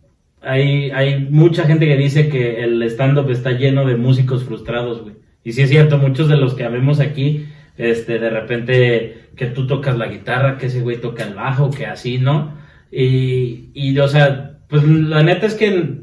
[0.40, 5.20] hay, hay mucha gente que dice que el stand-up está lleno de músicos frustrados, güey.
[5.44, 7.46] Y sí es cierto, muchos de los que vemos aquí,
[7.76, 11.86] este, de repente que tú tocas la guitarra, que ese güey toca el bajo, que
[11.86, 12.58] así, ¿no?
[12.90, 16.00] Y, y o sea, pues la neta es que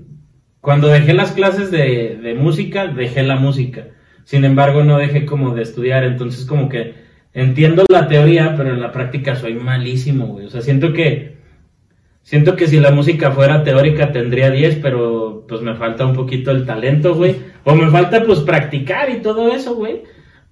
[0.61, 3.87] cuando dejé las clases de, de música, dejé la música.
[4.23, 6.95] Sin embargo, no dejé como de estudiar, entonces como que
[7.33, 10.47] entiendo la teoría, pero en la práctica soy malísimo, güey.
[10.47, 11.37] O sea, siento que
[12.23, 16.51] siento que si la música fuera teórica tendría 10, pero pues me falta un poquito
[16.51, 17.37] el talento, güey.
[17.69, 20.03] O me falta pues practicar y todo eso, güey.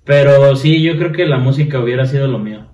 [0.03, 2.65] Pero sí, yo creo que la música hubiera sido lo mío.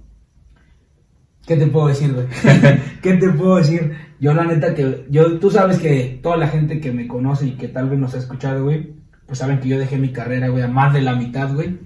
[1.46, 2.26] ¿Qué te puedo decir, güey?
[3.04, 3.92] ¿Qué te puedo decir?
[4.20, 7.52] Yo la neta que, yo, tú sabes que toda la gente que me conoce y
[7.52, 8.96] que tal vez nos ha escuchado, güey,
[9.28, 11.78] pues saben que yo dejé mi carrera, güey, a más de la mitad, güey,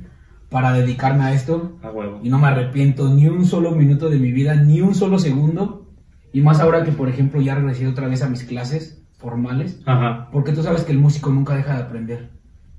[0.50, 1.78] para dedicarme a esto.
[1.84, 2.22] A huevo.
[2.24, 5.92] Y no me arrepiento ni un solo minuto de mi vida, ni un solo segundo.
[6.32, 9.82] Y más ahora que, por ejemplo, ya regresé otra vez a mis clases formales.
[9.86, 10.30] Ajá.
[10.32, 12.35] Porque tú sabes que el músico nunca deja de aprender.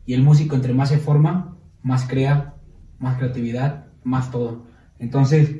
[0.07, 2.55] Y el músico entre más se forma, más crea,
[2.99, 4.66] más creatividad, más todo.
[4.99, 5.57] Entonces,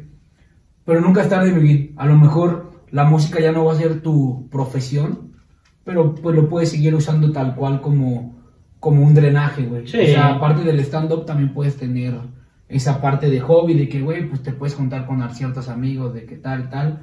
[0.85, 1.93] pero nunca es tarde vivir.
[1.97, 5.32] A lo mejor la música ya no va a ser tu profesión,
[5.85, 8.36] pero pues lo puedes seguir usando tal cual como,
[8.81, 9.85] como un drenaje, güey.
[9.85, 12.14] O sea, aparte del stand-up también puedes tener
[12.68, 16.24] esa parte de hobby, de que, güey, pues te puedes contar con ciertos amigos, de
[16.24, 17.01] que tal, tal.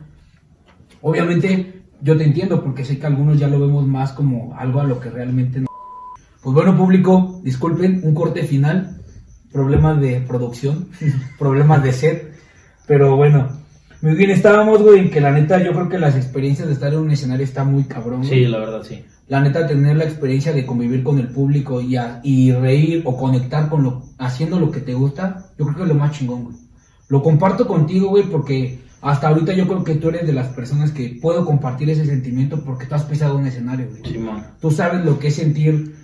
[1.02, 4.86] Obviamente, yo te entiendo, porque sé que algunos ya lo vemos más como algo a
[4.86, 5.68] lo que realmente no
[6.44, 8.98] pues bueno, público, disculpen, un corte final,
[9.52, 10.90] problemas de producción,
[11.40, 12.34] problemas de set,
[12.88, 13.48] pero bueno,
[14.02, 16.92] muy bien, estábamos, güey, en que la neta yo creo que las experiencias de estar
[16.94, 18.26] en un escenario está muy cabrón.
[18.26, 19.02] Sí, la verdad, sí.
[19.30, 23.16] la neta, tener la experiencia de convivir con el público y, a- y reír o
[23.16, 26.44] conectar con lo, haciendo lo que te gusta, yo creo que es lo más chingón,
[26.44, 26.58] güey.
[27.08, 30.92] Lo comparto contigo, güey, porque hasta ahorita yo creo que tú eres de las personas
[30.92, 34.12] que puedo compartir ese sentimiento porque tú has pisado un escenario, güey.
[34.14, 34.44] Simón.
[34.60, 35.96] Tú sabes lo que es sentir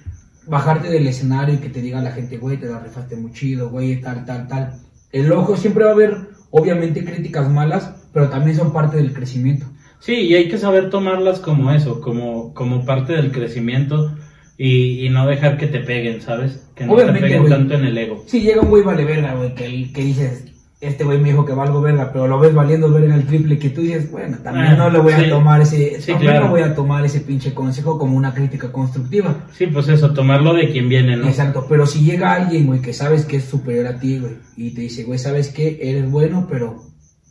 [0.50, 3.70] bajarte del escenario y que te diga la gente, güey, te la rifaste muy chido,
[3.70, 4.74] güey, tal, tal, tal.
[5.12, 6.18] El ojo siempre va a haber,
[6.52, 9.66] obviamente, críticas malas, pero también son parte del crecimiento.
[10.00, 14.16] Sí, y hay que saber tomarlas como eso, como, como parte del crecimiento
[14.58, 16.68] y, y no dejar que te peguen, ¿sabes?
[16.76, 18.24] Que no Obviamente, te peguen tanto en el ego.
[18.26, 20.46] Si llega un güey vale verga, güey, que, que dices,
[20.82, 23.70] este güey me dijo que valgo verga, pero lo ves valiendo verga el triple, que
[23.70, 25.26] tú dices, bueno, también Ah, no le voy sí.
[25.26, 26.46] a tomar ese, Sí, también claro.
[26.46, 29.36] no voy a tomar ese pinche consejo como una crítica constructiva.
[29.58, 31.28] Sí, pues eso, tomarlo de quien viene, ¿no?
[31.28, 34.72] Exacto, pero si llega alguien, güey, que sabes que es superior a ti, güey, y
[34.74, 36.82] te dice, güey, sabes que eres bueno, pero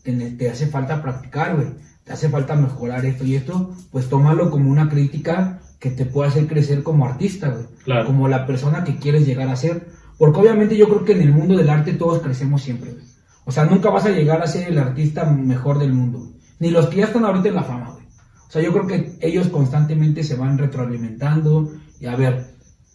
[0.02, 1.68] te, te hace falta practicar, güey,
[2.04, 6.28] te hace falta mejorar esto y esto, pues tómalo como una crítica que te puede
[6.28, 8.06] hacer crecer como artista, güey, Claro.
[8.06, 9.86] como la persona que quieres llegar a ser,
[10.18, 13.04] porque obviamente yo creo que en el mundo del arte todos crecemos siempre, güey.
[13.48, 16.88] O sea, nunca vas a llegar a ser el artista mejor del mundo, ni los
[16.88, 18.04] que ya están ahorita en la fama, güey.
[18.46, 22.50] O sea, yo creo que ellos constantemente se van retroalimentando y a ver,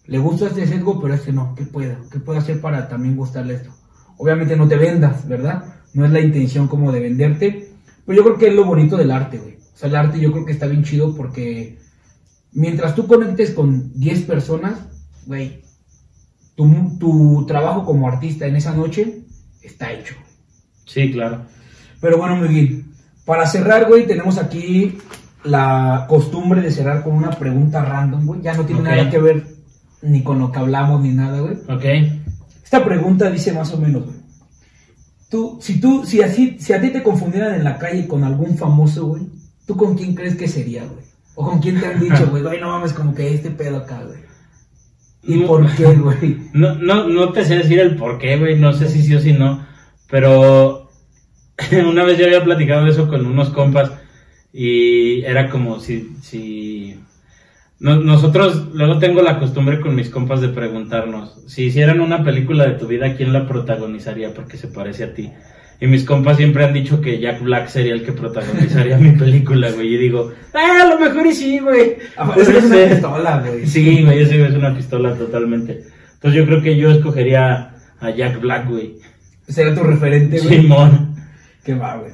[0.06, 1.56] le gusta este sesgo, pero este no.
[1.56, 2.08] ¿Qué puedo?
[2.08, 3.72] ¿Qué puedo hacer para también gustarle esto?
[4.18, 5.74] Obviamente no te vendas, ¿verdad?
[5.96, 7.74] No es la intención como de venderte.
[8.06, 9.56] Pero yo creo que es lo bonito del arte, güey.
[9.56, 11.80] O sea, el arte yo creo que está bien chido porque
[12.52, 14.78] mientras tú conectes con 10 personas,
[15.26, 15.64] güey,
[16.54, 19.24] tu, tu trabajo como artista en esa noche
[19.64, 20.14] está hecho.
[20.86, 21.42] Sí, claro.
[22.02, 22.86] Pero bueno, Miguel,
[23.26, 24.98] para cerrar, güey, tenemos aquí
[25.44, 28.42] la costumbre de cerrar con una pregunta random, güey.
[28.42, 29.46] Ya no tiene nada que ver
[30.02, 31.56] ni con lo que hablamos ni nada, güey.
[31.70, 32.12] Ok.
[32.64, 34.18] Esta pregunta dice más o menos, güey.
[35.30, 38.56] Tú, si tú, si así, si a ti te confundieran en la calle con algún
[38.58, 39.24] famoso, güey,
[39.66, 41.04] ¿tú con quién crees que sería, güey?
[41.36, 44.04] O con quién te han dicho, güey, güey, no mames, como que este pedo acá,
[44.06, 44.20] güey.
[45.24, 45.48] ¿Y No.
[45.48, 46.38] por qué, güey?
[46.54, 48.60] No, no, no te sé decir el por qué, güey.
[48.60, 49.66] No sé si sí o si no.
[50.14, 50.92] Pero
[51.90, 53.92] una vez yo había platicado de eso con unos compas.
[54.54, 56.12] Y era como si.
[56.22, 57.00] si
[57.80, 62.66] no- nosotros, luego tengo la costumbre con mis compas de preguntarnos: si hicieran una película
[62.68, 64.36] de tu vida, ¿quién la protagonizaría?
[64.36, 65.32] Porque se parece a ti.
[65.82, 69.72] Y mis compas siempre han dicho que Jack Black sería el que protagonizaría mi película,
[69.72, 69.96] güey.
[69.96, 71.96] Y digo, ah, a lo mejor y sí, güey.
[72.18, 72.90] Ah, es una ser".
[72.92, 73.66] pistola, güey.
[73.66, 75.86] Sí, güey, güey es una pistola totalmente.
[76.14, 78.98] Entonces yo creo que yo escogería a Jack Black, güey.
[79.48, 80.62] Sería tu referente, güey.
[80.62, 81.16] Simón.
[81.64, 82.12] Qué va, güey.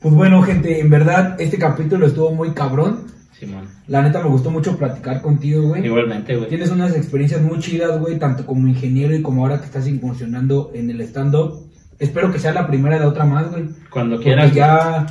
[0.00, 3.06] Pues bueno, gente, en verdad, este capítulo estuvo muy cabrón.
[3.38, 3.68] Simón.
[3.86, 5.84] La neta me gustó mucho platicar contigo, güey.
[5.84, 6.48] Igualmente, güey.
[6.48, 10.70] Tienes unas experiencias muy chidas, güey, tanto como ingeniero y como ahora que estás incursionando
[10.74, 11.68] en el stand-up.
[11.98, 13.68] Espero que sea la primera de otra más, güey.
[13.90, 14.54] Cuando Porque quieras.
[14.54, 15.06] ya,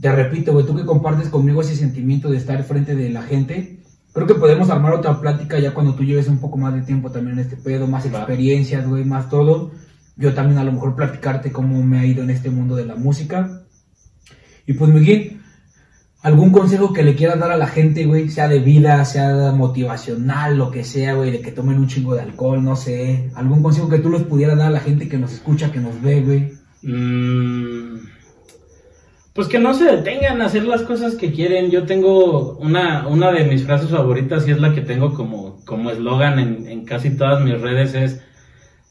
[0.00, 3.78] te repito, güey, tú que compartes conmigo ese sentimiento de estar frente de la gente,
[4.12, 7.10] creo que podemos armar otra plática ya cuando tú lleves un poco más de tiempo
[7.10, 9.70] también en este pedo, más experiencias, güey, más todo.
[10.16, 12.94] Yo también a lo mejor platicarte cómo me ha ido en este mundo de la
[12.94, 13.62] música.
[14.66, 15.40] Y pues, Miguel,
[16.22, 20.56] algún consejo que le quieras dar a la gente, güey, sea de vida, sea motivacional,
[20.56, 23.30] lo que sea, güey, de que tomen un chingo de alcohol, no sé.
[23.34, 26.00] Algún consejo que tú les pudieras dar a la gente que nos escucha, que nos
[26.00, 26.52] ve, güey.
[26.82, 28.06] Mm,
[29.32, 31.70] pues que no se detengan a hacer las cosas que quieren.
[31.70, 35.90] Yo tengo una, una de mis frases favoritas y es la que tengo como como
[35.90, 38.22] eslogan en, en casi todas mis redes es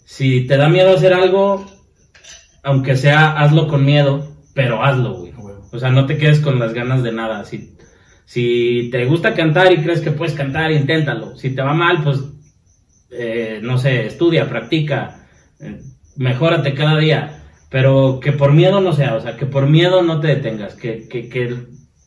[0.05, 1.65] si te da miedo hacer algo,
[2.63, 5.33] aunque sea hazlo con miedo, pero hazlo, güey.
[5.73, 7.45] O sea, no te quedes con las ganas de nada.
[7.45, 7.75] Si,
[8.25, 11.35] si te gusta cantar y crees que puedes cantar, inténtalo.
[11.35, 12.19] Si te va mal, pues,
[13.09, 15.25] eh, no sé, estudia, practica,
[15.59, 15.81] eh,
[16.15, 17.43] mejórate cada día.
[17.71, 20.75] Pero que por miedo no sea, o sea, que por miedo no te detengas.
[20.75, 21.57] Que, que, que,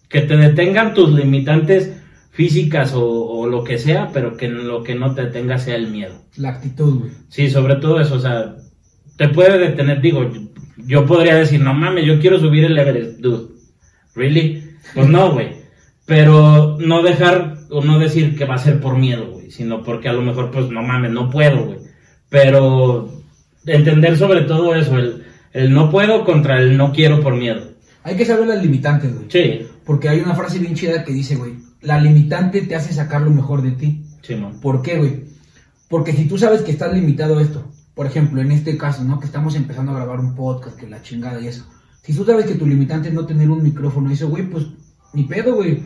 [0.08, 2.00] que te detengan tus limitantes
[2.36, 5.88] físicas o, o lo que sea, pero que lo que no te detenga sea el
[5.88, 6.14] miedo.
[6.36, 7.12] La actitud, güey.
[7.30, 8.56] Sí, sobre todo eso, o sea,
[9.16, 10.42] te puede detener, digo, yo,
[10.86, 13.54] yo podría decir, no mames, yo quiero subir el Everest, dude.
[14.14, 14.62] ¿Really?
[14.94, 15.48] Pues no, güey.
[16.04, 20.10] Pero no dejar o no decir que va a ser por miedo, güey, sino porque
[20.10, 21.78] a lo mejor, pues no mames, no puedo, güey.
[22.28, 23.08] Pero
[23.64, 27.62] entender sobre todo eso, el, el no puedo contra el no quiero por miedo.
[28.02, 29.26] Hay que saber las limitantes, güey.
[29.30, 31.54] Sí, Porque hay una frase bien chida que dice, güey,
[31.86, 34.04] la limitante te hace sacar lo mejor de ti.
[34.20, 34.60] Simón.
[34.60, 35.24] ¿Por qué, güey?
[35.88, 39.20] Porque si tú sabes que estás limitado a esto, por ejemplo, en este caso, ¿no?
[39.20, 41.64] Que estamos empezando a grabar un podcast, que la chingada y eso.
[42.02, 44.66] Si tú sabes que tu limitante es no tener un micrófono y eso, güey, pues
[45.14, 45.84] ni pedo, güey.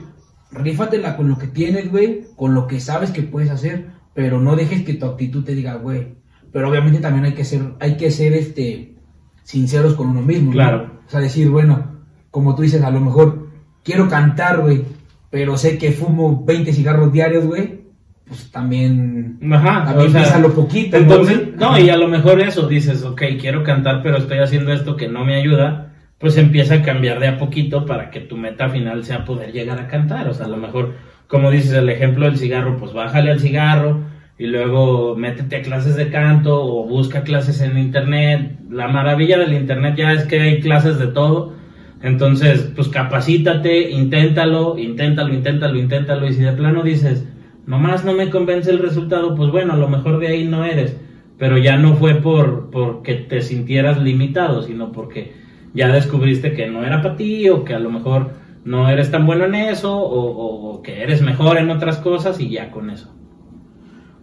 [0.50, 4.56] Rífatela con lo que tienes, güey, con lo que sabes que puedes hacer, pero no
[4.56, 6.14] dejes que tu actitud te diga, güey.
[6.50, 8.96] Pero obviamente también hay que ser, hay que ser, este,
[9.42, 10.52] sinceros con uno mismo, ¿no?
[10.52, 11.00] Claro.
[11.06, 12.00] O sea, decir, bueno,
[12.30, 13.50] como tú dices, a lo mejor
[13.84, 14.82] quiero cantar, güey,
[15.30, 17.80] pero sé que fumo 20 cigarros diarios, güey,
[18.26, 21.56] pues también, Ajá, también o sea, pesa lo poquito, ¿no, Entonces, güey?
[21.56, 25.08] no, y a lo mejor eso dices, ok, quiero cantar, pero estoy haciendo esto que
[25.08, 29.04] no me ayuda, pues empieza a cambiar de a poquito para que tu meta final
[29.04, 30.28] sea poder llegar a cantar.
[30.28, 30.94] O sea, a lo mejor,
[31.26, 34.00] como dices, el ejemplo del cigarro, pues bájale al cigarro
[34.38, 38.58] y luego métete a clases de canto o busca clases en internet.
[38.68, 41.54] La maravilla del internet ya es que hay clases de todo.
[42.02, 46.26] Entonces, pues capacítate, inténtalo, inténtalo, inténtalo, inténtalo.
[46.28, 47.26] Y si de plano dices,
[47.66, 50.96] nomás no me convence el resultado, pues bueno, a lo mejor de ahí no eres.
[51.38, 55.32] Pero ya no fue por porque te sintieras limitado, sino porque
[55.74, 58.30] ya descubriste que no era para ti o que a lo mejor
[58.64, 62.40] no eres tan bueno en eso o, o- o que eres mejor en otras cosas
[62.40, 63.14] y ya con eso.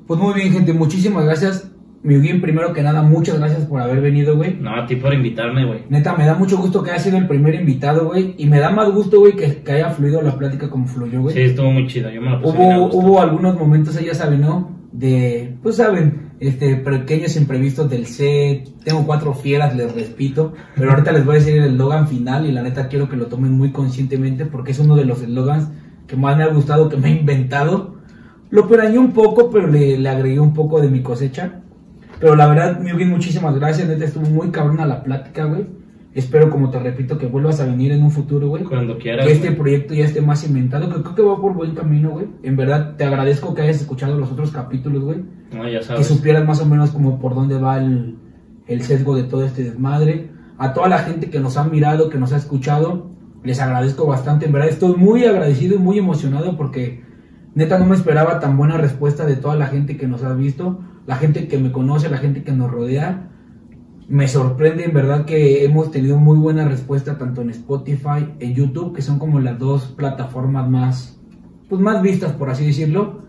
[0.08, 1.72] Pues muy bien, gente, muchísimas gracias.
[2.08, 4.56] Miguel, primero que nada, muchas gracias por haber venido, güey.
[4.62, 5.82] No, a ti por invitarme, güey.
[5.90, 8.34] Neta, me da mucho gusto que haya sido el primer invitado, güey.
[8.38, 11.36] Y me da más gusto, güey, que, que haya fluido la plática como fluyó, güey.
[11.36, 12.10] Sí, estuvo muy chido.
[12.10, 14.72] Yo me lo puse hubo, hubo algunos momentos, ya saben, ¿no?
[14.94, 18.70] De, pues saben, este, pequeños imprevistos del set.
[18.86, 20.54] Tengo cuatro fieras, les repito.
[20.78, 23.26] Pero ahorita les voy a decir el eslogan final y la neta quiero que lo
[23.26, 25.72] tomen muy conscientemente porque es uno de los eslogans
[26.08, 27.98] que más me ha gustado, que me he inventado.
[28.50, 31.64] Lo perañé un poco, pero le, le agregué un poco de mi cosecha.
[32.20, 33.88] Pero la verdad, Miguel, muchísimas gracias.
[33.88, 35.66] Neta, estuvo muy cabrona la plática, güey.
[36.14, 39.24] Espero, como te repito, que vuelvas a venir en un futuro, güey Cuando quieras.
[39.28, 39.60] que este güey.
[39.60, 42.26] proyecto ya esté más inventado, que creo que va por buen camino, güey.
[42.42, 45.20] En verdad, te agradezco que hayas escuchado los otros capítulos, güey.
[45.54, 46.08] No, ya Que sabes.
[46.08, 48.16] supieras más o menos como por dónde va el,
[48.66, 50.32] el sesgo de todo este desmadre.
[50.58, 53.12] A toda la gente que nos ha mirado, que nos ha escuchado,
[53.44, 54.48] les agradezco bastante.
[54.48, 57.04] En verdad, estoy muy agradecido y muy emocionado porque
[57.54, 60.80] neta no me esperaba tan buena respuesta de toda la gente que nos ha visto,
[61.08, 63.30] la gente que me conoce, la gente que nos rodea.
[64.10, 68.94] Me sorprende en verdad que hemos tenido muy buena respuesta tanto en Spotify, en YouTube,
[68.94, 71.18] que son como las dos plataformas más,
[71.68, 73.24] pues más vistas, por así decirlo.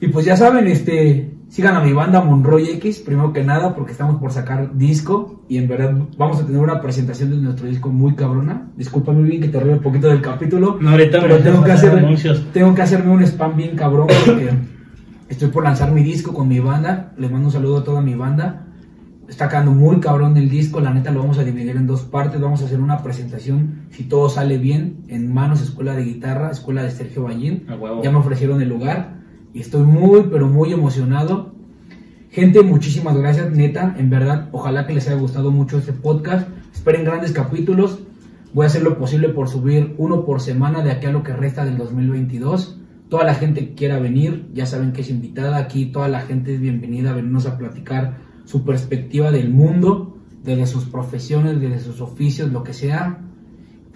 [0.00, 3.92] Y pues ya saben, este, sigan a mi banda Monroy X, primero que nada, porque
[3.92, 7.90] estamos por sacar disco y en verdad vamos a tener una presentación de nuestro disco
[7.90, 8.70] muy cabrona.
[8.76, 11.72] Disculpa muy bien que te robe un poquito del capítulo, No, ahorita pero tengo que
[11.72, 14.50] hacer tengo que hacerme un spam bien cabrón porque
[15.28, 17.12] estoy por lanzar mi disco con mi banda.
[17.16, 18.66] Les mando un saludo a toda mi banda.
[19.28, 22.40] Está quedando muy cabrón el disco, la neta lo vamos a dividir en dos partes.
[22.40, 26.82] Vamos a hacer una presentación, si todo sale bien, en Manos Escuela de Guitarra, Escuela
[26.82, 27.66] de Sergio Ballín.
[28.02, 29.18] Ya me ofrecieron el lugar
[29.52, 31.54] y estoy muy, pero muy emocionado.
[32.30, 34.48] Gente, muchísimas gracias, neta, en verdad.
[34.52, 36.48] Ojalá que les haya gustado mucho este podcast.
[36.72, 37.98] Esperen grandes capítulos.
[38.54, 41.34] Voy a hacer lo posible por subir uno por semana de aquí a lo que
[41.34, 42.80] resta del 2022.
[43.08, 45.86] Toda la gente que quiera venir, ya saben que es invitada aquí.
[45.86, 50.84] Toda la gente es bienvenida a venirnos a platicar su perspectiva del mundo, desde sus
[50.84, 53.20] profesiones, desde sus oficios, lo que sea.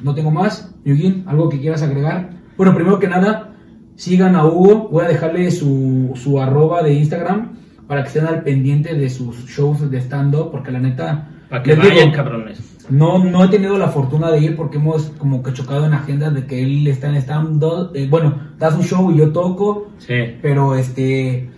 [0.02, 0.74] No tengo más.
[0.84, 2.38] Yugin, ¿algo que quieras agregar?
[2.56, 3.54] Bueno, primero que nada,
[3.96, 4.88] sigan a Hugo.
[4.88, 9.44] Voy a dejarle su, su arroba de Instagram para que estén al pendiente de sus
[9.46, 11.28] shows de stand-up, porque la neta...
[11.52, 12.86] Para que les digo, vayan, cabrones.
[12.90, 16.32] no, no he tenido la fortuna de ir porque hemos como que chocado en agendas
[16.34, 17.90] de que él está en stand-up.
[17.94, 20.14] eh, bueno, da su show y yo toco, Sí.
[20.40, 21.50] pero este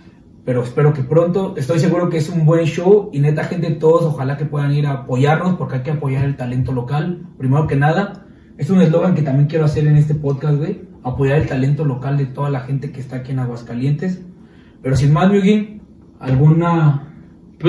[0.43, 4.03] pero espero que pronto estoy seguro que es un buen show y neta gente todos
[4.03, 7.75] ojalá que puedan ir a apoyarnos porque hay que apoyar el talento local primero que
[7.75, 8.25] nada
[8.59, 12.17] es un eslogan que también quiero hacer en este podcast güey apoyar el talento local
[12.17, 14.21] de toda la gente que está aquí en Aguascalientes
[14.83, 15.81] pero sin más Mugin
[16.19, 17.04] alguna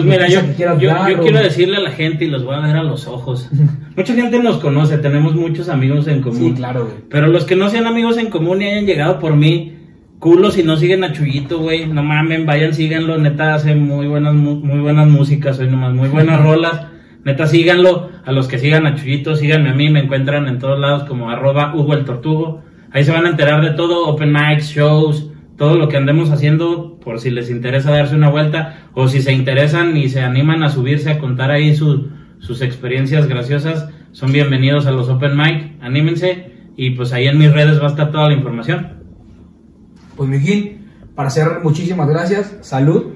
[0.02, 0.40] Pues mira, yo,
[0.78, 3.48] yo, quiero decirle a la gente y los voy a ver a los ojos.
[3.96, 6.38] Mucha gente nos conoce, tenemos muchos amigos en común.
[6.50, 9.34] sí claro güey Pero los que no sean amigos en común y hayan llegado por
[9.36, 9.78] mí,
[10.18, 11.86] culo si no siguen a Chuyito, güey.
[11.86, 13.16] No mamen, vayan, síganlo.
[13.16, 16.88] Neta hace muy buenas, mu- muy buenas músicas, hoy nomás, muy buenas rolas.
[17.24, 18.10] Neta, síganlo.
[18.26, 19.88] A los que sigan a Chuyito, síganme a mí.
[19.88, 22.62] Me encuentran en todos lados como arroba Hugo el Tortugo.
[22.92, 26.98] Ahí se van a enterar de todo, open mics, shows, todo lo que andemos haciendo,
[27.00, 30.68] por si les interesa darse una vuelta, o si se interesan y se animan a
[30.68, 32.08] subirse a contar ahí su-
[32.38, 37.52] sus experiencias graciosas, son bienvenidos a los open mic, anímense, y pues ahí en mis
[37.52, 38.88] redes va a estar toda la información.
[40.16, 40.78] Pues Miguel,
[41.14, 42.56] para cerrar, muchísimas gracias.
[42.60, 43.14] Salud.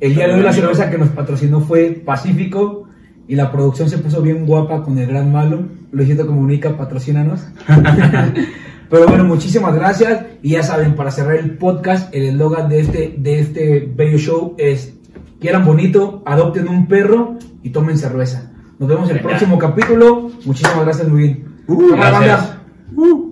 [0.00, 2.88] El día de hoy la cerveza que nos patrocinó fue Pacífico
[3.28, 5.64] y la producción se puso bien guapa con el gran malo.
[5.92, 7.46] Luisito Comunica, patrocínanos.
[8.88, 10.26] Pero bueno, muchísimas gracias.
[10.42, 14.54] Y ya saben, para cerrar el podcast, el eslogan de este, de este bello show
[14.58, 14.94] es
[15.40, 18.52] quieran bonito, adopten un perro y tomen cerveza.
[18.78, 20.30] Nos vemos en el próximo capítulo.
[20.44, 21.44] Muchísimas gracias, Miguel.
[21.66, 22.56] Gracias.
[22.94, 23.25] Uh.